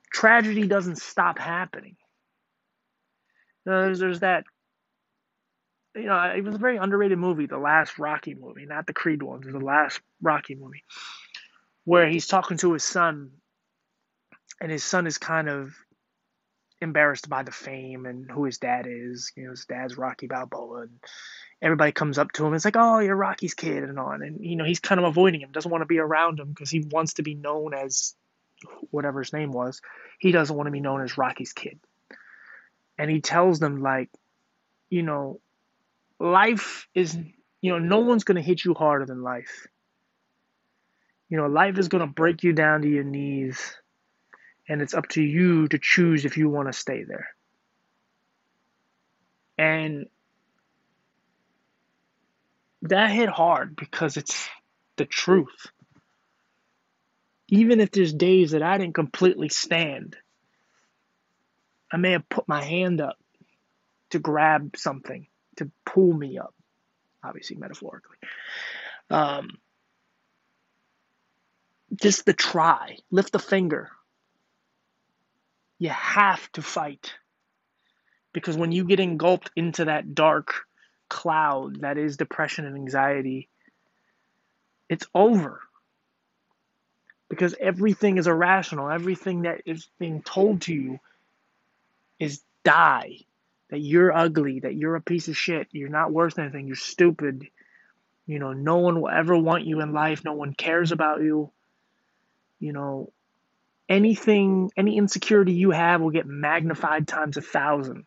tragedy 0.10 0.68
doesn't 0.68 1.00
stop 1.00 1.38
happening. 1.38 1.98
There's, 3.66 4.00
there's 4.00 4.22
that 4.22 4.46
you 5.96 6.06
know, 6.06 6.34
it 6.36 6.44
was 6.44 6.56
a 6.56 6.60
very 6.60 6.78
underrated 6.78 7.18
movie, 7.18 7.48
the 7.48 7.58
last 7.58 8.00
Rocky 8.00 8.34
movie, 8.34 8.66
not 8.66 8.88
the 8.88 8.94
Creed 8.94 9.22
ones, 9.22 9.46
the 9.46 9.60
last 9.60 10.00
Rocky 10.22 10.56
movie, 10.56 10.84
where 11.84 12.08
he's 12.08 12.28
talking 12.28 12.58
to 12.58 12.74
his 12.74 12.84
son, 12.84 13.32
and 14.60 14.72
his 14.72 14.84
son 14.84 15.08
is 15.08 15.18
kind 15.18 15.50
of 15.50 15.74
embarrassed 16.80 17.30
by 17.30 17.44
the 17.44 17.52
fame 17.52 18.06
and 18.06 18.30
who 18.32 18.46
his 18.46 18.58
dad 18.58 18.88
is. 18.90 19.32
You 19.36 19.46
know, 19.46 19.52
his 19.52 19.66
dad's 19.66 19.98
Rocky 19.98 20.28
Balboa, 20.28 20.84
and 20.84 21.00
everybody 21.62 21.92
comes 21.92 22.18
up 22.18 22.32
to 22.34 22.46
him. 22.46 22.54
It's 22.54 22.66
like, 22.66 22.78
oh, 22.78 23.00
you're 23.00 23.16
Rocky's 23.16 23.54
kid, 23.54 23.84
and 23.84 24.00
on, 24.00 24.22
and 24.22 24.40
you 24.40 24.56
know, 24.56 24.66
he's 24.66 24.80
kind 24.80 25.00
of 25.00 25.06
avoiding 25.06 25.42
him, 25.42 25.52
doesn't 25.52 25.72
want 25.72 25.82
to 25.82 25.88
be 25.88 26.00
around 26.00 26.40
him 26.40 26.50
because 26.50 26.70
he 26.70 26.88
wants 26.90 27.16
to 27.16 27.24
be 27.24 27.36
known 27.36 27.74
as 27.74 28.16
whatever 28.92 29.20
his 29.20 29.34
name 29.34 29.52
was. 29.52 29.82
He 30.20 30.32
doesn't 30.32 30.56
want 30.56 30.68
to 30.68 30.72
be 30.72 30.80
known 30.80 31.02
as 31.02 31.18
Rocky's 31.18 31.52
kid, 31.52 31.80
and 32.98 33.12
he 33.12 33.20
tells 33.20 33.60
them 33.60 33.82
like, 33.82 34.10
you 34.90 35.04
know 35.04 35.42
life 36.22 36.88
is, 36.94 37.18
you 37.62 37.72
know, 37.72 37.80
no 37.80 38.00
one's 38.00 38.24
going 38.24 38.36
to 38.36 38.42
hit 38.42 38.64
you 38.64 38.74
harder 38.74 39.06
than 39.06 39.24
life. 39.24 39.68
You 41.30 41.38
know, 41.38 41.48
life 41.48 41.78
is 41.78 41.88
going 41.88 42.06
to 42.06 42.14
break 42.14 42.44
you 42.44 42.54
down 42.54 42.82
to 42.82 42.90
your 42.90 43.04
knees, 43.04 43.76
and 44.68 44.82
it's 44.82 44.94
up 44.94 45.08
to 45.10 45.22
you 45.22 45.68
to 45.70 45.80
choose 45.80 46.26
if 46.26 46.38
you 46.38 46.50
want 46.50 46.68
to 46.68 46.74
stay 46.78 47.04
there. 47.04 47.30
And 49.58 50.08
that 52.84 53.12
hit 53.12 53.30
hard 53.30 53.76
because 53.76 54.18
it's 54.18 54.50
the 54.98 55.06
truth. 55.06 55.68
Even 57.48 57.80
if 57.80 57.92
there's 57.92 58.14
days 58.14 58.52
that 58.52 58.64
I 58.64 58.78
didn't 58.78 58.96
completely 58.96 59.50
stand, 59.50 60.16
I 61.92 61.98
may 61.98 62.12
have 62.12 62.28
put 62.30 62.48
my 62.48 62.64
hand 62.64 63.02
up 63.02 63.18
to 64.12 64.20
grab 64.20 64.76
something 64.78 65.28
to 65.58 65.70
pull 65.86 66.14
me 66.14 66.38
up, 66.38 66.54
obviously 67.24 67.58
metaphorically. 67.58 68.18
Um, 69.10 69.58
just 71.96 72.26
the 72.26 72.34
try, 72.34 72.98
lift 73.10 73.34
the 73.34 73.40
finger. 73.40 73.90
You 75.80 75.90
have 75.90 76.52
to 76.54 76.62
fight. 76.62 77.14
Because 78.34 78.56
when 78.56 78.72
you 78.72 78.86
get 78.86 79.00
engulfed 79.00 79.52
into 79.56 79.86
that 79.86 80.16
dark 80.16 80.54
cloud 81.10 81.82
that 81.82 81.98
is 81.98 82.16
depression 82.16 82.66
and 82.66 82.76
anxiety, 82.76 83.50
it's 84.88 85.06
over. 85.14 85.60
Because 87.30 87.56
everything 87.60 88.18
is 88.18 88.28
irrational. 88.28 88.90
Everything 88.90 89.42
that 89.42 89.62
is 89.66 89.90
being 90.00 90.22
told 90.22 90.62
to 90.62 90.74
you 90.74 91.00
is 92.20 92.42
die. 92.64 93.20
That 93.72 93.80
you're 93.80 94.16
ugly, 94.16 94.60
that 94.60 94.76
you're 94.76 94.98
a 94.98 95.02
piece 95.02 95.30
of 95.30 95.38
shit, 95.38 95.70
you're 95.72 95.90
not 95.90 96.12
worth 96.12 96.38
anything, 96.38 96.68
you're 96.68 96.76
stupid. 96.76 97.48
You 98.28 98.38
know, 98.38 98.54
no 98.54 98.78
one 98.78 99.02
will 99.02 99.10
ever 99.10 99.36
want 99.38 99.66
you 99.66 99.82
in 99.82 99.94
life, 99.94 100.24
no 100.24 100.34
one 100.34 100.54
cares 100.54 100.92
about 100.92 101.22
you. 101.22 101.52
You 102.60 102.74
know, 102.74 103.14
anything, 103.88 104.72
any 104.78 104.98
insecurity 104.98 105.54
you 105.54 105.72
have 105.72 106.02
will 106.02 106.12
get 106.12 106.28
magnified 106.28 107.08
times 107.08 107.38
a 107.38 107.42
thousand. 107.42 108.06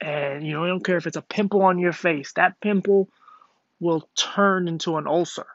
And, 0.00 0.46
you 0.46 0.52
know, 0.52 0.64
I 0.64 0.68
don't 0.68 0.84
care 0.84 0.98
if 0.98 1.06
it's 1.06 1.16
a 1.16 1.22
pimple 1.22 1.62
on 1.62 1.78
your 1.78 1.92
face, 1.92 2.32
that 2.34 2.60
pimple 2.60 3.08
will 3.80 4.08
turn 4.14 4.68
into 4.68 4.96
an 4.96 5.06
ulcer. 5.06 5.46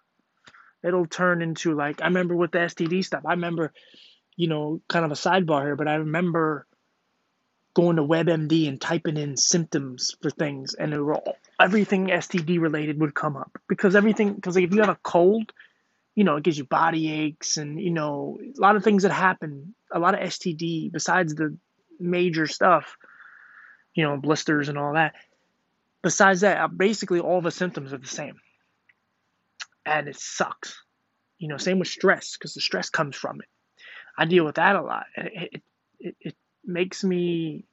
It'll 0.83 1.05
turn 1.05 1.43
into, 1.43 1.75
like, 1.75 2.01
I 2.01 2.05
remember 2.05 2.35
with 2.35 2.51
the 2.51 2.59
STD 2.59 3.05
stuff, 3.05 3.23
I 3.25 3.31
remember, 3.33 3.71
you 4.35 4.47
know, 4.47 4.81
kind 4.87 5.05
of 5.05 5.11
a 5.11 5.15
sidebar 5.15 5.61
here, 5.61 5.75
but 5.75 5.87
I 5.87 5.95
remember 5.95 6.65
going 7.73 7.95
to 7.95 8.03
WebMD 8.03 8.67
and 8.67 8.79
typing 8.79 9.17
in 9.17 9.37
symptoms 9.37 10.15
for 10.21 10.29
things, 10.29 10.73
and 10.73 10.93
it 10.93 10.99
everything 11.59 12.07
STD 12.07 12.59
related 12.59 12.99
would 12.99 13.15
come 13.15 13.37
up 13.37 13.57
because 13.67 13.95
everything 13.95 14.33
because 14.33 14.57
if 14.57 14.73
you 14.73 14.81
have 14.81 14.89
a 14.89 14.99
cold, 15.03 15.51
you 16.15 16.23
know 16.23 16.37
it 16.37 16.43
gives 16.43 16.57
you 16.57 16.65
body 16.65 17.11
aches 17.11 17.57
and 17.57 17.79
you 17.79 17.91
know 17.91 18.39
a 18.41 18.59
lot 18.59 18.75
of 18.75 18.83
things 18.83 19.03
that 19.03 19.11
happen, 19.11 19.73
a 19.91 19.99
lot 19.99 20.13
of 20.13 20.21
STD 20.21 20.91
besides 20.91 21.35
the 21.35 21.55
major 21.99 22.47
stuff, 22.47 22.97
you 23.93 24.03
know 24.03 24.17
blisters 24.17 24.69
and 24.69 24.77
all 24.77 24.93
that. 24.93 25.13
Besides 26.01 26.41
that, 26.41 26.59
uh, 26.59 26.67
basically 26.67 27.19
all 27.19 27.41
the 27.41 27.51
symptoms 27.51 27.93
are 27.93 27.97
the 27.97 28.07
same, 28.07 28.39
and 29.85 30.07
it 30.07 30.19
sucks. 30.19 30.81
You 31.37 31.47
know, 31.47 31.57
same 31.57 31.79
with 31.79 31.87
stress 31.87 32.37
because 32.37 32.53
the 32.53 32.61
stress 32.61 32.89
comes 32.89 33.15
from 33.15 33.39
it. 33.39 33.47
I 34.17 34.25
deal 34.25 34.45
with 34.45 34.55
that 34.55 34.75
a 34.75 34.81
lot. 34.81 35.05
It, 35.15 35.63
it, 35.99 36.15
it, 36.19 36.35
makes 36.65 37.03
me 37.03 37.65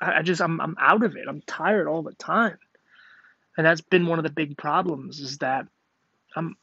I 0.00 0.22
just 0.22 0.42
I'm 0.42 0.60
I'm 0.60 0.76
out 0.78 1.02
of 1.02 1.16
it. 1.16 1.26
I'm 1.28 1.42
tired 1.42 1.88
all 1.88 2.02
the 2.02 2.14
time. 2.14 2.58
And 3.56 3.64
that's 3.64 3.80
been 3.80 4.06
one 4.06 4.18
of 4.18 4.24
the 4.24 4.30
big 4.30 4.56
problems 4.56 5.20
is 5.20 5.38
that 5.38 5.66
I'm 6.36 6.56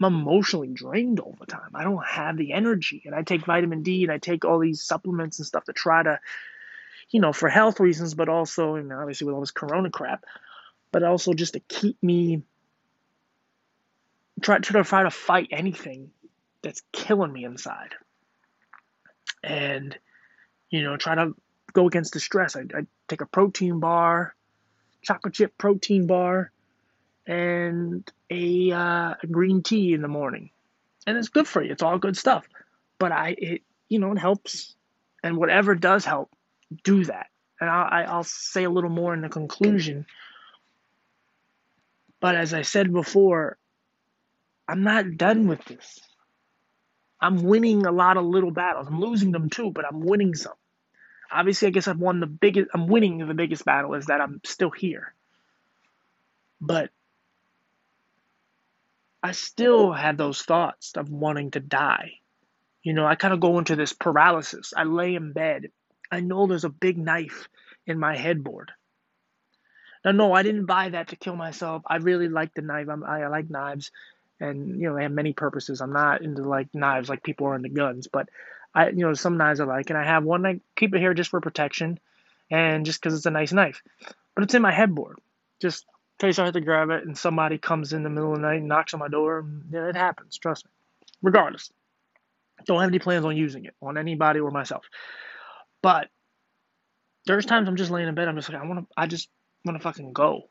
I'm 0.00 0.14
emotionally 0.14 0.68
drained 0.68 1.20
all 1.20 1.36
the 1.38 1.46
time. 1.46 1.70
I 1.74 1.84
don't 1.84 2.04
have 2.04 2.36
the 2.36 2.52
energy. 2.52 3.02
And 3.06 3.14
I 3.14 3.22
take 3.22 3.46
vitamin 3.46 3.82
D 3.82 4.02
and 4.02 4.12
I 4.12 4.18
take 4.18 4.44
all 4.44 4.58
these 4.58 4.82
supplements 4.82 5.38
and 5.38 5.46
stuff 5.46 5.64
to 5.64 5.72
try 5.72 6.02
to 6.02 6.20
you 7.10 7.20
know, 7.20 7.32
for 7.32 7.48
health 7.48 7.80
reasons, 7.80 8.14
but 8.14 8.28
also, 8.28 8.74
and 8.74 8.92
obviously 8.92 9.26
with 9.26 9.34
all 9.34 9.40
this 9.40 9.50
corona 9.50 9.90
crap, 9.90 10.24
but 10.90 11.02
also 11.02 11.34
just 11.34 11.54
to 11.54 11.60
keep 11.60 12.02
me 12.02 12.42
try, 14.40 14.58
try 14.58 14.82
to 14.82 14.88
try 14.88 15.02
to 15.02 15.10
fight 15.10 15.48
anything 15.52 16.10
that's 16.62 16.82
killing 16.92 17.32
me 17.32 17.44
inside. 17.44 17.94
And 19.42 19.96
you 20.76 20.84
know, 20.84 20.96
try 20.96 21.14
to 21.14 21.34
go 21.72 21.86
against 21.86 22.12
the 22.12 22.20
stress. 22.20 22.56
I, 22.56 22.60
I 22.60 22.86
take 23.08 23.20
a 23.20 23.26
protein 23.26 23.80
bar, 23.80 24.34
chocolate 25.02 25.34
chip 25.34 25.56
protein 25.58 26.06
bar, 26.06 26.50
and 27.26 28.10
a, 28.30 28.72
uh, 28.72 29.14
a 29.22 29.26
green 29.30 29.62
tea 29.62 29.94
in 29.94 30.02
the 30.02 30.08
morning, 30.08 30.50
and 31.06 31.16
it's 31.16 31.28
good 31.28 31.48
for 31.48 31.62
you. 31.62 31.72
It's 31.72 31.82
all 31.82 31.98
good 31.98 32.16
stuff. 32.16 32.46
But 32.98 33.12
I, 33.12 33.34
it, 33.36 33.62
you 33.88 33.98
know, 33.98 34.12
it 34.12 34.18
helps, 34.18 34.74
and 35.22 35.36
whatever 35.36 35.74
does 35.74 36.04
help, 36.04 36.30
do 36.84 37.04
that. 37.04 37.26
And 37.60 37.70
I, 37.70 38.04
I'll 38.08 38.24
say 38.24 38.64
a 38.64 38.70
little 38.70 38.90
more 38.90 39.14
in 39.14 39.22
the 39.22 39.28
conclusion. 39.28 40.06
But 42.20 42.34
as 42.34 42.52
I 42.52 42.62
said 42.62 42.92
before, 42.92 43.56
I'm 44.68 44.82
not 44.82 45.16
done 45.16 45.46
with 45.46 45.64
this. 45.64 46.00
I'm 47.20 47.42
winning 47.42 47.86
a 47.86 47.92
lot 47.92 48.16
of 48.16 48.24
little 48.24 48.50
battles. 48.50 48.88
I'm 48.88 49.00
losing 49.00 49.32
them 49.32 49.48
too, 49.48 49.70
but 49.70 49.86
I'm 49.86 50.00
winning 50.00 50.34
some. 50.34 50.54
Obviously, 51.30 51.68
I 51.68 51.70
guess 51.70 51.88
I've 51.88 51.98
won 51.98 52.20
the 52.20 52.26
biggest. 52.26 52.70
I'm 52.74 52.86
winning 52.86 53.18
the 53.18 53.34
biggest 53.34 53.64
battle 53.64 53.94
is 53.94 54.06
that 54.06 54.20
I'm 54.20 54.40
still 54.44 54.70
here. 54.70 55.14
But 56.60 56.90
I 59.22 59.32
still 59.32 59.92
have 59.92 60.16
those 60.16 60.42
thoughts 60.42 60.92
of 60.96 61.10
wanting 61.10 61.50
to 61.52 61.60
die. 61.60 62.20
You 62.82 62.92
know, 62.92 63.06
I 63.06 63.16
kind 63.16 63.34
of 63.34 63.40
go 63.40 63.58
into 63.58 63.76
this 63.76 63.92
paralysis. 63.92 64.72
I 64.76 64.84
lay 64.84 65.14
in 65.14 65.32
bed. 65.32 65.70
I 66.10 66.20
know 66.20 66.46
there's 66.46 66.64
a 66.64 66.70
big 66.70 66.96
knife 66.96 67.48
in 67.86 67.98
my 67.98 68.16
headboard. 68.16 68.72
Now, 70.04 70.12
no, 70.12 70.32
I 70.32 70.44
didn't 70.44 70.66
buy 70.66 70.90
that 70.90 71.08
to 71.08 71.16
kill 71.16 71.34
myself. 71.34 71.82
I 71.86 71.96
really 71.96 72.28
like 72.28 72.54
the 72.54 72.62
knife. 72.62 72.88
I'm, 72.88 73.02
I 73.02 73.26
like 73.26 73.50
knives 73.50 73.90
and 74.40 74.80
you 74.80 74.88
know 74.88 74.96
they 74.96 75.02
have 75.02 75.12
many 75.12 75.32
purposes. 75.32 75.80
I'm 75.80 75.92
not 75.92 76.22
into 76.22 76.42
like 76.42 76.74
knives 76.74 77.08
like 77.08 77.22
people 77.22 77.46
are 77.48 77.56
into 77.56 77.68
guns, 77.68 78.08
but 78.10 78.28
I 78.76 78.90
you 78.90 78.98
know 79.06 79.14
some 79.14 79.38
knives 79.38 79.58
I 79.58 79.64
like, 79.64 79.88
and 79.90 79.98
I 79.98 80.04
have 80.04 80.22
one 80.22 80.44
I 80.44 80.60
keep 80.76 80.94
it 80.94 81.00
here 81.00 81.14
just 81.14 81.30
for 81.30 81.40
protection, 81.40 81.98
and 82.50 82.84
just 82.84 83.00
because 83.00 83.16
it's 83.16 83.26
a 83.26 83.30
nice 83.30 83.52
knife. 83.52 83.82
But 84.34 84.44
it's 84.44 84.54
in 84.54 84.62
my 84.62 84.72
headboard. 84.72 85.18
Just 85.60 85.86
in 86.20 86.28
case 86.28 86.38
I 86.38 86.44
have 86.44 86.54
to 86.54 86.60
grab 86.60 86.90
it 86.90 87.04
and 87.04 87.16
somebody 87.16 87.56
comes 87.56 87.94
in 87.94 88.02
the 88.02 88.10
middle 88.10 88.32
of 88.32 88.36
the 88.36 88.46
night 88.46 88.58
and 88.58 88.68
knocks 88.68 88.92
on 88.92 89.00
my 89.00 89.08
door. 89.08 89.46
Yeah, 89.70 89.88
it 89.88 89.96
happens. 89.96 90.36
Trust 90.36 90.66
me. 90.66 90.70
Regardless, 91.22 91.72
don't 92.66 92.80
have 92.80 92.90
any 92.90 92.98
plans 92.98 93.24
on 93.24 93.36
using 93.36 93.64
it 93.64 93.74
on 93.80 93.96
anybody 93.96 94.40
or 94.40 94.50
myself. 94.50 94.84
But 95.82 96.08
there's 97.24 97.46
times 97.46 97.68
I'm 97.68 97.76
just 97.76 97.90
laying 97.90 98.08
in 98.08 98.14
bed. 98.14 98.28
I'm 98.28 98.36
just 98.36 98.50
like 98.50 98.62
I 98.62 98.66
want 98.66 98.80
to. 98.80 98.86
I 98.96 99.06
just 99.06 99.30
want 99.64 99.78
to 99.78 99.82
fucking 99.82 100.12
go 100.12 100.50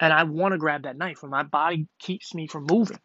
and 0.00 0.12
I 0.12 0.24
want 0.24 0.52
to 0.52 0.58
grab 0.58 0.82
that 0.82 0.96
knife, 0.98 1.22
and 1.22 1.30
my 1.30 1.42
body 1.42 1.86
keeps 1.98 2.34
me 2.34 2.46
from 2.46 2.66
moving. 2.70 2.98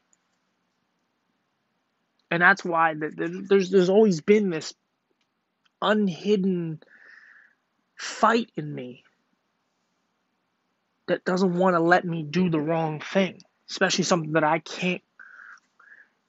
And 2.32 2.42
that's 2.42 2.64
why 2.64 2.96
there's 2.98 3.70
there's 3.70 3.90
always 3.90 4.22
been 4.22 4.50
this 4.50 4.74
unhidden 5.82 6.82
fight 7.98 8.50
in 8.56 8.74
me 8.74 9.04
that 11.08 11.26
doesn't 11.26 11.54
want 11.54 11.76
to 11.76 11.82
let 11.82 12.06
me 12.06 12.24
do 12.24 12.50
the 12.50 12.60
wrong 12.60 13.02
thing, 13.02 13.42
especially 13.70 14.06
something 14.06 14.32
that 14.32 14.46
I 14.46 14.60
can't 14.60 15.02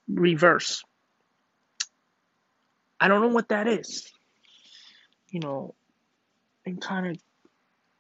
reverse. 0.09 0.83
I 3.01 3.07
don't 3.07 3.21
know 3.21 3.29
what 3.29 3.51
that 3.51 3.69
is. 3.69 4.13
You 5.29 5.39
know, 5.41 5.75
and 6.67 6.81
kind 6.81 7.07
of 7.07 7.23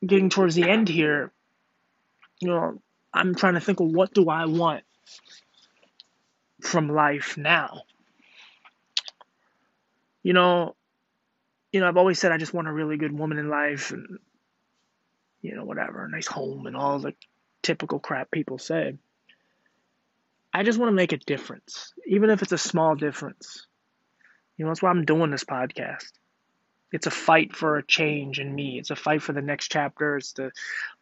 getting 0.06 0.28
towards 0.28 0.56
the 0.56 0.68
end 0.68 0.88
here, 0.88 1.32
you 2.40 2.48
know, 2.48 2.82
I'm 3.14 3.36
trying 3.36 3.54
to 3.54 3.60
think 3.60 3.78
of 3.80 3.86
what 3.86 4.12
do 4.12 4.28
I 4.28 4.46
want 4.46 4.82
from 6.62 6.88
life 6.88 7.36
now. 7.38 7.82
You 10.22 10.32
know, 10.32 10.76
you 11.72 11.80
know, 11.80 11.88
I've 11.88 11.96
always 11.96 12.18
said 12.18 12.32
I 12.32 12.38
just 12.38 12.54
want 12.54 12.68
a 12.68 12.72
really 12.72 12.96
good 12.96 13.16
woman 13.16 13.38
in 13.38 13.48
life 13.48 13.90
and 13.90 14.18
you 15.42 15.56
know, 15.56 15.64
whatever, 15.64 16.04
a 16.04 16.08
nice 16.08 16.28
home 16.28 16.66
and 16.66 16.76
all 16.76 17.00
the 17.00 17.14
typical 17.62 17.98
crap 17.98 18.30
people 18.30 18.58
say. 18.58 18.94
I 20.54 20.62
just 20.62 20.78
want 20.78 20.90
to 20.90 20.94
make 20.94 21.12
a 21.12 21.16
difference, 21.16 21.92
even 22.06 22.30
if 22.30 22.42
it's 22.42 22.52
a 22.52 22.58
small 22.58 22.94
difference. 22.94 23.66
You 24.56 24.64
know, 24.64 24.70
that's 24.70 24.82
why 24.82 24.90
I'm 24.90 25.04
doing 25.04 25.30
this 25.30 25.44
podcast. 25.44 26.12
It's 26.92 27.06
a 27.06 27.10
fight 27.10 27.56
for 27.56 27.78
a 27.78 27.86
change 27.86 28.38
in 28.38 28.54
me. 28.54 28.78
It's 28.78 28.90
a 28.90 28.96
fight 28.96 29.22
for 29.22 29.32
the 29.32 29.40
next 29.40 29.72
chapter. 29.72 30.18
It's 30.18 30.34
the 30.34 30.52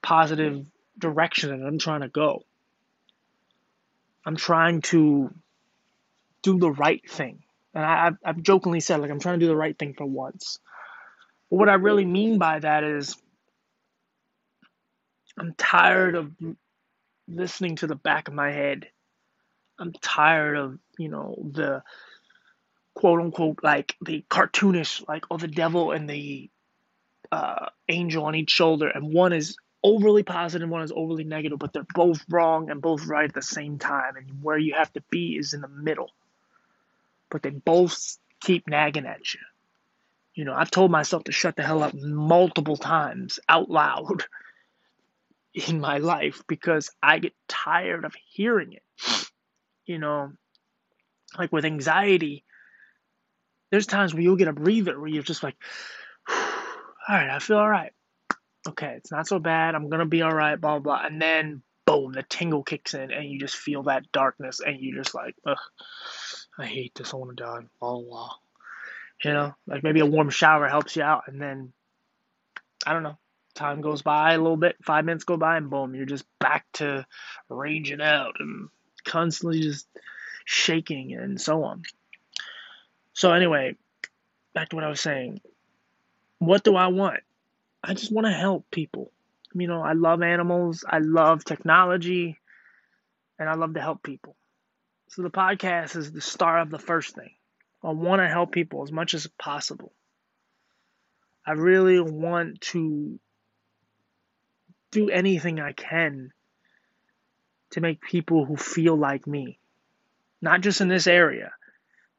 positive 0.03 0.64
direction 0.97 1.51
that 1.51 1.66
I'm 1.66 1.79
trying 1.79 2.03
to 2.03 2.09
go. 2.09 2.45
I'm 4.25 4.37
trying 4.37 4.83
to 4.83 5.35
do 6.43 6.59
the 6.59 6.71
right 6.71 7.03
thing. 7.11 7.43
And 7.75 7.85
I, 7.85 8.11
have 8.25 8.43
jokingly 8.43 8.81
said, 8.81 9.01
like, 9.01 9.11
I'm 9.11 9.21
trying 9.21 9.39
to 9.39 9.45
do 9.45 9.51
the 9.51 9.57
right 9.57 9.79
thing 9.79 9.95
for 9.95 10.07
once. 10.07 10.59
But 11.51 11.57
what 11.57 11.68
I 11.68 11.75
really 11.75 12.05
mean 12.05 12.39
by 12.39 12.59
that 12.59 12.85
is, 12.85 13.16
I'm 15.39 15.55
tired 15.57 16.16
of 16.16 16.33
listening 17.29 17.77
to 17.77 17.87
the 17.87 17.95
back 17.95 18.29
of 18.29 18.35
my 18.35 18.51
head. 18.51 18.89
I'm 19.79 19.93
tired 19.93 20.57
of, 20.57 20.79
you 20.99 21.09
know, 21.09 21.37
the 21.53 21.83
quote 22.95 23.21
unquote 23.21 23.61
like 23.62 23.97
the 24.05 24.25
cartoonish 24.29 25.07
like 25.09 25.25
oh 25.31 25.39
the 25.39 25.49
devil 25.49 25.93
and 25.93 26.11
the 26.11 26.51
uh, 27.33 27.66
angel 27.89 28.25
on 28.25 28.35
each 28.35 28.51
shoulder. 28.51 28.89
And 28.89 29.14
one 29.14 29.33
is 29.33 29.57
overly 29.83 30.23
positive 30.23 30.68
one 30.68 30.83
is 30.83 30.93
overly 30.95 31.25
negative 31.25 31.59
but 31.59 31.73
they're 31.73 31.87
both 31.95 32.23
wrong 32.29 32.68
and 32.68 32.83
both 32.83 33.07
right 33.07 33.25
at 33.29 33.35
the 33.35 33.41
same 33.41 33.79
time. 33.79 34.16
And 34.16 34.43
where 34.43 34.59
you 34.59 34.75
have 34.75 34.93
to 34.95 35.03
be 35.09 35.37
is 35.37 35.55
in 35.55 35.62
the 35.62 35.68
middle 35.68 36.11
but 37.31 37.43
they 37.43 37.51
both 37.51 38.18
keep 38.41 38.68
nagging 38.68 39.07
at 39.07 39.35
you 39.35 39.41
you 40.35 40.45
know 40.45 40.55
i've 40.55 40.70
told 40.70 40.91
myself 40.91 41.24
to 41.24 41.33
shut 41.33 41.57
the 41.57 41.62
hell 41.62 41.83
up 41.83 41.95
multiple 41.95 42.76
times 42.76 43.39
out 43.49 43.70
loud 43.70 44.24
in 45.68 45.81
my 45.81 45.99
life 45.99 46.43
because 46.47 46.91
i 47.03 47.18
get 47.18 47.35
tired 47.49 48.05
of 48.05 48.14
hearing 48.31 48.72
it 48.72 49.28
you 49.85 49.99
know 49.99 50.33
like 51.39 51.53
with 51.53 51.64
anxiety 51.64 52.45
there's 53.70 53.87
times 53.87 54.12
where 54.12 54.22
you'll 54.22 54.37
get 54.37 54.49
a 54.49 54.53
breather 54.53 54.99
where 54.99 55.09
you're 55.09 55.22
just 55.22 55.43
like, 55.43 55.57
all 56.28 56.37
right, 57.09 57.31
I 57.31 57.39
feel 57.39 57.59
all 57.59 57.70
right. 57.70 57.93
Okay, 58.68 58.95
it's 58.97 59.12
not 59.12 59.26
so 59.26 59.39
bad. 59.39 59.74
I'm 59.74 59.89
gonna 59.89 60.07
be 60.07 60.22
all 60.22 60.35
right. 60.35 60.61
Blah 60.61 60.78
blah. 60.78 60.99
blah. 60.99 61.07
And 61.07 61.20
then 61.20 61.62
boom, 61.87 62.12
the 62.12 62.22
tingle 62.22 62.62
kicks 62.62 62.95
in, 62.95 63.11
and 63.11 63.28
you 63.28 63.39
just 63.39 63.57
feel 63.57 63.85
that 63.85 64.12
darkness, 64.12 64.61
and 64.61 64.78
you 64.78 64.95
just 64.95 65.14
like, 65.14 65.35
ugh, 65.47 65.57
I 66.59 66.67
hate 66.67 66.95
this. 66.95 67.13
I 67.13 67.17
want 67.17 67.37
to 67.37 67.43
die. 67.43 67.61
Blah 67.81 68.01
blah. 68.01 68.31
You 69.25 69.33
know, 69.33 69.55
like 69.67 69.83
maybe 69.83 70.01
a 70.01 70.07
warm 70.07 70.31
shower 70.31 70.69
helps 70.69 70.97
you 70.97 71.03
out, 71.03 71.25
and 71.27 71.41
then 71.41 71.73
I 72.87 72.93
don't 72.93 73.03
know. 73.03 73.19
Time 73.55 73.81
goes 73.81 74.03
by 74.03 74.35
a 74.35 74.39
little 74.39 74.57
bit, 74.57 74.77
five 74.83 75.05
minutes 75.05 75.25
go 75.25 75.37
by, 75.37 75.57
and 75.57 75.69
boom, 75.69 75.95
you're 75.95 76.07
just 76.07 76.25
back 76.39 76.65
to 76.75 77.05
raging 77.49 78.01
out 78.01 78.37
and 78.39 78.69
constantly 79.05 79.61
just 79.61 79.87
shaking 80.45 81.15
and 81.15 81.41
so 81.41 81.65
on. 81.65 81.83
So 83.13 83.33
anyway, 83.33 83.77
back 84.55 84.71
to 84.71 84.77
what 84.77 84.85
I 84.85 84.89
was 84.89 85.01
saying. 85.01 85.41
What 86.39 86.65
do 86.65 86.77
I 86.77 86.87
want? 86.87 87.21
I 87.83 87.93
just 87.95 88.13
want 88.13 88.27
to 88.27 88.33
help 88.33 88.71
people. 88.71 89.13
You 89.53 89.67
know, 89.67 89.83
I 89.83 89.93
love 89.93 90.23
animals, 90.23 90.85
I 90.89 90.99
love 90.99 91.45
technology, 91.45 92.39
and 93.39 93.49
I 93.49 93.55
love 93.55 93.75
to 93.75 93.81
help 93.81 94.03
people. 94.03 94.37
So 95.11 95.23
the 95.23 95.31
podcast 95.31 95.97
is 95.97 96.13
the 96.13 96.21
start 96.21 96.63
of 96.63 96.71
the 96.71 96.79
first 96.79 97.17
thing. 97.17 97.31
I 97.83 97.91
want 97.91 98.23
to 98.23 98.29
help 98.29 98.53
people 98.53 98.85
as 98.85 98.93
much 98.93 99.13
as 99.15 99.27
possible. 99.27 99.93
I 101.45 101.53
really 101.53 101.99
want 101.99 102.61
to 102.73 103.19
do 104.93 105.11
anything 105.11 105.59
I 105.59 105.73
can 105.73 106.31
to 107.71 107.81
make 107.81 108.01
people 108.01 108.45
who 108.45 108.57
feel 108.57 108.95
like 108.95 109.27
me, 109.27 109.59
not 110.41 110.61
just 110.61 110.81
in 110.81 110.87
this 110.87 111.09
area, 111.09 111.51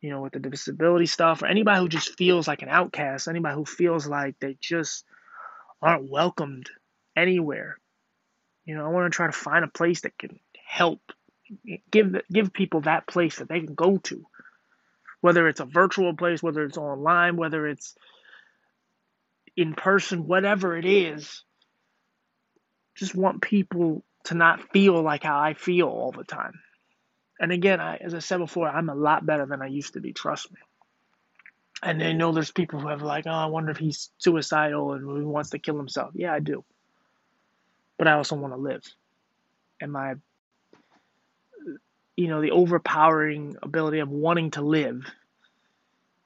you 0.01 0.09
know, 0.09 0.21
with 0.21 0.33
the 0.33 0.39
disability 0.39 1.05
stuff, 1.05 1.43
or 1.43 1.45
anybody 1.45 1.79
who 1.79 1.87
just 1.87 2.17
feels 2.17 2.45
like 2.45 2.61
an 2.61 2.69
outcast, 2.69 3.29
anybody 3.29 3.55
who 3.55 3.63
feels 3.63 4.05
like 4.05 4.35
they 4.41 4.57
just 4.59 5.05
aren't 5.81 6.09
welcomed 6.09 6.69
anywhere. 7.15 7.77
You 8.65 8.75
know, 8.75 8.85
I 8.85 8.89
want 8.89 9.09
to 9.09 9.15
try 9.15 9.27
to 9.27 9.31
find 9.31 9.63
a 9.63 9.69
place 9.69 10.01
that 10.01 10.17
can 10.17 10.41
help 10.65 10.99
give 11.91 12.15
give 12.31 12.53
people 12.53 12.81
that 12.81 13.07
place 13.07 13.37
that 13.37 13.49
they 13.49 13.59
can 13.59 13.75
go 13.75 13.97
to, 13.97 14.25
whether 15.21 15.47
it's 15.47 15.59
a 15.59 15.65
virtual 15.65 16.15
place, 16.15 16.41
whether 16.41 16.63
it's 16.63 16.77
online, 16.77 17.37
whether 17.37 17.67
it's 17.67 17.95
in 19.55 19.73
person, 19.73 20.27
whatever 20.27 20.77
it 20.77 20.85
is. 20.85 21.43
Just 22.95 23.15
want 23.15 23.41
people 23.41 24.03
to 24.25 24.35
not 24.35 24.71
feel 24.71 25.01
like 25.01 25.23
how 25.23 25.39
I 25.39 25.53
feel 25.53 25.87
all 25.87 26.11
the 26.11 26.23
time. 26.23 26.59
And 27.39 27.51
again, 27.51 27.79
I, 27.79 27.97
as 27.97 28.13
I 28.13 28.19
said 28.19 28.37
before, 28.37 28.67
I'm 28.69 28.89
a 28.89 28.95
lot 28.95 29.25
better 29.25 29.45
than 29.45 29.61
I 29.61 29.67
used 29.67 29.93
to 29.93 29.99
be. 29.99 30.13
Trust 30.13 30.51
me. 30.51 30.59
And 31.81 32.03
I 32.03 32.11
know 32.11 32.31
there's 32.31 32.51
people 32.51 32.79
who 32.79 32.89
have 32.89 33.01
like, 33.01 33.25
oh, 33.25 33.31
I 33.31 33.47
wonder 33.47 33.71
if 33.71 33.77
he's 33.77 34.11
suicidal 34.19 34.93
and 34.93 35.17
he 35.17 35.23
wants 35.23 35.49
to 35.51 35.59
kill 35.59 35.77
himself. 35.77 36.11
Yeah, 36.13 36.33
I 36.33 36.39
do. 36.39 36.63
But 37.97 38.07
I 38.07 38.13
also 38.13 38.35
want 38.35 38.53
to 38.53 38.57
live. 38.57 38.83
And 39.79 39.91
my, 39.91 40.15
you 42.21 42.27
know, 42.27 42.39
the 42.39 42.51
overpowering 42.51 43.55
ability 43.63 43.97
of 43.97 44.09
wanting 44.09 44.51
to 44.51 44.61
live, 44.61 45.11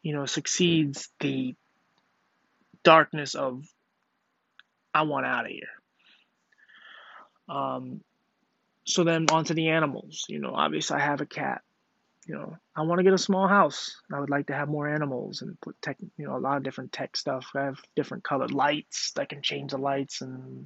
you 0.02 0.14
know, 0.14 0.26
succeeds 0.26 1.10
the 1.22 1.56
darkness 2.84 3.34
of, 3.34 3.64
I 4.94 5.04
want 5.04 5.26
out 5.26 5.46
of 5.46 5.52
here. 5.52 5.70
Um, 7.48 8.02
so 8.84 9.06
then 9.06 9.28
onto 9.32 9.54
the 9.54 9.70
animals. 9.70 10.26
You 10.28 10.40
know, 10.40 10.54
obviously 10.54 10.98
I 10.98 11.00
have 11.00 11.22
a 11.22 11.26
cat. 11.26 11.62
You 12.28 12.36
know, 12.36 12.58
I 12.76 12.82
want 12.82 13.00
to 13.00 13.06
get 13.06 13.14
a 13.14 13.18
small 13.18 13.48
house. 13.48 13.96
I 14.14 14.20
would 14.20 14.30
like 14.30 14.48
to 14.48 14.54
have 14.54 14.68
more 14.68 14.90
animals 14.90 15.44
and 15.44 15.58
put 15.62 15.82
tech, 15.82 15.96
you 16.18 16.28
know, 16.28 16.36
a 16.36 16.40
lot 16.40 16.58
of 16.58 16.64
different 16.64 16.92
tech 16.92 17.16
stuff. 17.16 17.46
I 17.56 17.64
have 17.64 17.80
different 17.96 18.26
colored 18.26 18.52
lights 18.52 19.14
that 19.16 19.30
can 19.30 19.42
change 19.42 19.72
the 19.72 19.78
lights 19.78 20.20
and 20.20 20.66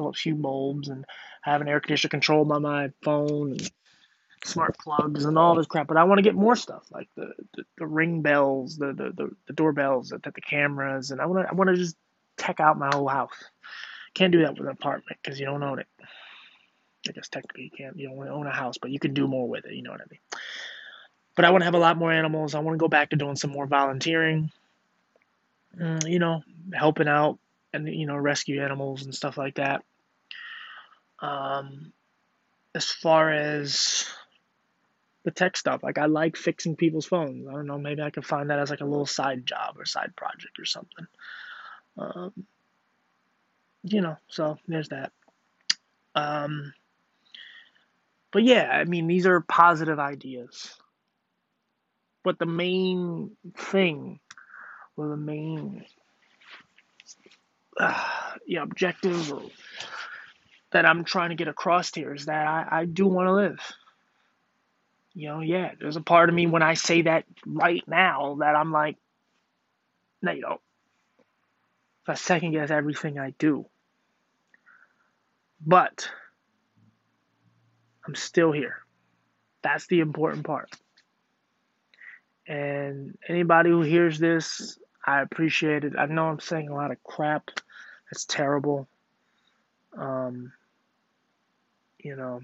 up 0.00 0.16
few 0.16 0.34
bulbs 0.34 0.88
and 0.88 1.04
have 1.42 1.60
an 1.60 1.68
air 1.68 1.78
conditioner 1.78 2.08
controlled 2.08 2.48
by 2.48 2.58
my 2.58 2.90
phone 3.04 3.52
and 3.52 3.70
smart 4.44 4.76
plugs 4.78 5.24
and 5.24 5.38
all 5.38 5.54
this 5.54 5.66
crap. 5.66 5.86
But 5.86 5.96
I 5.96 6.04
want 6.04 6.18
to 6.18 6.22
get 6.22 6.34
more 6.34 6.56
stuff 6.56 6.84
like 6.90 7.08
the, 7.16 7.32
the, 7.54 7.64
the 7.78 7.86
ring 7.86 8.22
bells, 8.22 8.76
the, 8.76 8.92
the, 8.92 9.12
the, 9.14 9.30
the 9.46 9.52
doorbells, 9.52 10.10
the, 10.10 10.18
the 10.18 10.40
cameras, 10.40 11.10
and 11.10 11.20
I 11.20 11.26
want 11.26 11.46
to 11.46 11.50
I 11.50 11.54
want 11.54 11.70
to 11.70 11.76
just 11.76 11.96
tech 12.36 12.60
out 12.60 12.78
my 12.78 12.90
whole 12.92 13.08
house. 13.08 13.44
Can't 14.14 14.32
do 14.32 14.42
that 14.42 14.52
with 14.52 14.66
an 14.66 14.68
apartment 14.68 15.18
because 15.22 15.38
you 15.38 15.46
don't 15.46 15.62
own 15.62 15.78
it. 15.78 15.86
I 17.08 17.12
guess 17.12 17.28
technically 17.28 17.64
you 17.64 17.70
can't, 17.70 17.98
you 17.98 18.08
don't 18.08 18.28
own 18.28 18.46
a 18.46 18.54
house, 18.54 18.78
but 18.78 18.90
you 18.90 18.98
can 18.98 19.14
do 19.14 19.26
more 19.26 19.48
with 19.48 19.64
it. 19.64 19.74
You 19.74 19.82
know 19.82 19.90
what 19.90 20.00
I 20.00 20.04
mean? 20.10 20.20
But 21.34 21.44
I 21.44 21.50
want 21.50 21.62
to 21.62 21.64
have 21.64 21.74
a 21.74 21.78
lot 21.78 21.96
more 21.96 22.12
animals. 22.12 22.54
I 22.54 22.60
want 22.60 22.74
to 22.74 22.78
go 22.78 22.88
back 22.88 23.10
to 23.10 23.16
doing 23.16 23.36
some 23.36 23.50
more 23.50 23.66
volunteering. 23.66 24.50
Mm, 25.78 26.08
you 26.08 26.18
know, 26.18 26.42
helping 26.74 27.08
out 27.08 27.38
and 27.72 27.88
you 27.88 28.06
know 28.06 28.16
rescue 28.16 28.62
animals 28.62 29.04
and 29.04 29.14
stuff 29.14 29.38
like 29.38 29.54
that. 29.54 29.82
Um, 31.20 31.92
as 32.74 32.90
far 32.90 33.30
as 33.32 34.08
the 35.24 35.30
tech 35.30 35.56
stuff, 35.56 35.82
like 35.82 35.98
I 35.98 36.06
like 36.06 36.36
fixing 36.36 36.76
people's 36.76 37.06
phones. 37.06 37.46
I 37.46 37.52
don't 37.52 37.66
know, 37.66 37.78
maybe 37.78 38.02
I 38.02 38.10
could 38.10 38.26
find 38.26 38.50
that 38.50 38.58
as 38.58 38.70
like 38.70 38.80
a 38.80 38.86
little 38.86 39.06
side 39.06 39.46
job 39.46 39.76
or 39.78 39.84
side 39.84 40.16
project 40.16 40.58
or 40.58 40.64
something. 40.64 41.06
Um, 41.96 42.32
you 43.84 44.00
know, 44.00 44.16
so 44.28 44.58
there's 44.66 44.88
that. 44.88 45.12
Um, 46.14 46.72
but 48.32 48.42
yeah, 48.42 48.68
I 48.70 48.84
mean, 48.84 49.06
these 49.06 49.26
are 49.26 49.40
positive 49.40 49.98
ideas. 49.98 50.74
But 52.24 52.38
the 52.38 52.46
main 52.46 53.32
thing, 53.56 54.20
or 54.96 55.08
the 55.08 55.16
main 55.16 55.84
uh, 57.78 58.08
objective 58.60 59.32
that 60.70 60.86
I'm 60.86 61.04
trying 61.04 61.30
to 61.30 61.36
get 61.36 61.48
across 61.48 61.92
here 61.94 62.14
is 62.14 62.26
that 62.26 62.46
I, 62.46 62.80
I 62.80 62.84
do 62.84 63.06
want 63.06 63.26
to 63.26 63.34
live. 63.34 63.58
You 65.14 65.28
know, 65.28 65.40
yeah, 65.40 65.72
there's 65.78 65.96
a 65.96 66.00
part 66.00 66.28
of 66.28 66.34
me 66.34 66.46
when 66.46 66.62
I 66.62 66.74
say 66.74 67.02
that 67.02 67.24
right 67.46 67.82
now 67.86 68.36
that 68.40 68.56
I'm 68.56 68.72
like, 68.72 68.96
no, 70.22 70.32
you 70.32 70.42
don't. 70.42 70.60
I 72.06 72.14
second 72.14 72.52
guess 72.52 72.70
everything 72.70 73.18
I 73.18 73.30
do. 73.38 73.66
But 75.64 76.08
I'm 78.06 78.14
still 78.14 78.52
here. 78.52 78.78
That's 79.62 79.86
the 79.86 80.00
important 80.00 80.44
part. 80.44 80.70
And 82.46 83.16
anybody 83.28 83.70
who 83.70 83.82
hears 83.82 84.18
this, 84.18 84.78
I 85.06 85.20
appreciate 85.20 85.84
it. 85.84 85.94
I 85.96 86.06
know 86.06 86.26
I'm 86.26 86.40
saying 86.40 86.68
a 86.68 86.74
lot 86.74 86.90
of 86.90 87.02
crap. 87.04 87.50
That's 88.10 88.24
terrible. 88.24 88.88
Um, 89.96 90.52
you 91.98 92.16
know, 92.16 92.40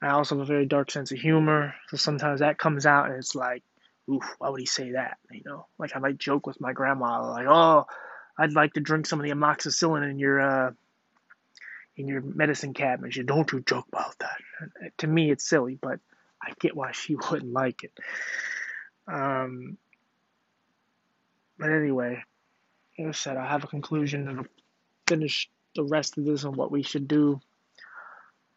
I 0.00 0.10
also 0.10 0.36
have 0.36 0.42
a 0.42 0.46
very 0.46 0.66
dark 0.66 0.90
sense 0.90 1.10
of 1.10 1.18
humor. 1.18 1.74
So 1.88 1.96
sometimes 1.96 2.40
that 2.40 2.58
comes 2.58 2.86
out 2.86 3.06
and 3.06 3.16
it's 3.16 3.34
like, 3.34 3.62
oof, 4.08 4.24
why 4.38 4.48
would 4.48 4.60
he 4.60 4.66
say 4.66 4.92
that? 4.92 5.18
You 5.30 5.42
know, 5.44 5.66
like 5.78 5.96
I 5.96 5.98
might 5.98 6.18
joke 6.18 6.46
with 6.46 6.60
my 6.60 6.72
grandma, 6.72 7.28
like, 7.30 7.46
oh, 7.48 7.86
I'd 8.38 8.52
like 8.52 8.74
to 8.74 8.80
drink 8.80 9.06
some 9.06 9.18
of 9.18 9.24
the 9.24 9.32
amoxicillin 9.32 10.08
in 10.08 10.18
your 10.18 10.40
uh, 10.40 10.70
in 11.96 12.06
your 12.06 12.20
medicine 12.20 12.74
cabinet. 12.74 13.16
You 13.16 13.24
don't 13.24 13.50
you 13.52 13.60
joke 13.60 13.86
about 13.92 14.16
that. 14.20 14.36
To 14.98 15.06
me, 15.06 15.30
it's 15.30 15.48
silly, 15.48 15.76
but 15.80 15.98
I 16.40 16.52
get 16.60 16.76
why 16.76 16.92
she 16.92 17.16
wouldn't 17.30 17.52
like 17.52 17.84
it. 17.84 17.92
Um, 19.08 19.76
but 21.58 21.70
anyway, 21.70 22.22
like 22.98 23.08
I 23.08 23.12
said, 23.12 23.36
I 23.36 23.46
have 23.46 23.64
a 23.64 23.68
conclusion 23.68 24.28
and 24.28 24.40
I'll 24.40 24.46
finish 25.08 25.50
the 25.74 25.84
rest 25.84 26.18
of 26.18 26.24
this 26.24 26.44
on 26.44 26.54
what 26.54 26.70
we 26.70 26.82
should 26.82 27.08
do. 27.08 27.40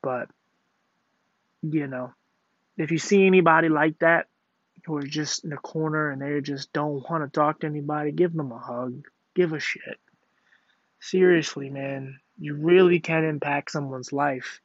But, 0.04 0.30
you 1.62 1.88
know, 1.88 2.14
if 2.78 2.92
you 2.92 2.98
see 2.98 3.26
anybody 3.26 3.70
like 3.70 4.00
that 4.00 4.28
who 4.86 4.98
are 4.98 5.04
just 5.04 5.44
in 5.44 5.52
the 5.52 5.58
corner 5.58 6.10
and 6.10 6.22
they 6.22 6.42
just 6.42 6.74
don't 6.74 7.08
want 7.10 7.24
to 7.24 7.30
talk 7.30 7.60
to 7.60 7.68
anybody, 7.68 8.12
give 8.12 8.34
them 8.34 8.52
a 8.52 8.58
hug. 8.58 9.06
Give 9.36 9.54
a 9.54 9.60
shit. 9.60 10.00
Seriously, 11.00 11.70
man 11.70 12.20
you 12.42 12.56
really 12.56 13.00
can 13.00 13.24
impact 13.24 13.70
someone's 13.70 14.12
life 14.12 14.62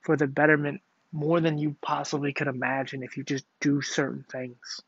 for 0.00 0.16
the 0.16 0.26
betterment 0.26 0.80
more 1.12 1.40
than 1.40 1.56
you 1.56 1.76
possibly 1.80 2.32
could 2.32 2.48
imagine 2.48 3.04
if 3.04 3.16
you 3.16 3.22
just 3.22 3.46
do 3.60 3.80
certain 3.80 4.24
things. 4.30 4.80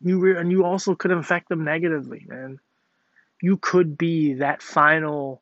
You 0.00 0.18
re- 0.18 0.36
and 0.36 0.50
you 0.50 0.64
also 0.64 0.96
could 0.96 1.12
infect 1.12 1.48
them 1.48 1.62
negatively, 1.62 2.26
man. 2.26 2.58
You 3.40 3.58
could 3.58 3.96
be 3.96 4.34
that 4.34 4.60
final, 4.60 5.40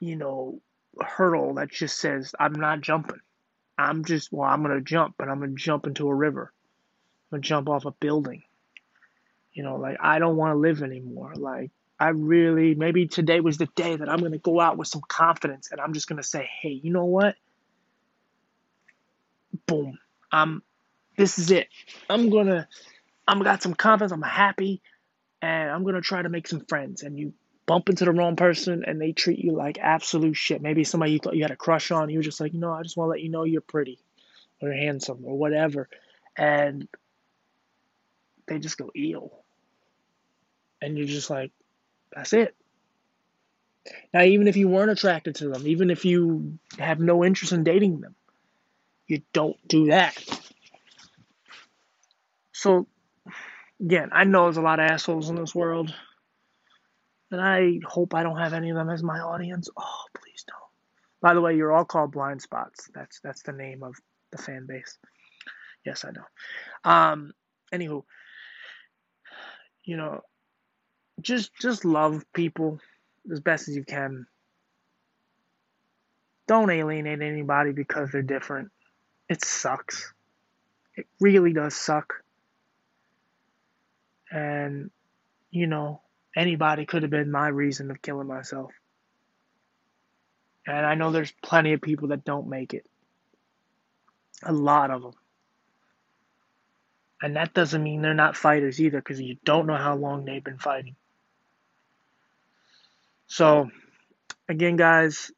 you 0.00 0.16
know, 0.16 0.60
hurdle 1.00 1.54
that 1.54 1.70
just 1.70 1.98
says, 1.98 2.34
I'm 2.38 2.54
not 2.54 2.80
jumping. 2.80 3.20
I'm 3.78 4.04
just, 4.04 4.32
well, 4.32 4.48
I'm 4.48 4.62
going 4.62 4.76
to 4.76 4.82
jump, 4.82 5.16
but 5.18 5.28
I'm 5.28 5.38
going 5.38 5.54
to 5.54 5.62
jump 5.62 5.86
into 5.86 6.08
a 6.08 6.14
river. 6.14 6.52
I'm 7.30 7.36
going 7.36 7.42
to 7.42 7.48
jump 7.48 7.68
off 7.68 7.84
a 7.84 7.90
building. 7.90 8.42
You 9.52 9.62
know, 9.62 9.76
like, 9.76 9.98
I 10.00 10.18
don't 10.18 10.36
want 10.36 10.54
to 10.54 10.58
live 10.58 10.82
anymore. 10.82 11.34
Like, 11.34 11.70
I 11.98 12.08
really, 12.08 12.74
maybe 12.74 13.06
today 13.06 13.40
was 13.40 13.58
the 13.58 13.68
day 13.74 13.96
that 13.96 14.08
I'm 14.08 14.18
going 14.18 14.32
to 14.32 14.38
go 14.38 14.60
out 14.60 14.76
with 14.76 14.88
some 14.88 15.02
confidence 15.06 15.70
and 15.70 15.80
I'm 15.80 15.94
just 15.94 16.08
going 16.08 16.18
to 16.18 16.26
say, 16.26 16.48
hey, 16.60 16.80
you 16.82 16.92
know 16.92 17.06
what? 17.06 17.36
Boom. 19.66 19.98
I'm, 20.30 20.62
this 21.16 21.38
is 21.38 21.50
it. 21.50 21.68
I'm 22.10 22.28
going 22.28 22.48
to, 22.48 22.68
I'm 23.26 23.42
got 23.42 23.62
some 23.62 23.74
confidence. 23.74 24.12
I'm 24.12 24.22
happy 24.22 24.82
and 25.40 25.70
I'm 25.70 25.82
going 25.82 25.94
to 25.94 26.02
try 26.02 26.20
to 26.20 26.28
make 26.28 26.46
some 26.46 26.60
friends. 26.66 27.02
And 27.02 27.18
you 27.18 27.32
bump 27.66 27.88
into 27.88 28.04
the 28.04 28.12
wrong 28.12 28.36
person 28.36 28.84
and 28.86 29.00
they 29.00 29.12
treat 29.12 29.38
you 29.38 29.52
like 29.52 29.78
absolute 29.80 30.36
shit. 30.36 30.62
Maybe 30.62 30.84
somebody 30.84 31.12
you 31.12 31.18
thought 31.18 31.36
you 31.36 31.42
had 31.42 31.50
a 31.50 31.56
crush 31.56 31.90
on. 31.90 32.08
You 32.08 32.18
were 32.18 32.24
just 32.24 32.40
like, 32.40 32.54
know, 32.54 32.72
I 32.72 32.82
just 32.82 32.96
want 32.96 33.08
to 33.08 33.10
let 33.10 33.22
you 33.22 33.28
know 33.28 33.44
you're 33.44 33.60
pretty 33.60 33.98
or 34.62 34.72
handsome 34.72 35.20
or 35.24 35.36
whatever. 35.36 35.88
And 36.36 36.88
they 38.46 38.58
just 38.58 38.78
go 38.78 38.90
eel. 38.94 39.32
And 40.80 40.96
you're 40.96 41.06
just 41.06 41.30
like, 41.30 41.50
that's 42.14 42.32
it. 42.32 42.54
Now, 44.12 44.22
even 44.22 44.48
if 44.48 44.56
you 44.56 44.68
weren't 44.68 44.90
attracted 44.90 45.36
to 45.36 45.48
them, 45.48 45.66
even 45.66 45.90
if 45.90 46.04
you 46.04 46.58
have 46.78 47.00
no 47.00 47.24
interest 47.24 47.52
in 47.52 47.64
dating 47.64 48.00
them, 48.00 48.14
you 49.06 49.22
don't 49.32 49.56
do 49.66 49.86
that. 49.86 50.16
So, 52.52 52.86
again, 53.80 54.10
I 54.12 54.24
know 54.24 54.44
there's 54.44 54.56
a 54.56 54.62
lot 54.62 54.80
of 54.80 54.90
assholes 54.90 55.30
in 55.30 55.36
this 55.36 55.54
world. 55.54 55.94
And 57.30 57.40
I 57.40 57.80
hope 57.84 58.14
I 58.14 58.22
don't 58.22 58.38
have 58.38 58.52
any 58.52 58.70
of 58.70 58.76
them 58.76 58.90
as 58.90 59.02
my 59.02 59.18
audience. 59.18 59.68
Oh, 59.76 60.04
please 60.14 60.44
don't. 60.46 60.56
By 61.20 61.34
the 61.34 61.40
way, 61.40 61.56
you're 61.56 61.72
all 61.72 61.84
called 61.84 62.12
blind 62.12 62.40
spots. 62.40 62.88
That's 62.94 63.20
that's 63.20 63.42
the 63.42 63.52
name 63.52 63.82
of 63.82 63.96
the 64.30 64.38
fan 64.38 64.66
base. 64.66 64.98
Yes, 65.84 66.04
I 66.04 66.10
know. 66.10 66.90
Um, 66.90 67.32
anywho, 67.72 68.04
you 69.84 69.96
know, 69.96 70.20
just 71.20 71.50
just 71.60 71.84
love 71.84 72.24
people 72.32 72.78
as 73.30 73.40
best 73.40 73.68
as 73.68 73.76
you 73.76 73.84
can. 73.84 74.26
Don't 76.46 76.70
alienate 76.70 77.22
anybody 77.22 77.72
because 77.72 78.12
they're 78.12 78.22
different. 78.22 78.70
It 79.28 79.44
sucks. 79.44 80.12
It 80.96 81.06
really 81.20 81.52
does 81.52 81.74
suck. 81.74 82.22
And 84.30 84.90
you 85.50 85.66
know, 85.66 86.02
anybody 86.36 86.84
could 86.84 87.02
have 87.02 87.10
been 87.10 87.30
my 87.30 87.48
reason 87.48 87.90
of 87.90 88.02
killing 88.02 88.28
myself. 88.28 88.70
And 90.66 90.84
I 90.84 90.94
know 90.94 91.10
there's 91.10 91.32
plenty 91.42 91.72
of 91.72 91.80
people 91.80 92.08
that 92.08 92.24
don't 92.24 92.48
make 92.48 92.74
it. 92.74 92.86
A 94.42 94.52
lot 94.52 94.90
of 94.90 95.02
them. 95.02 95.14
And 97.22 97.36
that 97.36 97.54
doesn't 97.54 97.82
mean 97.82 98.02
they're 98.02 98.12
not 98.12 98.36
fighters 98.36 98.80
either 98.80 98.98
because 98.98 99.20
you 99.20 99.38
don't 99.44 99.66
know 99.66 99.76
how 99.76 99.96
long 99.96 100.24
they've 100.24 100.44
been 100.44 100.58
fighting. 100.58 100.96
So, 103.26 103.70
again, 104.48 104.76
guys, 104.76 105.30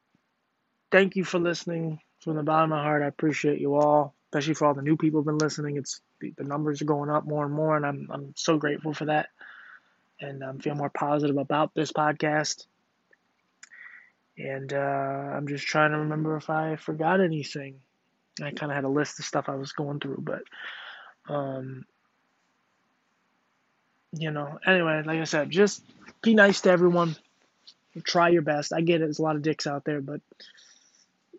thank 0.90 1.14
you 1.14 1.24
for 1.24 1.38
listening 1.38 2.00
from 2.20 2.34
the 2.34 2.42
bottom 2.42 2.72
of 2.72 2.78
my 2.78 2.82
heart. 2.82 3.02
I 3.02 3.06
appreciate 3.06 3.60
you 3.60 3.76
all, 3.76 4.14
especially 4.26 4.54
for 4.54 4.66
all 4.66 4.74
the 4.74 4.82
new 4.82 4.96
people 4.96 5.20
who've 5.20 5.26
been 5.26 5.38
listening. 5.38 5.76
It's 5.76 6.00
the 6.20 6.44
numbers 6.44 6.82
are 6.82 6.86
going 6.86 7.10
up 7.10 7.24
more 7.24 7.44
and 7.44 7.54
more, 7.54 7.76
and 7.76 7.86
I'm 7.86 8.08
I'm 8.10 8.34
so 8.36 8.58
grateful 8.58 8.92
for 8.92 9.04
that 9.04 9.28
and 10.20 10.42
um, 10.42 10.58
feel 10.58 10.74
more 10.74 10.90
positive 10.90 11.36
about 11.36 11.74
this 11.74 11.92
podcast. 11.92 12.66
And 14.36 14.72
uh, 14.72 14.76
I'm 14.76 15.48
just 15.48 15.66
trying 15.66 15.90
to 15.92 15.98
remember 15.98 16.36
if 16.36 16.48
I 16.48 16.76
forgot 16.76 17.20
anything. 17.20 17.80
I 18.40 18.52
kind 18.52 18.70
of 18.70 18.76
had 18.76 18.84
a 18.84 18.88
list 18.88 19.18
of 19.18 19.24
stuff 19.24 19.48
I 19.48 19.56
was 19.56 19.72
going 19.72 19.98
through, 19.98 20.18
but 20.20 20.42
um, 21.28 21.84
you 24.12 24.30
know, 24.30 24.58
anyway, 24.64 25.02
like 25.04 25.20
I 25.20 25.24
said, 25.24 25.50
just 25.50 25.82
be 26.22 26.34
nice 26.34 26.60
to 26.62 26.70
everyone. 26.70 27.16
Try 28.04 28.28
your 28.28 28.42
best. 28.42 28.72
I 28.72 28.80
get 28.80 28.96
it. 28.96 29.00
There's 29.00 29.18
a 29.18 29.22
lot 29.22 29.36
of 29.36 29.42
dicks 29.42 29.66
out 29.66 29.84
there, 29.84 30.00
but 30.00 30.20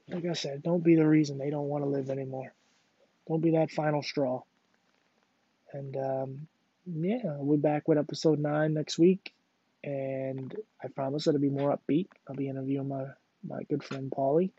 like 0.09 0.25
I 0.25 0.33
said, 0.33 0.61
don't 0.61 0.83
be 0.83 0.95
the 0.95 1.07
reason 1.07 1.37
they 1.37 1.49
don't 1.49 1.69
want 1.69 1.83
to 1.83 1.89
live 1.89 2.09
anymore. 2.09 2.53
Don't 3.27 3.41
be 3.41 3.51
that 3.51 3.71
final 3.71 4.03
straw. 4.03 4.41
And 5.71 5.95
um, 5.95 6.47
yeah, 6.95 7.37
we're 7.37 7.57
back 7.57 7.87
with 7.87 7.97
episode 7.97 8.39
nine 8.39 8.73
next 8.73 8.97
week, 8.97 9.33
and 9.83 10.55
I 10.83 10.87
promise 10.87 11.27
it'll 11.27 11.39
be 11.39 11.49
more 11.49 11.77
upbeat. 11.77 12.07
I'll 12.27 12.35
be 12.35 12.49
interviewing 12.49 12.87
my 12.87 13.05
my 13.47 13.63
good 13.63 13.83
friend 13.83 14.11
Paulie, 14.11 14.51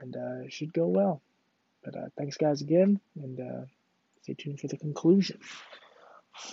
and 0.00 0.16
uh, 0.16 0.44
it 0.44 0.52
should 0.52 0.72
go 0.72 0.86
well. 0.88 1.20
But 1.84 1.96
uh, 1.96 2.06
thanks, 2.18 2.36
guys, 2.36 2.60
again, 2.60 3.00
and 3.16 3.40
uh, 3.40 3.64
stay 4.22 4.34
tuned 4.34 4.60
for 4.60 4.68
the 4.68 4.76
conclusion. 4.76 5.38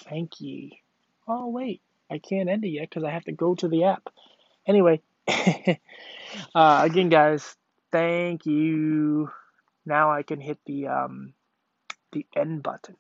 Thank 0.09 0.39
you. 0.39 0.71
Oh 1.28 1.47
wait, 1.47 1.82
I 2.09 2.19
can't 2.19 2.49
end 2.49 2.63
it 2.63 2.69
yet 2.69 2.89
because 2.89 3.03
I 3.03 3.11
have 3.11 3.25
to 3.25 3.32
go 3.32 3.55
to 3.55 3.67
the 3.67 3.86
app. 3.86 4.09
Anyway, 4.65 5.01
uh, 6.55 6.82
again, 6.84 7.09
guys, 7.09 7.55
thank 7.91 8.45
you. 8.45 9.32
Now 9.86 10.11
I 10.11 10.23
can 10.23 10.39
hit 10.39 10.59
the 10.65 10.88
um, 10.88 11.34
the 12.11 12.25
end 12.36 12.63
button. 12.63 12.95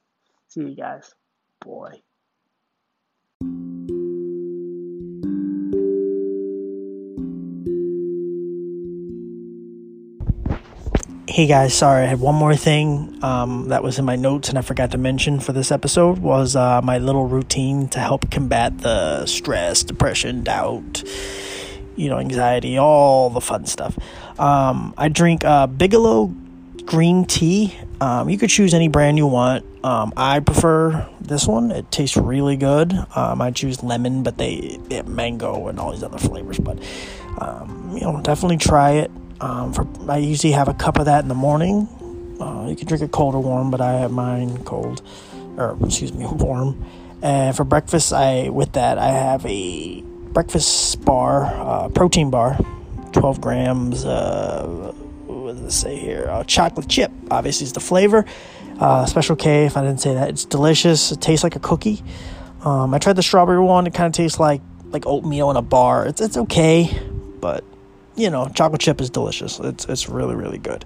See 0.47 0.61
you 0.61 0.75
guys 0.75 1.13
boy. 1.59 2.01
Hey 11.29 11.45
guys, 11.45 11.73
sorry, 11.75 12.03
I 12.03 12.07
had 12.07 12.19
one 12.19 12.33
more 12.33 12.55
thing 12.55 13.23
um, 13.23 13.67
that 13.67 13.83
was 13.83 13.99
in 13.99 14.05
my 14.05 14.15
notes 14.15 14.49
and 14.49 14.57
I 14.57 14.61
forgot 14.61 14.89
to 14.91 14.97
mention 14.97 15.39
for 15.39 15.53
this 15.53 15.71
episode 15.71 16.17
was 16.17 16.55
uh, 16.55 16.81
my 16.81 16.97
little 16.97 17.27
routine 17.27 17.87
to 17.89 17.99
help 17.99 18.31
combat 18.31 18.79
the 18.79 19.27
stress, 19.27 19.83
depression, 19.83 20.43
doubt, 20.43 21.03
you 21.95 22.09
know, 22.09 22.17
anxiety, 22.17 22.79
all 22.79 23.29
the 23.29 23.41
fun 23.41 23.67
stuff. 23.67 23.99
Um, 24.39 24.95
I 24.97 25.09
drink 25.09 25.45
uh, 25.45 25.67
Bigelow 25.67 26.33
green 26.85 27.25
tea. 27.25 27.77
Um, 28.01 28.29
you 28.29 28.39
could 28.39 28.49
choose 28.49 28.73
any 28.73 28.87
brand 28.87 29.17
you 29.17 29.27
want. 29.27 29.63
Um, 29.83 30.11
I 30.17 30.39
prefer 30.39 31.07
this 31.21 31.47
one. 31.47 31.71
It 31.71 31.91
tastes 31.91 32.17
really 32.17 32.57
good. 32.57 32.93
Um, 33.15 33.41
I 33.41 33.51
choose 33.51 33.83
lemon, 33.83 34.23
but 34.23 34.37
they, 34.37 34.79
they 34.89 35.01
mango 35.03 35.67
and 35.67 35.79
all 35.79 35.91
these 35.91 36.03
other 36.03 36.17
flavors. 36.17 36.57
But 36.57 36.79
um, 37.39 37.91
you 37.93 38.01
know, 38.01 38.21
definitely 38.21 38.57
try 38.57 38.91
it. 38.93 39.11
Um, 39.39 39.73
for 39.73 39.87
I 40.09 40.17
usually 40.17 40.53
have 40.53 40.67
a 40.67 40.73
cup 40.73 40.97
of 40.97 41.05
that 41.05 41.21
in 41.21 41.27
the 41.27 41.35
morning. 41.35 41.87
Uh, 42.39 42.67
you 42.69 42.75
can 42.75 42.87
drink 42.87 43.03
it 43.03 43.11
cold 43.11 43.35
or 43.35 43.41
warm, 43.41 43.71
but 43.71 43.81
I 43.81 43.93
have 43.93 44.11
mine 44.11 44.63
cold, 44.63 45.01
or 45.57 45.77
excuse 45.85 46.13
me, 46.13 46.25
warm. 46.25 46.83
And 47.21 47.55
for 47.55 47.63
breakfast, 47.63 48.13
I 48.13 48.49
with 48.49 48.73
that 48.73 48.97
I 48.97 49.09
have 49.09 49.45
a 49.45 50.01
breakfast 50.01 51.03
bar, 51.03 51.45
uh, 51.45 51.89
protein 51.89 52.29
bar, 52.29 52.57
12 53.13 53.41
grams. 53.41 54.05
Uh, 54.05 54.93
what 55.25 55.55
does 55.55 55.63
it 55.63 55.71
say 55.71 55.97
here? 55.97 56.27
Uh, 56.29 56.43
chocolate 56.43 56.87
chip, 56.87 57.11
obviously, 57.31 57.65
is 57.65 57.73
the 57.73 57.79
flavor. 57.79 58.25
Uh, 58.79 59.05
Special 59.05 59.35
K, 59.35 59.65
if 59.65 59.75
I 59.75 59.81
didn't 59.81 60.01
say 60.01 60.13
that. 60.13 60.29
It's 60.29 60.45
delicious. 60.45 61.11
It 61.11 61.21
tastes 61.21 61.43
like 61.43 61.55
a 61.55 61.59
cookie. 61.59 62.03
Um, 62.63 62.93
I 62.93 62.99
tried 62.99 63.15
the 63.15 63.23
strawberry 63.23 63.59
one. 63.59 63.87
It 63.87 63.93
kind 63.93 64.07
of 64.07 64.13
tastes 64.13 64.39
like 64.39 64.61
like 64.85 65.05
oatmeal 65.05 65.49
in 65.51 65.57
a 65.57 65.61
bar. 65.61 66.05
It's 66.05 66.21
it's 66.21 66.37
okay, 66.37 66.97
but 67.39 67.63
you 68.15 68.29
know, 68.29 68.47
chocolate 68.53 68.81
chip 68.81 69.01
is 69.01 69.09
delicious. 69.09 69.59
It's 69.59 69.85
it's 69.85 70.09
really 70.09 70.35
really 70.35 70.57
good. 70.57 70.85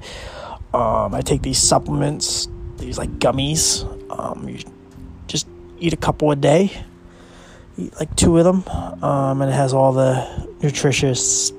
Um, 0.73 1.13
I 1.13 1.21
take 1.21 1.41
these 1.41 1.57
supplements, 1.57 2.47
these 2.77 2.97
like 2.97 3.09
gummies. 3.19 3.83
Um, 4.11 4.47
you 4.47 4.59
just 5.27 5.47
eat 5.79 5.93
a 5.93 5.97
couple 5.97 6.31
a 6.31 6.35
day. 6.35 6.71
Eat 7.77 7.93
like 7.99 8.15
two 8.15 8.37
of 8.37 8.45
them, 8.45 8.63
um, 9.03 9.41
and 9.41 9.51
it 9.51 9.53
has 9.53 9.73
all 9.73 9.91
the 9.93 10.47
nutritious 10.61 11.51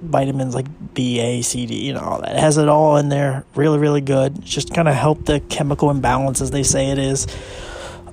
vitamins 0.00 0.54
like 0.54 0.66
B, 0.94 1.20
A, 1.20 1.42
C, 1.42 1.66
D, 1.66 1.86
you 1.86 1.92
know, 1.92 2.00
all 2.00 2.20
that. 2.20 2.32
It 2.32 2.40
has 2.40 2.58
it 2.58 2.68
all 2.68 2.96
in 2.96 3.08
there. 3.08 3.44
Really, 3.54 3.78
really 3.78 4.00
good. 4.00 4.38
It's 4.38 4.50
just 4.50 4.74
kind 4.74 4.88
of 4.88 4.94
help 4.94 5.24
the 5.26 5.40
chemical 5.40 5.90
imbalance 5.90 6.40
as 6.40 6.50
they 6.50 6.62
say 6.62 6.90
it 6.90 6.98
is. 6.98 7.26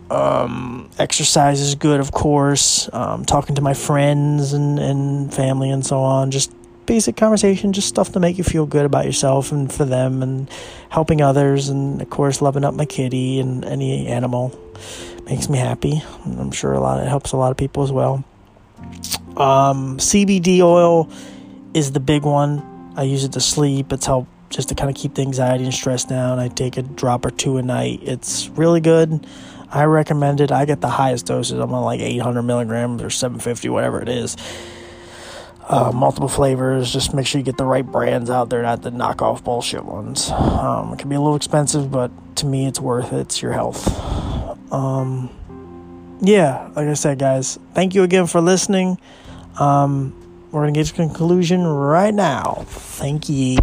Um, 0.10 0.90
exercise 0.98 1.60
is 1.60 1.76
good, 1.76 2.00
of 2.00 2.12
course. 2.12 2.90
Um, 2.94 3.26
talking 3.26 3.56
to 3.56 3.62
my 3.62 3.74
friends 3.74 4.54
and, 4.54 4.80
and 4.80 5.34
family 5.34 5.70
and 5.70 5.86
so 5.86 6.00
on. 6.00 6.32
Just 6.32 6.54
basic 6.86 7.18
conversation, 7.18 7.74
just 7.74 7.88
stuff 7.88 8.14
to 8.14 8.20
make 8.20 8.38
you 8.38 8.44
feel 8.44 8.66
good 8.66 8.86
about 8.86 9.06
yourself 9.06 9.52
and 9.52 9.72
for 9.72 9.86
them 9.86 10.24
and 10.24 10.50
helping 10.90 11.22
others. 11.22 11.70
And 11.70 12.02
of 12.02 12.10
course, 12.10 12.42
loving 12.42 12.64
up 12.64 12.74
my 12.74 12.86
kitty 12.86 13.40
and 13.40 13.66
any 13.66 14.08
animal 14.08 14.58
makes 15.26 15.50
me 15.50 15.58
happy. 15.58 16.02
I'm 16.26 16.52
sure 16.52 16.74
a 16.74 16.80
lot, 16.80 17.04
it 17.04 17.08
helps 17.08 17.34
a 17.34 17.38
lot 17.38 17.52
of 17.52 17.58
people 17.58 17.84
as 17.84 17.92
well. 17.92 18.24
Um, 19.36 19.98
CBD 19.98 20.62
oil 20.62 21.10
is 21.74 21.92
the 21.92 22.00
big 22.00 22.24
one. 22.24 22.94
I 22.96 23.04
use 23.04 23.24
it 23.24 23.34
to 23.34 23.40
sleep. 23.40 23.92
It's 23.94 24.06
helped 24.06 24.30
just 24.50 24.70
to 24.70 24.76
kind 24.76 24.90
of 24.90 24.96
keep 24.96 25.16
the 25.16 25.22
anxiety 25.22 25.66
and 25.66 25.74
stress 25.74 26.06
down. 26.06 26.40
I 26.40 26.48
take 26.48 26.78
a 26.78 26.82
drop 26.82 27.26
or 27.26 27.32
two 27.32 27.58
a 27.58 27.62
night. 27.62 28.00
It's 28.04 28.50
really 28.50 28.80
good. 28.82 29.26
I 29.70 29.84
recommend 29.84 30.40
it. 30.42 30.52
I 30.52 30.66
get 30.66 30.82
the 30.82 30.90
highest 30.90 31.26
doses. 31.26 31.60
I'm 31.60 31.74
on 31.74 31.84
like 31.84 32.00
800 32.00 32.42
milligrams 32.44 33.04
or 33.04 33.10
750, 33.10 33.70
whatever 33.70 34.02
it 34.02 34.10
is. 34.10 34.38
Uh, 35.68 35.92
multiple 35.94 36.30
flavors. 36.30 36.94
Just 36.94 37.14
make 37.14 37.28
sure 37.28 37.40
you 37.40 37.46
get 37.46 37.58
the 37.58 37.66
right 37.66 37.86
brands 37.86 38.30
out 38.30 38.50
there, 38.50 38.62
not 38.62 38.82
the 38.82 38.90
knockoff 38.90 39.44
bullshit 39.44 39.84
ones. 39.84 40.32
Um, 40.32 40.94
it 40.94 41.00
can 41.00 41.10
be 41.10 41.16
a 41.16 41.20
little 41.20 41.36
expensive, 41.36 41.92
but 41.92 42.10
to 42.38 42.46
me, 42.46 42.68
it's 42.68 42.80
worth 42.80 43.12
it. 43.12 43.20
It's 43.20 43.42
your 43.42 43.52
health. 43.52 43.86
Um, 44.72 45.30
yeah, 46.22 46.72
like 46.76 46.88
I 46.88 46.94
said, 46.94 47.20
guys, 47.20 47.60
thank 47.74 47.94
you 47.94 48.04
again 48.04 48.28
for 48.28 48.40
listening. 48.40 48.98
Um, 49.60 50.17
we're 50.52 50.62
going 50.62 50.74
to 50.74 50.80
get 50.80 50.88
to 50.88 50.94
conclusion 50.94 51.66
right 51.66 52.14
now. 52.14 52.64
Thank 52.68 53.30
you. 53.30 53.58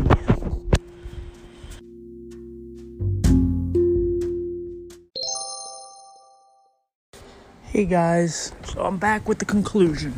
Hey 7.63 7.87
guys, 7.87 8.53
so 8.67 8.85
I'm 8.85 8.99
back 8.99 9.29
with 9.29 9.41
the 9.41 9.45
conclusion. 9.45 10.15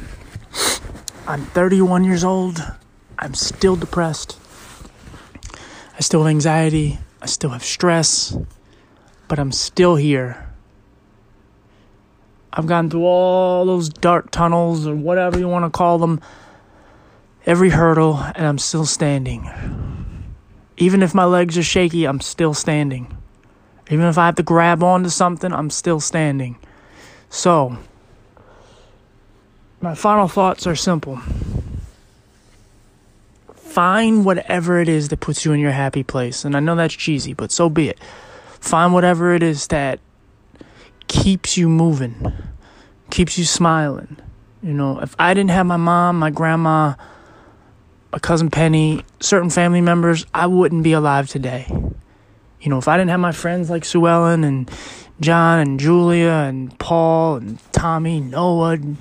I'm 1.27 1.47
31 1.47 2.05
years 2.05 2.23
old. 2.23 2.63
I'm 3.19 3.33
still 3.33 3.77
depressed. 3.77 4.39
I 5.97 6.01
still 6.01 6.23
have 6.23 6.29
anxiety. 6.29 6.99
I 7.23 7.27
still 7.27 7.51
have 7.51 7.65
stress. 7.65 8.37
But 9.27 9.39
I'm 9.39 9.53
still 9.53 9.97
here. 9.97 10.47
I've 12.53 12.67
gone 12.67 12.91
through 12.91 13.05
all 13.05 13.65
those 13.65 13.89
dark 13.89 14.31
tunnels 14.31 14.87
or 14.87 14.95
whatever 14.95 15.39
you 15.39 15.49
want 15.49 15.65
to 15.65 15.71
call 15.71 15.99
them, 15.99 16.21
every 17.47 17.71
hurdle, 17.71 18.19
and 18.35 18.45
I'm 18.45 18.59
still 18.59 18.85
standing. 18.85 19.49
Even 20.77 21.03
if 21.03 21.15
my 21.15 21.25
legs 21.25 21.57
are 21.57 21.63
shaky, 21.63 22.05
I'm 22.05 22.21
still 22.21 22.53
standing. 22.53 23.17
Even 23.89 24.07
if 24.07 24.19
I 24.19 24.27
have 24.27 24.35
to 24.35 24.43
grab 24.43 24.83
onto 24.83 25.09
something, 25.09 25.53
I'm 25.53 25.71
still 25.71 26.01
standing. 26.01 26.59
So, 27.31 27.79
my 29.81 29.95
final 29.95 30.27
thoughts 30.27 30.67
are 30.67 30.75
simple. 30.75 31.21
Find 33.55 34.25
whatever 34.25 34.81
it 34.81 34.89
is 34.89 35.11
that 35.11 35.21
puts 35.21 35.45
you 35.45 35.53
in 35.53 35.61
your 35.61 35.71
happy 35.71 36.03
place. 36.03 36.45
And 36.45 36.57
I 36.57 36.61
know 36.61 36.75
that's 36.75 36.95
cheesy, 36.95 37.35
but 37.35 37.53
so 37.53 37.69
be 37.69 37.89
it. 37.89 38.01
Find 38.59 38.93
whatever 38.93 39.35
it 39.35 39.43
is 39.43 39.69
that 39.69 40.01
keeps 41.07 41.57
you 41.57 41.69
moving, 41.69 42.33
keeps 43.11 43.39
you 43.39 43.45
smiling. 43.45 44.17
You 44.63 44.73
know, 44.73 44.99
if 45.01 45.15
I 45.19 45.35
didn't 45.35 45.51
have 45.51 45.67
my 45.67 45.77
mom, 45.77 46.19
my 46.19 46.31
grandma, 46.31 46.95
my 48.17 48.21
cousin 48.21 48.49
Penny, 48.49 49.05
certain 49.21 49.51
family 49.51 49.83
members, 49.83 50.25
I 50.33 50.47
wouldn't 50.47 50.83
be 50.83 50.95
alive 50.95 51.29
today. 51.29 51.67
You 52.63 52.71
know, 52.71 52.79
if 52.79 52.89
I 52.89 52.97
didn't 52.97 53.11
have 53.11 53.21
my 53.21 53.33
friends 53.33 53.69
like 53.69 53.85
Sue 53.85 54.07
Ellen 54.07 54.43
and 54.43 54.71
John 55.21 55.59
and 55.59 55.79
Julia 55.79 56.31
and 56.31 56.79
Paul 56.79 57.37
and 57.37 57.73
Tommy, 57.73 58.21
Noah, 58.21 58.71
and 58.71 58.97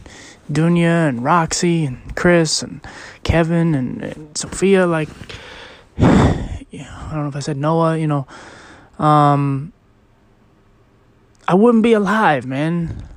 Dunya 0.52 1.08
and 1.08 1.24
Roxy 1.24 1.86
and 1.86 2.14
Chris 2.18 2.62
and 2.62 2.86
Kevin 3.24 3.74
and, 3.74 4.04
and 4.04 4.38
Sophia. 4.38 4.86
Like, 4.86 5.08
I 5.98 6.66
don't 6.74 7.22
know 7.22 7.30
if 7.30 7.38
I 7.38 7.40
said 7.40 7.56
Noah, 7.56 7.98
you 7.98 8.08
know. 8.08 8.28
Um, 9.00 9.72
I 11.48 11.54
wouldn't 11.54 11.84
be 11.84 11.94
alive, 11.94 12.46
man. 12.46 13.08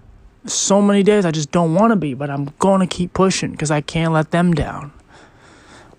So 0.47 0.81
many 0.81 1.03
days 1.03 1.25
I 1.25 1.33
just 1.33 1.51
don't 1.51 1.75
want 1.75 1.91
to 1.91 1.97
be, 1.97 2.15
but 2.15 2.31
I'm 2.31 2.55
going 2.61 2.83
to 2.83 2.87
keep 2.87 3.15
pushing 3.15 3.51
because 3.51 3.73
I 3.73 3.81
can't 3.81 4.13
let 4.13 4.31
them 4.31 4.55
down. 4.55 4.93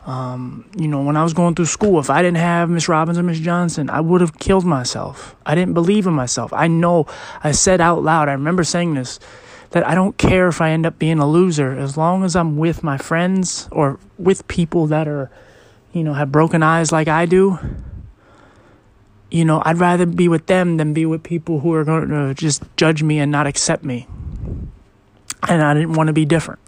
Um, 0.10 0.66
you 0.76 0.88
know, 0.88 1.04
when 1.04 1.16
I 1.16 1.22
was 1.22 1.36
going 1.36 1.54
through 1.54 1.68
school, 1.68 2.00
if 2.00 2.10
I 2.10 2.24
didn't 2.24 2.38
have 2.38 2.68
Miss 2.68 2.90
Robbins 2.90 3.20
or 3.20 3.22
Miss 3.22 3.38
Johnson, 3.38 3.92
I 3.92 4.02
would 4.02 4.22
have 4.22 4.40
killed 4.40 4.66
myself. 4.66 5.36
I 5.46 5.54
didn't 5.54 5.76
believe 5.76 6.08
in 6.08 6.14
myself. 6.14 6.52
I 6.52 6.68
know 6.68 7.06
I 7.44 7.52
said 7.52 7.80
out 7.80 8.02
loud, 8.02 8.28
I 8.28 8.32
remember 8.32 8.64
saying 8.64 8.96
this, 8.96 9.20
that 9.70 9.88
I 9.88 9.94
don't 9.94 10.18
care 10.18 10.48
if 10.48 10.62
I 10.62 10.72
end 10.72 10.88
up 10.88 10.98
being 10.98 11.20
a 11.20 11.30
loser 11.30 11.78
as 11.78 11.96
long 11.96 12.24
as 12.24 12.36
I'm 12.36 12.58
with 12.58 12.82
my 12.82 12.98
friends 12.98 13.70
or 13.72 14.00
with 14.18 14.48
people 14.48 14.88
that 14.88 15.08
are, 15.08 15.30
you 15.94 16.04
know, 16.04 16.14
have 16.14 16.32
broken 16.32 16.64
eyes 16.64 16.92
like 16.92 17.08
I 17.08 17.28
do. 17.28 17.60
You 19.30 19.46
know, 19.46 19.62
I'd 19.64 19.78
rather 19.78 20.08
be 20.08 20.28
with 20.28 20.48
them 20.48 20.78
than 20.78 20.92
be 20.92 21.06
with 21.06 21.22
people 21.22 21.60
who 21.60 21.72
are 21.76 21.84
going 21.84 22.10
to 22.10 22.34
just 22.34 22.64
judge 22.78 23.04
me 23.04 23.20
and 23.20 23.32
not 23.32 23.46
accept 23.46 23.84
me. 23.84 24.08
And 25.48 25.62
I 25.62 25.76
didn't 25.76 25.94
want 25.94 26.08
to 26.08 26.14
be 26.14 26.26
different. 26.26 26.62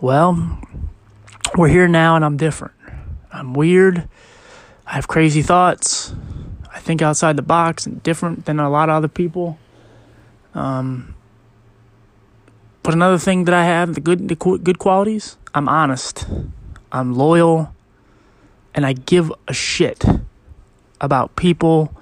Well, 0.00 0.62
we're 1.56 1.68
here 1.68 1.88
now 1.88 2.16
and 2.16 2.24
I'm 2.24 2.36
different. 2.36 2.74
I'm 3.32 3.54
weird. 3.54 4.08
I 4.86 4.94
have 4.94 5.08
crazy 5.08 5.42
thoughts. 5.42 6.14
I 6.72 6.80
think 6.80 7.02
outside 7.02 7.36
the 7.36 7.42
box 7.42 7.86
and 7.86 8.02
different 8.02 8.46
than 8.46 8.58
a 8.58 8.70
lot 8.70 8.88
of 8.88 8.94
other 8.94 9.08
people. 9.08 9.58
Um, 10.54 11.14
but 12.82 12.94
another 12.94 13.18
thing 13.18 13.44
that 13.44 13.54
I 13.54 13.64
have, 13.64 13.94
the 13.94 14.00
good, 14.00 14.28
the 14.28 14.34
good 14.34 14.78
qualities, 14.78 15.36
I'm 15.54 15.68
honest. 15.68 16.26
I'm 16.90 17.14
loyal. 17.14 17.74
And 18.74 18.86
I 18.86 18.92
give 18.92 19.32
a 19.46 19.52
shit 19.52 20.04
about 21.00 21.36
people, 21.36 21.94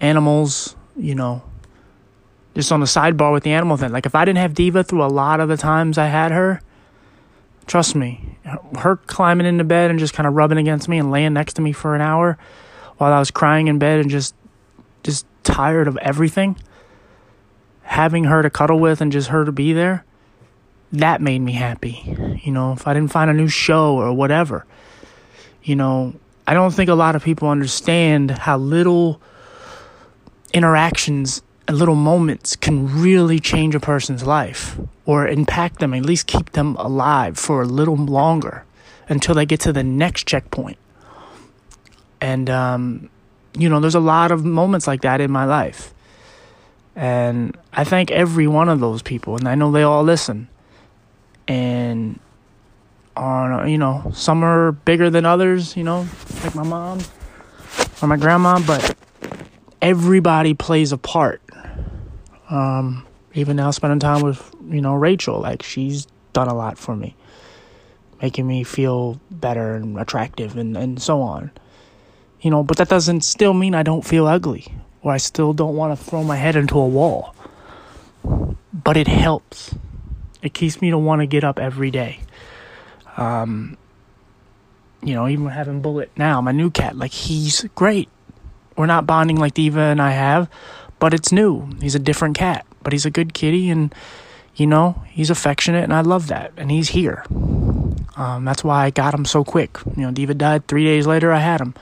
animals, 0.00 0.74
you 0.96 1.14
know, 1.14 1.42
just 2.54 2.72
on 2.72 2.80
the 2.80 2.86
sidebar 2.86 3.32
with 3.32 3.42
the 3.42 3.52
animal 3.52 3.76
thing. 3.76 3.92
Like 3.92 4.06
if 4.06 4.14
I 4.14 4.24
didn't 4.24 4.38
have 4.38 4.54
Diva 4.54 4.84
through 4.84 5.04
a 5.04 5.08
lot 5.08 5.40
of 5.40 5.48
the 5.48 5.56
times 5.56 5.98
I 5.98 6.06
had 6.06 6.32
her, 6.32 6.60
Trust 7.66 7.94
me, 7.94 8.36
her 8.78 8.96
climbing 8.96 9.46
into 9.46 9.64
bed 9.64 9.90
and 9.90 9.98
just 9.98 10.12
kind 10.14 10.26
of 10.26 10.34
rubbing 10.34 10.58
against 10.58 10.88
me 10.88 10.98
and 10.98 11.10
laying 11.10 11.32
next 11.32 11.54
to 11.54 11.62
me 11.62 11.72
for 11.72 11.94
an 11.94 12.00
hour 12.00 12.38
while 12.98 13.12
I 13.12 13.18
was 13.18 13.30
crying 13.30 13.68
in 13.68 13.78
bed 13.78 14.00
and 14.00 14.10
just 14.10 14.34
just 15.02 15.26
tired 15.42 15.88
of 15.88 15.96
everything. 15.98 16.56
Having 17.82 18.24
her 18.24 18.42
to 18.42 18.50
cuddle 18.50 18.78
with 18.78 19.00
and 19.00 19.12
just 19.12 19.28
her 19.28 19.44
to 19.44 19.52
be 19.52 19.72
there, 19.72 20.04
that 20.92 21.20
made 21.20 21.40
me 21.40 21.52
happy. 21.52 22.40
You 22.42 22.52
know, 22.52 22.72
if 22.72 22.86
I 22.86 22.94
didn't 22.94 23.12
find 23.12 23.30
a 23.30 23.34
new 23.34 23.48
show 23.48 23.96
or 23.96 24.12
whatever. 24.12 24.66
You 25.62 25.76
know, 25.76 26.14
I 26.46 26.54
don't 26.54 26.72
think 26.72 26.90
a 26.90 26.94
lot 26.94 27.16
of 27.16 27.24
people 27.24 27.48
understand 27.48 28.30
how 28.30 28.58
little 28.58 29.20
interactions 30.52 31.42
little 31.72 31.94
moments 31.94 32.56
can 32.56 33.00
really 33.00 33.38
change 33.38 33.74
a 33.74 33.80
person's 33.80 34.24
life 34.24 34.78
or 35.06 35.26
impact 35.26 35.78
them, 35.80 35.94
at 35.94 36.04
least 36.04 36.26
keep 36.26 36.52
them 36.52 36.76
alive 36.76 37.38
for 37.38 37.62
a 37.62 37.66
little 37.66 37.96
longer 37.96 38.64
until 39.08 39.34
they 39.34 39.46
get 39.46 39.60
to 39.60 39.72
the 39.72 39.82
next 39.82 40.26
checkpoint. 40.26 40.78
And, 42.20 42.48
um, 42.50 43.08
you 43.56 43.68
know, 43.68 43.80
there's 43.80 43.94
a 43.94 44.00
lot 44.00 44.30
of 44.30 44.44
moments 44.44 44.86
like 44.86 45.02
that 45.02 45.20
in 45.20 45.30
my 45.30 45.44
life. 45.44 45.92
And 46.96 47.56
I 47.72 47.84
thank 47.84 48.10
every 48.10 48.46
one 48.46 48.68
of 48.68 48.80
those 48.80 49.02
people, 49.02 49.36
and 49.36 49.48
I 49.48 49.54
know 49.54 49.72
they 49.72 49.82
all 49.82 50.04
listen. 50.04 50.48
And 51.48 52.20
on, 53.16 53.68
you 53.68 53.78
know, 53.78 54.12
some 54.14 54.44
are 54.44 54.72
bigger 54.72 55.10
than 55.10 55.26
others, 55.26 55.76
you 55.76 55.84
know, 55.84 56.06
like 56.42 56.54
my 56.54 56.62
mom 56.62 57.00
or 58.00 58.08
my 58.08 58.16
grandma, 58.16 58.60
but 58.64 58.96
everybody 59.82 60.54
plays 60.54 60.92
a 60.92 60.98
part 60.98 61.42
um, 62.50 63.06
even 63.34 63.56
now, 63.56 63.70
spending 63.70 64.00
time 64.00 64.22
with 64.22 64.54
you 64.68 64.80
know 64.80 64.94
Rachel, 64.94 65.40
like 65.40 65.62
she's 65.62 66.06
done 66.32 66.48
a 66.48 66.54
lot 66.54 66.78
for 66.78 66.94
me, 66.96 67.16
making 68.20 68.46
me 68.46 68.64
feel 68.64 69.20
better 69.30 69.74
and 69.74 69.98
attractive, 69.98 70.56
and 70.56 70.76
and 70.76 71.00
so 71.00 71.20
on. 71.20 71.50
You 72.40 72.50
know, 72.50 72.62
but 72.62 72.76
that 72.76 72.88
doesn't 72.88 73.22
still 73.22 73.54
mean 73.54 73.74
I 73.74 73.82
don't 73.82 74.04
feel 74.04 74.26
ugly 74.26 74.66
or 75.04 75.12
I 75.12 75.18
still 75.18 75.52
don't 75.52 75.76
want 75.76 75.96
to 75.96 76.04
throw 76.04 76.24
my 76.24 76.36
head 76.36 76.56
into 76.56 76.78
a 76.78 76.88
wall. 76.88 77.36
But 78.72 78.96
it 78.96 79.06
helps. 79.06 79.74
It 80.42 80.54
keeps 80.54 80.80
me 80.80 80.90
to 80.90 80.98
want 80.98 81.20
to 81.20 81.26
get 81.26 81.44
up 81.44 81.58
every 81.58 81.90
day. 81.90 82.20
Um, 83.16 83.76
you 85.02 85.14
know, 85.14 85.28
even 85.28 85.46
having 85.46 85.82
Bullet 85.82 86.10
now, 86.16 86.40
my 86.40 86.52
new 86.52 86.70
cat, 86.70 86.96
like 86.96 87.12
he's 87.12 87.64
great. 87.74 88.08
We're 88.76 88.86
not 88.86 89.06
bonding 89.06 89.36
like 89.36 89.54
Diva 89.54 89.80
and 89.80 90.02
I 90.02 90.10
have, 90.10 90.48
but 90.98 91.14
it's 91.14 91.32
new. 91.32 91.68
He's 91.80 91.94
a 91.94 91.98
different 91.98 92.36
cat, 92.36 92.66
but 92.82 92.92
he's 92.92 93.06
a 93.06 93.10
good 93.10 93.34
kitty, 93.34 93.70
and 93.70 93.94
you 94.56 94.66
know 94.66 95.02
he's 95.08 95.30
affectionate, 95.30 95.84
and 95.84 95.92
I 95.92 96.00
love 96.00 96.28
that. 96.28 96.52
And 96.56 96.70
he's 96.70 96.90
here. 96.90 97.24
Um, 98.16 98.44
that's 98.44 98.62
why 98.62 98.84
I 98.84 98.90
got 98.90 99.14
him 99.14 99.24
so 99.24 99.44
quick. 99.44 99.78
You 99.96 100.02
know, 100.02 100.10
Diva 100.10 100.34
died 100.34 100.66
three 100.68 100.84
days 100.84 101.06
later. 101.06 101.32
I 101.32 101.40
had 101.40 101.60
him. 101.60 101.74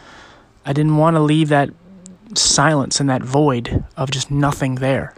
I 0.64 0.72
didn't 0.72 0.96
want 0.96 1.16
to 1.16 1.20
leave 1.20 1.48
that 1.48 1.70
silence 2.34 3.00
and 3.00 3.10
that 3.10 3.22
void 3.22 3.84
of 3.96 4.10
just 4.10 4.30
nothing 4.30 4.76
there. 4.76 5.14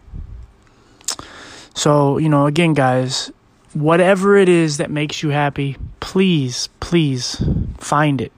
So, 1.74 2.18
you 2.18 2.28
know, 2.28 2.46
again, 2.46 2.74
guys, 2.74 3.30
whatever 3.72 4.36
it 4.36 4.48
is 4.48 4.78
that 4.78 4.90
makes 4.90 5.22
you 5.22 5.30
happy, 5.30 5.76
please, 6.00 6.68
please 6.80 7.42
find 7.78 8.20
it. 8.20 8.32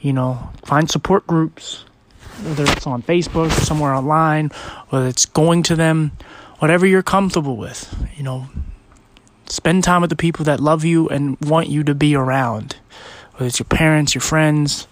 You 0.00 0.12
know, 0.12 0.50
find 0.64 0.88
support 0.90 1.26
groups, 1.26 1.84
whether 2.44 2.64
it's 2.64 2.86
on 2.86 3.02
Facebook 3.02 3.46
or 3.48 3.64
somewhere 3.64 3.94
online, 3.94 4.50
whether 4.90 5.06
it's 5.06 5.26
going 5.26 5.62
to 5.64 5.76
them, 5.76 6.12
whatever 6.58 6.86
you're 6.86 7.02
comfortable 7.02 7.56
with. 7.56 7.94
You 8.16 8.22
know, 8.22 8.46
spend 9.46 9.84
time 9.84 10.00
with 10.00 10.10
the 10.10 10.16
people 10.16 10.44
that 10.44 10.60
love 10.60 10.84
you 10.84 11.08
and 11.08 11.38
want 11.40 11.68
you 11.68 11.82
to 11.84 11.94
be 11.94 12.14
around. 12.14 12.76
whether 13.36 13.46
it's 13.46 13.58
your 13.58 13.66
parents, 13.66 14.14
your 14.14 14.22
friends, 14.22 14.86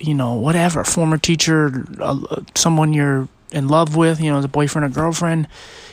you 0.00 0.14
know, 0.14 0.34
whatever, 0.34 0.84
former 0.84 1.18
teacher, 1.18 1.86
someone 2.54 2.92
you're 2.92 3.28
in 3.52 3.68
love 3.68 3.94
with, 3.94 4.20
you 4.20 4.30
know, 4.30 4.38
as 4.38 4.44
a 4.44 4.48
boyfriend 4.48 4.84
or 4.84 4.88
girlfriend. 4.88 5.46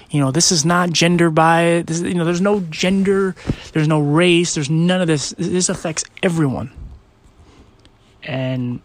You 0.10 0.20
know, 0.20 0.32
this 0.32 0.52
is 0.52 0.64
not 0.64 0.91
gender 0.91 1.30
bias. 1.30 1.86
This, 1.86 2.02
you 2.02 2.14
know, 2.14 2.24
there's 2.24 2.41
no 2.41 2.62
gender, 2.70 3.36
there's 3.74 3.88
no 3.88 4.00
race, 4.00 4.54
there's 4.54 4.70
none 4.70 5.02
of 5.02 5.08
this. 5.08 5.34
This 5.38 5.70
affects 5.70 6.06
everyone. 6.22 6.72
And, 8.24 8.82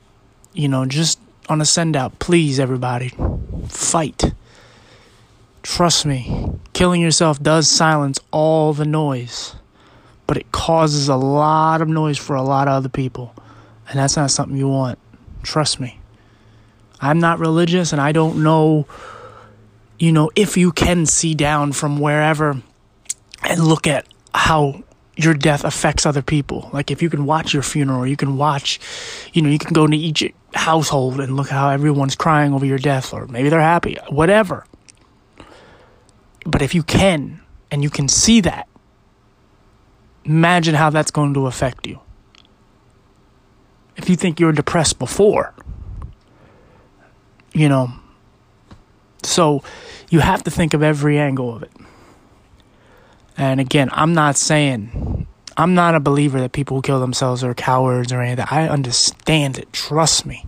you 0.52 0.68
know, 0.68 0.84
just 0.84 1.20
on 1.48 1.60
a 1.60 1.64
send 1.64 1.96
out, 1.96 2.18
please, 2.18 2.60
everybody, 2.60 3.12
fight. 3.68 4.32
Trust 5.62 6.06
me, 6.06 6.50
killing 6.72 7.00
yourself 7.00 7.42
does 7.42 7.68
silence 7.68 8.18
all 8.30 8.72
the 8.72 8.84
noise, 8.84 9.54
but 10.26 10.36
it 10.36 10.50
causes 10.52 11.08
a 11.08 11.16
lot 11.16 11.82
of 11.82 11.88
noise 11.88 12.18
for 12.18 12.36
a 12.36 12.42
lot 12.42 12.68
of 12.68 12.74
other 12.74 12.88
people. 12.88 13.34
And 13.88 13.98
that's 13.98 14.16
not 14.16 14.30
something 14.30 14.56
you 14.56 14.68
want. 14.68 14.98
Trust 15.42 15.80
me. 15.80 15.98
I'm 17.00 17.18
not 17.18 17.38
religious 17.38 17.92
and 17.92 18.00
I 18.00 18.12
don't 18.12 18.42
know, 18.42 18.86
you 19.98 20.12
know, 20.12 20.30
if 20.34 20.56
you 20.56 20.72
can 20.72 21.06
see 21.06 21.34
down 21.34 21.72
from 21.72 21.98
wherever 21.98 22.60
and 23.42 23.64
look 23.64 23.86
at 23.86 24.06
how 24.34 24.82
your 25.18 25.34
death 25.34 25.64
affects 25.64 26.06
other 26.06 26.22
people. 26.22 26.70
Like 26.72 26.92
if 26.92 27.02
you 27.02 27.10
can 27.10 27.26
watch 27.26 27.52
your 27.52 27.64
funeral, 27.64 28.06
you 28.06 28.16
can 28.16 28.36
watch, 28.36 28.78
you 29.32 29.42
know, 29.42 29.50
you 29.50 29.58
can 29.58 29.72
go 29.72 29.84
into 29.84 29.96
each 29.96 30.32
household 30.54 31.18
and 31.18 31.36
look 31.36 31.48
how 31.48 31.70
everyone's 31.70 32.14
crying 32.14 32.54
over 32.54 32.64
your 32.64 32.78
death, 32.78 33.12
or 33.12 33.26
maybe 33.26 33.48
they're 33.48 33.60
happy, 33.60 33.98
whatever. 34.08 34.64
But 36.46 36.62
if 36.62 36.72
you 36.72 36.84
can, 36.84 37.40
and 37.70 37.82
you 37.82 37.90
can 37.90 38.06
see 38.06 38.40
that, 38.42 38.68
imagine 40.24 40.76
how 40.76 40.88
that's 40.88 41.10
going 41.10 41.34
to 41.34 41.46
affect 41.46 41.86
you. 41.86 42.00
If 43.96 44.08
you 44.08 44.14
think 44.14 44.38
you're 44.38 44.52
depressed 44.52 45.00
before, 45.00 45.52
you 47.52 47.68
know, 47.68 47.90
so 49.24 49.64
you 50.10 50.20
have 50.20 50.44
to 50.44 50.50
think 50.50 50.74
of 50.74 50.82
every 50.82 51.18
angle 51.18 51.56
of 51.56 51.64
it. 51.64 51.72
And 53.38 53.60
again, 53.60 53.88
I'm 53.92 54.12
not 54.14 54.36
saying 54.36 55.26
I'm 55.56 55.74
not 55.74 55.96
a 55.96 56.00
believer 56.00 56.40
that 56.40 56.52
people 56.52 56.76
who 56.76 56.82
kill 56.82 57.00
themselves 57.00 57.42
are 57.42 57.52
cowards 57.52 58.12
or 58.12 58.20
anything. 58.20 58.46
I 58.48 58.68
understand 58.68 59.58
it. 59.58 59.72
Trust 59.72 60.26
me. 60.26 60.44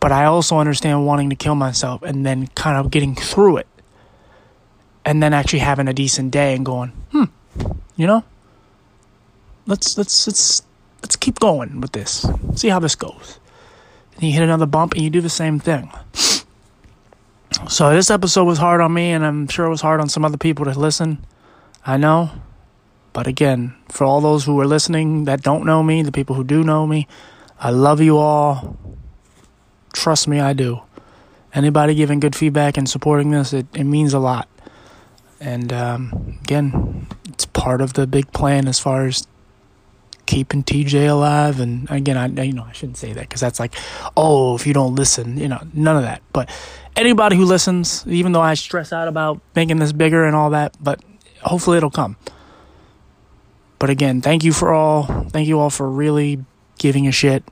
But 0.00 0.10
I 0.10 0.24
also 0.24 0.58
understand 0.58 1.06
wanting 1.06 1.30
to 1.30 1.36
kill 1.36 1.54
myself 1.54 2.02
and 2.02 2.26
then 2.26 2.48
kind 2.48 2.76
of 2.76 2.90
getting 2.90 3.14
through 3.14 3.58
it. 3.58 3.68
And 5.04 5.22
then 5.22 5.32
actually 5.32 5.60
having 5.60 5.86
a 5.86 5.92
decent 5.92 6.32
day 6.32 6.54
and 6.54 6.64
going, 6.64 6.90
hmm, 7.12 7.24
you 7.96 8.06
know, 8.06 8.24
let's 9.66 9.98
let's 9.98 10.26
let's 10.26 10.62
let's 11.02 11.16
keep 11.16 11.38
going 11.38 11.80
with 11.80 11.92
this. 11.92 12.26
See 12.54 12.68
how 12.68 12.78
this 12.78 12.94
goes. 12.94 13.38
And 14.14 14.24
you 14.24 14.32
hit 14.32 14.42
another 14.42 14.66
bump 14.66 14.94
and 14.94 15.02
you 15.02 15.10
do 15.10 15.20
the 15.20 15.28
same 15.28 15.58
thing. 15.58 15.90
So 17.68 17.94
this 17.94 18.10
episode 18.10 18.44
was 18.44 18.58
hard 18.58 18.80
on 18.80 18.92
me 18.92 19.10
and 19.10 19.24
I'm 19.24 19.48
sure 19.48 19.66
it 19.66 19.70
was 19.70 19.80
hard 19.80 20.00
on 20.00 20.08
some 20.08 20.24
other 20.24 20.36
people 20.36 20.64
to 20.64 20.78
listen. 20.78 21.24
I 21.84 21.96
know. 21.96 22.30
But 23.12 23.26
again, 23.26 23.74
for 23.88 24.04
all 24.04 24.20
those 24.20 24.44
who 24.44 24.58
are 24.60 24.66
listening 24.66 25.24
that 25.24 25.42
don't 25.42 25.66
know 25.66 25.82
me, 25.82 26.02
the 26.02 26.12
people 26.12 26.34
who 26.34 26.44
do 26.44 26.62
know 26.64 26.86
me, 26.86 27.06
I 27.60 27.70
love 27.70 28.00
you 28.00 28.18
all. 28.18 28.76
Trust 29.92 30.26
me, 30.28 30.40
I 30.40 30.52
do. 30.52 30.80
Anybody 31.54 31.94
giving 31.94 32.20
good 32.20 32.34
feedback 32.34 32.78
and 32.78 32.88
supporting 32.88 33.30
this, 33.30 33.52
it, 33.52 33.66
it 33.74 33.84
means 33.84 34.14
a 34.14 34.18
lot. 34.18 34.48
And 35.40 35.72
um, 35.72 36.38
again, 36.42 37.06
it's 37.28 37.44
part 37.44 37.80
of 37.80 37.92
the 37.92 38.06
big 38.06 38.32
plan 38.32 38.68
as 38.68 38.78
far 38.78 39.06
as 39.06 39.26
keeping 40.26 40.62
TJ 40.62 41.10
alive. 41.10 41.60
And 41.60 41.90
again, 41.90 42.16
I 42.16 42.42
you 42.42 42.52
know 42.52 42.64
I 42.64 42.72
shouldn't 42.72 42.96
say 42.96 43.12
that 43.12 43.20
because 43.22 43.40
that's 43.40 43.60
like, 43.60 43.74
oh, 44.16 44.54
if 44.54 44.66
you 44.66 44.72
don't 44.72 44.94
listen, 44.94 45.36
you 45.36 45.48
know, 45.48 45.60
none 45.74 45.96
of 45.96 46.02
that. 46.02 46.22
But 46.32 46.48
anybody 46.96 47.36
who 47.36 47.44
listens, 47.44 48.04
even 48.06 48.32
though 48.32 48.40
I 48.40 48.54
stress 48.54 48.92
out 48.92 49.08
about 49.08 49.40
making 49.54 49.78
this 49.78 49.92
bigger 49.92 50.24
and 50.24 50.36
all 50.36 50.50
that, 50.50 50.76
but 50.80 51.00
hopefully 51.42 51.76
it'll 51.76 51.90
come. 51.90 52.16
But 53.78 53.90
again, 53.90 54.20
thank 54.20 54.44
you 54.44 54.52
for 54.52 54.72
all. 54.72 55.04
Thank 55.30 55.48
you 55.48 55.58
all 55.58 55.70
for 55.70 55.90
really 55.90 56.44
giving 56.78 57.06
a 57.08 57.12
shit 57.12 57.42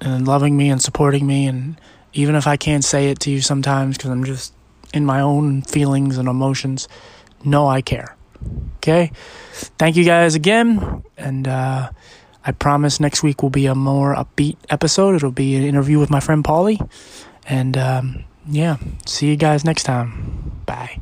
and 0.00 0.26
loving 0.26 0.56
me 0.56 0.70
and 0.70 0.80
supporting 0.80 1.26
me. 1.26 1.46
And 1.46 1.80
even 2.12 2.34
if 2.34 2.46
I 2.46 2.56
can't 2.56 2.84
say 2.84 3.10
it 3.10 3.18
to 3.20 3.30
you 3.30 3.40
sometimes 3.40 3.96
because 3.96 4.10
I'm 4.10 4.24
just 4.24 4.54
in 4.94 5.04
my 5.04 5.20
own 5.20 5.62
feelings 5.62 6.16
and 6.16 6.28
emotions, 6.28 6.88
know 7.44 7.66
I 7.66 7.82
care. 7.82 8.16
Okay? 8.76 9.10
Thank 9.78 9.96
you 9.96 10.04
guys 10.04 10.34
again. 10.34 11.02
And 11.16 11.48
uh, 11.48 11.90
I 12.44 12.52
promise 12.52 13.00
next 13.00 13.22
week 13.22 13.42
will 13.42 13.50
be 13.50 13.66
a 13.66 13.74
more 13.74 14.14
upbeat 14.14 14.56
episode. 14.70 15.16
It'll 15.16 15.32
be 15.32 15.56
an 15.56 15.64
interview 15.64 15.98
with 15.98 16.10
my 16.10 16.20
friend 16.20 16.44
Paulie. 16.44 16.78
And 17.48 17.76
um, 17.76 18.24
yeah, 18.48 18.76
see 19.06 19.28
you 19.28 19.36
guys 19.36 19.64
next 19.64 19.84
time. 19.84 20.62
Bye. 20.66 21.00